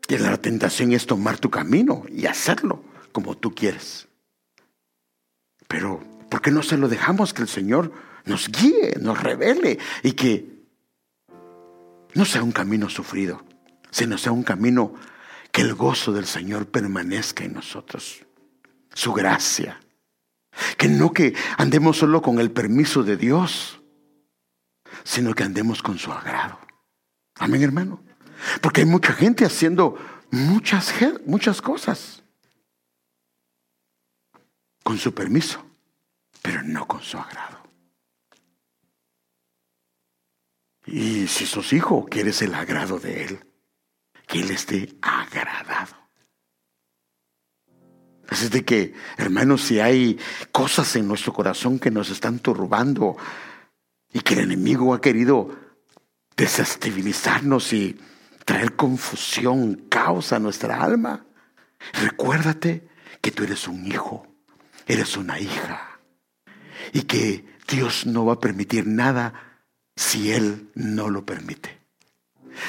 Y 0.08 0.18
la 0.18 0.38
tentación 0.38 0.92
es 0.94 1.06
tomar 1.06 1.38
tu 1.38 1.52
camino 1.52 2.04
y 2.10 2.26
hacerlo 2.26 2.84
como 3.12 3.38
tú 3.38 3.54
quieres. 3.54 4.08
Pero, 5.68 6.02
¿por 6.30 6.42
qué 6.42 6.52
no 6.52 6.64
se 6.64 6.78
lo 6.78 6.88
dejamos 6.88 7.34
que 7.34 7.42
el 7.42 7.48
Señor 7.48 7.92
nos 8.26 8.50
guíe, 8.50 8.96
nos 9.00 9.22
revele 9.22 9.80
y 10.04 10.14
que 10.14 10.60
no 12.14 12.26
sea 12.26 12.44
un 12.44 12.52
camino 12.52 12.90
sufrido, 12.90 13.44
sino 13.92 14.18
sea 14.18 14.32
un 14.32 14.44
camino 14.44 14.94
que 15.52 15.62
el 15.62 15.74
gozo 15.74 16.12
del 16.12 16.26
Señor 16.26 16.68
permanezca 16.68 17.44
en 17.44 17.54
nosotros, 17.54 18.26
su 18.94 19.14
gracia. 19.14 19.80
Que 20.78 20.88
no 20.88 21.14
que 21.14 21.36
andemos 21.58 21.98
solo 21.98 22.22
con 22.22 22.40
el 22.40 22.52
permiso 22.52 23.04
de 23.04 23.18
Dios, 23.18 23.82
sino 25.04 25.34
que 25.34 25.44
andemos 25.44 25.82
con 25.82 25.98
su 25.98 26.12
agrado. 26.12 26.60
Amén, 27.36 27.64
hermano. 27.64 28.04
Porque 28.62 28.82
hay 28.82 28.88
mucha 28.88 29.14
gente 29.14 29.46
haciendo 29.46 29.98
muchas, 30.32 30.94
muchas 31.26 31.62
cosas 31.62 32.24
con 34.84 34.98
su 34.98 35.14
permiso, 35.14 35.64
pero 36.42 36.64
no 36.64 36.88
con 36.88 37.02
su 37.02 37.18
agrado. 37.18 37.60
Y 40.86 41.28
si 41.28 41.46
sos 41.46 41.74
hijo, 41.74 42.06
quieres 42.06 42.42
el 42.42 42.56
agrado 42.56 43.00
de 43.00 43.26
Él, 43.26 43.40
que 44.26 44.40
Él 44.40 44.52
esté 44.52 44.96
agradado. 45.02 45.96
Así 48.28 48.48
de 48.50 48.64
que, 48.64 48.94
hermanos, 49.18 49.62
si 49.64 49.80
hay 49.80 50.20
cosas 50.52 50.96
en 50.96 51.08
nuestro 51.08 51.34
corazón 51.34 51.80
que 51.80 51.92
nos 51.92 52.10
están 52.10 52.40
turbando 52.40 53.18
y 54.14 54.22
que 54.22 54.36
el 54.36 54.42
enemigo 54.42 54.94
ha 54.94 55.02
querido 55.02 55.56
desestabilizarnos 56.38 57.74
y 57.74 58.00
traer 58.46 58.76
confusión, 58.76 59.88
caos 59.90 60.32
a 60.32 60.40
nuestra 60.40 60.82
alma, 60.82 61.26
recuérdate 61.94 62.88
que 63.22 63.32
tú 63.32 63.44
eres 63.44 63.68
un 63.68 63.86
hijo, 63.86 64.28
eres 64.88 65.18
una 65.18 65.40
hija 65.40 65.89
y 66.94 67.04
que 67.04 67.46
Dios 67.68 68.06
no 68.06 68.26
va 68.26 68.34
a 68.34 68.40
permitir 68.40 68.88
nada 68.88 69.34
si 69.96 70.32
Él 70.32 70.70
no 70.76 71.10
lo 71.10 71.26
permite. 71.26 71.80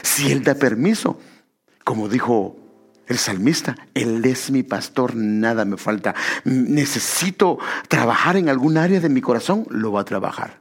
Si 0.03 0.31
Él 0.31 0.43
da 0.43 0.55
permiso, 0.55 1.21
como 1.85 2.09
dijo 2.09 2.57
el 3.07 3.19
salmista, 3.19 3.77
Él 3.95 4.25
es 4.25 4.51
mi 4.51 4.63
pastor, 4.63 5.17
nada 5.17 5.65
me 5.65 5.77
falta. 5.77 6.15
Necesito 6.45 7.59
trabajar 7.89 8.37
en 8.37 8.49
algún 8.49 8.77
área 8.77 9.01
de 9.01 9.09
mi 9.09 9.21
corazón, 9.21 9.67
lo 9.71 9.93
va 9.93 10.03
a 10.03 10.05
trabajar. 10.05 10.61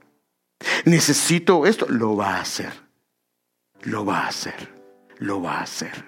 Necesito 0.86 1.66
esto, 1.66 1.88
lo 1.90 2.16
va 2.16 2.38
a 2.38 2.42
hacer. 2.42 2.74
Lo 3.82 4.06
va 4.06 4.22
a 4.22 4.28
hacer. 4.28 4.74
Lo 5.18 5.42
va 5.42 5.60
a 5.60 5.64
hacer. 5.64 6.06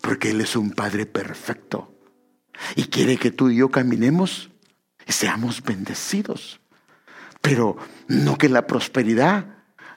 Porque 0.00 0.30
Él 0.30 0.40
es 0.40 0.56
un 0.56 0.70
Padre 0.70 1.06
perfecto. 1.06 1.94
Y 2.76 2.84
quiere 2.84 3.16
que 3.16 3.30
tú 3.30 3.50
y 3.50 3.56
yo 3.56 3.70
caminemos 3.70 4.49
y 5.06 5.12
seamos 5.12 5.62
bendecidos. 5.62 6.60
Pero 7.40 7.76
no 8.08 8.36
que 8.36 8.48
la 8.48 8.66
prosperidad 8.66 9.46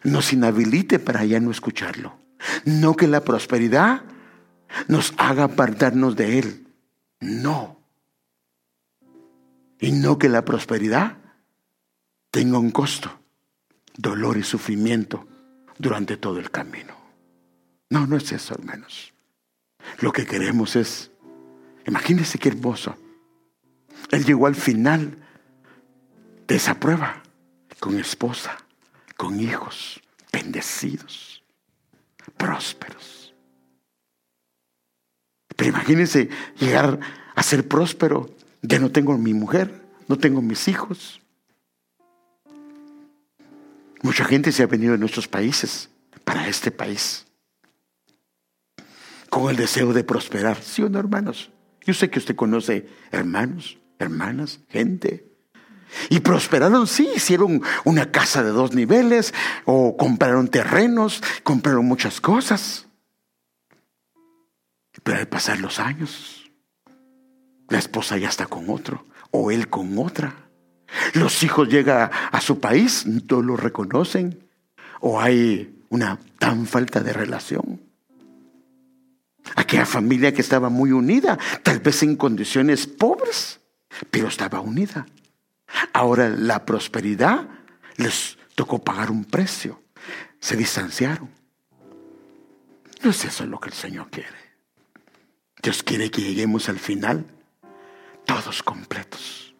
nos 0.03 0.33
inhabilite 0.33 0.99
para 0.99 1.25
ya 1.25 1.39
no 1.39 1.51
escucharlo. 1.51 2.17
No 2.65 2.95
que 2.95 3.07
la 3.07 3.23
prosperidad 3.23 4.03
nos 4.87 5.13
haga 5.17 5.45
apartarnos 5.45 6.15
de 6.15 6.39
Él. 6.39 6.67
No. 7.19 7.79
Y 9.79 9.91
no 9.91 10.17
que 10.17 10.29
la 10.29 10.45
prosperidad 10.45 11.17
tenga 12.31 12.57
un 12.57 12.71
costo, 12.71 13.19
dolor 13.95 14.37
y 14.37 14.43
sufrimiento 14.43 15.27
durante 15.77 16.17
todo 16.17 16.39
el 16.39 16.49
camino. 16.51 16.95
No, 17.89 18.07
no 18.07 18.17
es 18.17 18.31
eso, 18.31 18.55
hermanos. 18.55 19.13
Lo 19.99 20.11
que 20.11 20.25
queremos 20.25 20.75
es, 20.75 21.11
imagínense 21.85 22.39
qué 22.39 22.49
hermoso. 22.49 22.97
Él 24.11 24.25
llegó 24.25 24.47
al 24.47 24.55
final 24.55 25.17
de 26.47 26.55
esa 26.55 26.79
prueba 26.79 27.23
con 27.79 27.99
esposa, 27.99 28.57
con 29.17 29.39
hijos 29.39 30.01
bendecidos, 30.31 31.43
prósperos. 32.37 33.33
Pero 35.55 35.69
imagínense 35.69 36.29
llegar 36.59 36.99
a 37.35 37.43
ser 37.43 37.67
próspero. 37.67 38.29
Ya 38.61 38.79
no 38.79 38.91
tengo 38.91 39.17
mi 39.17 39.33
mujer, 39.33 39.83
no 40.07 40.17
tengo 40.17 40.41
mis 40.41 40.67
hijos. 40.67 41.21
Mucha 44.01 44.25
gente 44.25 44.51
se 44.51 44.63
ha 44.63 44.67
venido 44.67 44.93
de 44.93 44.97
nuestros 44.97 45.27
países 45.27 45.89
para 46.23 46.47
este 46.47 46.71
país 46.71 47.25
con 49.29 49.49
el 49.49 49.55
deseo 49.55 49.93
de 49.93 50.03
prosperar. 50.03 50.61
¿Sí 50.61 50.81
o 50.83 50.89
no, 50.89 50.99
hermanos? 50.99 51.49
Yo 51.85 51.93
sé 51.93 52.09
que 52.09 52.19
usted 52.19 52.35
conoce 52.35 52.87
hermanos, 53.11 53.77
hermanas, 54.03 54.59
gente 54.69 55.33
y 56.09 56.19
prosperaron, 56.19 56.87
sí, 56.87 57.09
hicieron 57.15 57.61
una 57.83 58.11
casa 58.11 58.43
de 58.43 58.51
dos 58.51 58.73
niveles 58.73 59.33
o 59.65 59.95
compraron 59.97 60.47
terrenos, 60.47 61.21
compraron 61.43 61.85
muchas 61.85 62.21
cosas. 62.21 62.87
Pero 65.03 65.19
al 65.19 65.27
pasar 65.27 65.59
los 65.59 65.79
años, 65.79 66.51
la 67.69 67.79
esposa 67.79 68.17
ya 68.17 68.29
está 68.29 68.45
con 68.45 68.69
otro 68.69 69.05
o 69.31 69.51
él 69.51 69.69
con 69.69 69.97
otra. 69.97 70.35
Los 71.13 71.43
hijos 71.43 71.69
llegan 71.69 72.11
a 72.31 72.41
su 72.41 72.59
país, 72.59 73.05
no 73.05 73.41
lo 73.41 73.57
reconocen 73.57 74.47
o 74.99 75.19
hay 75.19 75.83
una 75.89 76.19
tan 76.39 76.65
falta 76.65 77.01
de 77.01 77.13
relación. 77.13 77.81
Aquella 79.55 79.85
familia 79.85 80.33
que 80.33 80.41
estaba 80.41 80.69
muy 80.69 80.91
unida, 80.91 81.37
tal 81.63 81.79
vez 81.79 82.01
en 82.03 82.15
condiciones 82.15 82.87
pobres, 82.87 83.59
pero 84.11 84.27
estaba 84.27 84.59
unida. 84.59 85.05
Ahora 85.93 86.29
la 86.29 86.65
prosperidad 86.65 87.47
les 87.97 88.37
tocó 88.55 88.83
pagar 88.83 89.11
un 89.11 89.25
precio. 89.25 89.81
Se 90.39 90.55
distanciaron. 90.55 91.29
No 93.01 93.09
es 93.09 93.25
eso 93.25 93.45
lo 93.45 93.59
que 93.59 93.69
el 93.69 93.75
Señor 93.75 94.09
quiere. 94.09 94.43
Dios 95.61 95.83
quiere 95.83 96.11
que 96.11 96.21
lleguemos 96.21 96.69
al 96.69 96.79
final 96.79 97.25
todos 98.25 98.63
completos. 98.63 99.55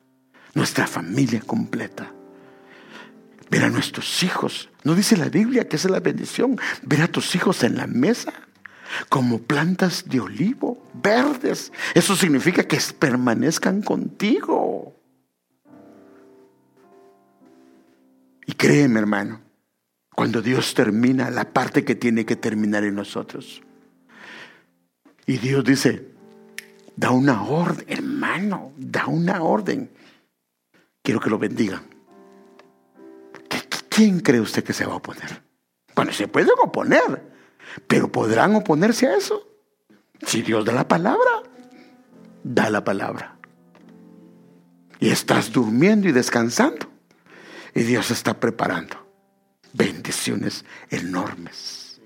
Nuestra 0.53 0.87
familia 0.87 1.41
completa. 1.41 2.11
Ver 3.49 3.63
a 3.63 3.69
nuestros 3.69 4.23
hijos. 4.23 4.69
No 4.83 4.95
dice 4.95 5.17
la 5.17 5.29
Biblia 5.29 5.67
que 5.67 5.77
es 5.77 5.85
la 5.85 5.99
bendición. 5.99 6.59
Ver 6.81 7.01
a 7.01 7.07
tus 7.07 7.35
hijos 7.35 7.63
en 7.63 7.77
la 7.77 7.87
mesa 7.87 8.33
como 9.09 9.39
plantas 9.39 10.05
de 10.07 10.19
olivo 10.19 10.81
verdes. 10.93 11.71
Eso 11.93 12.15
significa 12.15 12.63
que 12.63 12.79
permanezcan 12.97 13.81
contigo. 13.81 14.95
Y 18.45 18.53
créeme, 18.53 18.99
hermano, 18.99 19.41
cuando 20.13 20.41
Dios 20.41 20.73
termina 20.73 21.29
la 21.29 21.51
parte 21.51 21.83
que 21.83 21.95
tiene 21.95 22.25
que 22.25 22.35
terminar 22.35 22.83
en 22.83 22.95
nosotros. 22.95 23.61
Y 25.25 25.37
Dios 25.37 25.63
dice, 25.63 26.09
da 26.95 27.11
una 27.11 27.43
orden, 27.43 27.85
hermano, 27.87 28.73
da 28.77 29.07
una 29.07 29.41
orden. 29.41 29.89
Quiero 31.01 31.19
que 31.19 31.29
lo 31.29 31.39
bendiga. 31.39 31.81
¿Quién 33.89 34.19
cree 34.19 34.41
usted 34.41 34.63
que 34.63 34.73
se 34.73 34.85
va 34.85 34.93
a 34.93 34.97
oponer? 34.97 35.43
Bueno, 35.95 36.11
se 36.11 36.27
pueden 36.27 36.49
oponer, 36.61 37.32
pero 37.87 38.11
¿podrán 38.11 38.55
oponerse 38.55 39.07
a 39.07 39.15
eso? 39.15 39.47
Si 40.25 40.41
Dios 40.41 40.65
da 40.65 40.73
la 40.73 40.87
palabra, 40.87 41.43
da 42.43 42.69
la 42.69 42.83
palabra. 42.83 43.37
Y 44.99 45.09
estás 45.09 45.51
durmiendo 45.51 46.07
y 46.07 46.11
descansando. 46.11 46.87
Y 47.75 47.83
Dios 47.83 48.11
está 48.11 48.39
preparando 48.39 49.03
bendiciones 49.73 50.63
enormes. 50.89 51.99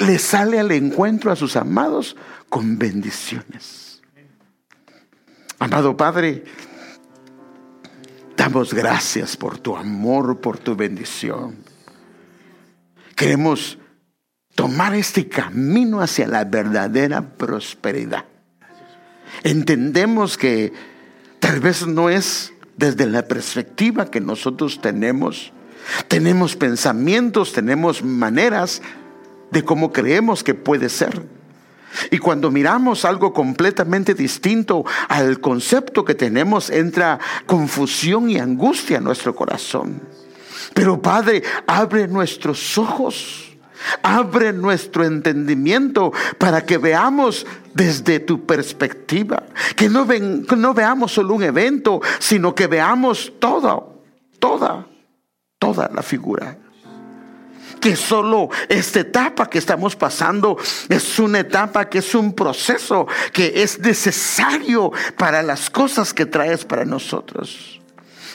Le 0.00 0.18
sale 0.18 0.58
al 0.58 0.72
encuentro 0.72 1.30
a 1.30 1.36
sus 1.36 1.56
amados 1.56 2.16
con 2.48 2.78
bendiciones. 2.78 4.00
Amado 5.58 5.96
Padre, 5.96 6.44
damos 8.36 8.72
gracias 8.72 9.36
por 9.36 9.58
tu 9.58 9.76
amor, 9.76 10.40
por 10.40 10.58
tu 10.58 10.74
bendición. 10.74 11.62
Queremos 13.14 13.78
tomar 14.60 14.94
este 14.94 15.26
camino 15.26 16.02
hacia 16.02 16.26
la 16.26 16.44
verdadera 16.44 17.22
prosperidad. 17.22 18.26
Entendemos 19.42 20.36
que 20.36 20.74
tal 21.38 21.60
vez 21.60 21.86
no 21.86 22.10
es 22.10 22.52
desde 22.76 23.06
la 23.06 23.26
perspectiva 23.26 24.10
que 24.10 24.20
nosotros 24.20 24.82
tenemos. 24.82 25.54
Tenemos 26.08 26.56
pensamientos, 26.56 27.54
tenemos 27.54 28.02
maneras 28.02 28.82
de 29.50 29.64
cómo 29.64 29.94
creemos 29.94 30.44
que 30.44 30.52
puede 30.52 30.90
ser. 30.90 31.22
Y 32.10 32.18
cuando 32.18 32.50
miramos 32.50 33.06
algo 33.06 33.32
completamente 33.32 34.12
distinto 34.12 34.84
al 35.08 35.40
concepto 35.40 36.04
que 36.04 36.14
tenemos, 36.14 36.68
entra 36.68 37.18
confusión 37.46 38.28
y 38.28 38.38
angustia 38.38 38.98
en 38.98 39.04
nuestro 39.04 39.34
corazón. 39.34 40.02
Pero 40.74 41.00
Padre, 41.00 41.42
abre 41.66 42.06
nuestros 42.06 42.76
ojos. 42.76 43.49
Abre 44.02 44.52
nuestro 44.52 45.04
entendimiento 45.04 46.12
para 46.38 46.64
que 46.64 46.78
veamos 46.78 47.46
desde 47.74 48.20
tu 48.20 48.46
perspectiva. 48.46 49.42
Que 49.76 49.88
no, 49.88 50.04
ven, 50.04 50.46
no 50.56 50.74
veamos 50.74 51.12
solo 51.12 51.34
un 51.34 51.42
evento, 51.42 52.00
sino 52.18 52.54
que 52.54 52.66
veamos 52.66 53.32
toda, 53.38 53.80
toda, 54.38 54.86
toda 55.58 55.90
la 55.94 56.02
figura 56.02 56.56
que 57.80 57.96
solo 57.96 58.50
esta 58.68 59.00
etapa 59.00 59.48
que 59.48 59.58
estamos 59.58 59.96
pasando 59.96 60.58
es 60.88 61.18
una 61.18 61.40
etapa 61.40 61.88
que 61.88 61.98
es 61.98 62.14
un 62.14 62.34
proceso 62.34 63.06
que 63.32 63.62
es 63.62 63.78
necesario 63.80 64.92
para 65.16 65.42
las 65.42 65.70
cosas 65.70 66.12
que 66.12 66.26
traes 66.26 66.64
para 66.64 66.84
nosotros. 66.84 67.79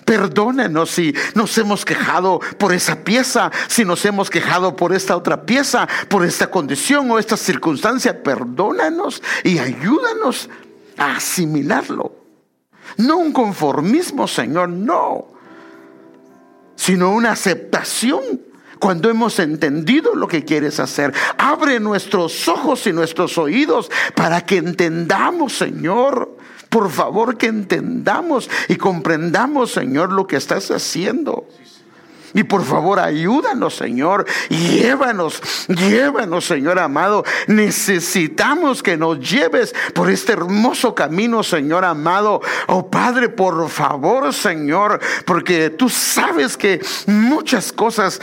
Perdónanos 0.06 0.91
si 0.91 1.16
nos 1.34 1.58
hemos 1.58 1.84
quejado 1.84 2.39
por 2.60 2.72
esa 2.74 3.03
pieza, 3.03 3.51
si 3.68 3.84
nos 3.84 4.06
hemos 4.06 4.30
quejado 4.30 4.76
por 4.76 4.93
esta 4.93 5.18
otra 5.18 5.45
pieza, 5.45 5.88
por 6.08 6.24
esta 6.24 6.51
condición 6.51 7.10
o 7.10 7.18
esta 7.18 7.36
circunstancia. 7.36 8.22
Perdónanos 8.22 9.24
y 9.43 9.58
ayúdanos 9.58 10.47
a 10.97 11.16
asimilarlo. 11.16 12.16
No 12.97 13.18
un 13.18 13.34
conformismo, 13.34 14.28
Señor, 14.28 14.70
no, 14.70 15.26
sino 16.76 17.12
una 17.12 17.32
aceptación 17.32 18.22
cuando 18.80 19.10
hemos 19.10 19.39
entendido 19.39 20.14
lo 20.14 20.28
que 20.28 20.45
quieres 20.45 20.80
hacer. 20.80 21.14
Abre 21.39 21.80
nuestros 21.80 22.47
ojos 22.47 22.86
y 22.86 22.93
nuestros 22.93 23.39
oídos 23.39 23.89
para 24.14 24.45
que 24.45 24.58
entendamos, 24.58 25.53
Señor. 25.53 26.34
Por 26.76 26.91
favor, 26.91 27.38
que 27.38 27.47
entendamos 27.47 28.49
y 28.67 28.76
comprendamos, 28.76 29.71
Señor, 29.71 30.11
lo 30.11 30.28
que 30.28 30.36
estás 30.36 30.71
haciendo. 30.71 31.47
Y 32.34 32.43
por 32.43 32.65
favor, 32.65 32.99
ayúdanos, 32.99 33.78
Señor. 33.78 34.26
Llévanos, 34.49 35.41
llévanos, 35.69 36.43
Señor 36.43 36.78
amado. 36.80 37.23
Necesitamos 37.47 38.84
que 38.84 38.97
nos 38.97 39.21
lleves 39.21 39.73
por 39.93 40.11
este 40.11 40.34
hermoso 40.34 40.93
camino, 40.93 41.43
Señor 41.43 41.86
amado. 41.86 42.41
Oh 42.67 42.91
Padre, 42.91 43.30
por 43.30 43.69
favor, 43.69 44.34
Señor, 44.34 44.99
porque 45.26 45.69
tú 45.69 45.88
sabes 45.88 46.57
que 46.57 46.82
muchas 47.07 47.71
cosas 47.71 48.19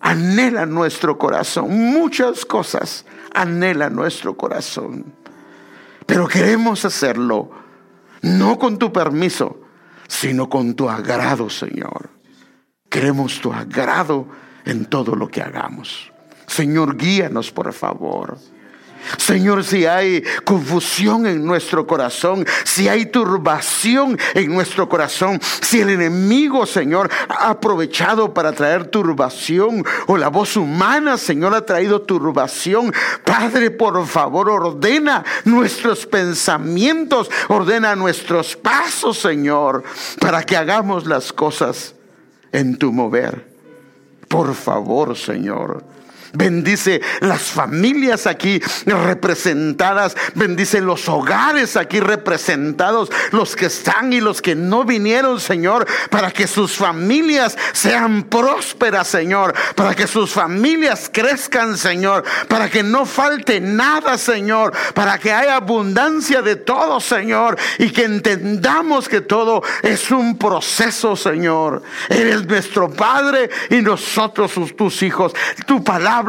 anhela 0.00 0.66
nuestro 0.66 1.18
corazón. 1.18 1.68
Muchas 1.68 2.44
cosas 2.44 3.04
anhela 3.34 3.90
nuestro 3.90 4.36
corazón. 4.36 5.04
Pero 6.06 6.28
queremos 6.28 6.84
hacerlo 6.84 7.61
no 8.22 8.58
con 8.58 8.78
tu 8.78 8.92
permiso, 8.92 9.60
sino 10.08 10.48
con 10.48 10.74
tu 10.74 10.88
agrado, 10.88 11.50
Señor. 11.50 12.10
Queremos 12.88 13.40
tu 13.40 13.52
agrado 13.52 14.26
en 14.64 14.86
todo 14.86 15.14
lo 15.14 15.28
que 15.28 15.42
hagamos. 15.42 16.12
Señor, 16.46 16.96
guíanos, 16.96 17.50
por 17.50 17.72
favor. 17.72 18.38
Señor, 19.18 19.64
si 19.64 19.86
hay 19.86 20.22
confusión 20.44 21.26
en 21.26 21.44
nuestro 21.44 21.86
corazón, 21.86 22.46
si 22.64 22.88
hay 22.88 23.06
turbación 23.06 24.18
en 24.34 24.52
nuestro 24.52 24.88
corazón, 24.88 25.40
si 25.60 25.80
el 25.80 25.90
enemigo, 25.90 26.66
Señor, 26.66 27.10
ha 27.28 27.50
aprovechado 27.50 28.32
para 28.32 28.52
traer 28.52 28.86
turbación 28.86 29.84
o 30.06 30.16
la 30.16 30.28
voz 30.28 30.56
humana, 30.56 31.16
Señor, 31.16 31.54
ha 31.54 31.64
traído 31.64 32.02
turbación, 32.02 32.92
Padre, 33.24 33.70
por 33.70 34.06
favor, 34.06 34.50
ordena 34.50 35.24
nuestros 35.44 36.06
pensamientos, 36.06 37.30
ordena 37.48 37.96
nuestros 37.96 38.56
pasos, 38.56 39.18
Señor, 39.18 39.82
para 40.20 40.42
que 40.42 40.56
hagamos 40.56 41.06
las 41.06 41.32
cosas 41.32 41.94
en 42.52 42.76
tu 42.76 42.92
mover. 42.92 43.52
Por 44.28 44.54
favor, 44.54 45.16
Señor. 45.16 45.84
Bendice 46.32 47.00
las 47.20 47.42
familias 47.42 48.26
aquí 48.26 48.60
representadas. 48.86 50.16
Bendice 50.34 50.80
los 50.80 51.08
hogares 51.08 51.76
aquí 51.76 52.00
representados. 52.00 53.10
Los 53.32 53.54
que 53.54 53.66
están 53.66 54.12
y 54.12 54.20
los 54.20 54.40
que 54.40 54.54
no 54.54 54.84
vinieron, 54.84 55.40
Señor. 55.40 55.86
Para 56.10 56.30
que 56.30 56.46
sus 56.46 56.76
familias 56.76 57.56
sean 57.72 58.24
prósperas, 58.24 59.08
Señor. 59.08 59.54
Para 59.74 59.94
que 59.94 60.06
sus 60.06 60.30
familias 60.30 61.10
crezcan, 61.12 61.76
Señor. 61.76 62.24
Para 62.48 62.70
que 62.70 62.82
no 62.82 63.04
falte 63.04 63.60
nada, 63.60 64.16
Señor. 64.16 64.72
Para 64.94 65.18
que 65.18 65.32
haya 65.32 65.56
abundancia 65.56 66.40
de 66.40 66.56
todo, 66.56 67.00
Señor. 67.00 67.58
Y 67.78 67.90
que 67.90 68.04
entendamos 68.04 69.08
que 69.08 69.20
todo 69.20 69.62
es 69.82 70.10
un 70.10 70.38
proceso, 70.38 71.14
Señor. 71.14 71.82
Eres 72.08 72.46
nuestro 72.46 72.90
Padre 72.90 73.50
y 73.70 73.82
nosotros 73.82 74.52
tus 74.76 75.02
hijos. 75.02 75.32
Tu 75.66 75.82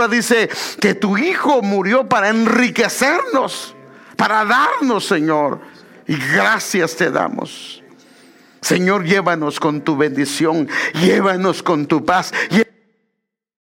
dice 0.09 0.49
que 0.79 0.93
tu 0.93 1.17
Hijo 1.17 1.61
murió 1.61 2.07
para 2.07 2.29
enriquecernos, 2.29 3.75
para 4.15 4.45
darnos, 4.45 5.05
Señor. 5.05 5.59
Y 6.07 6.17
gracias 6.17 6.95
te 6.95 7.09
damos. 7.09 7.83
Señor, 8.61 9.03
llévanos 9.03 9.59
con 9.59 9.81
tu 9.81 9.97
bendición, 9.97 10.69
llévanos 10.93 11.61
con 11.63 11.85
tu 11.85 12.05
paz, 12.05 12.33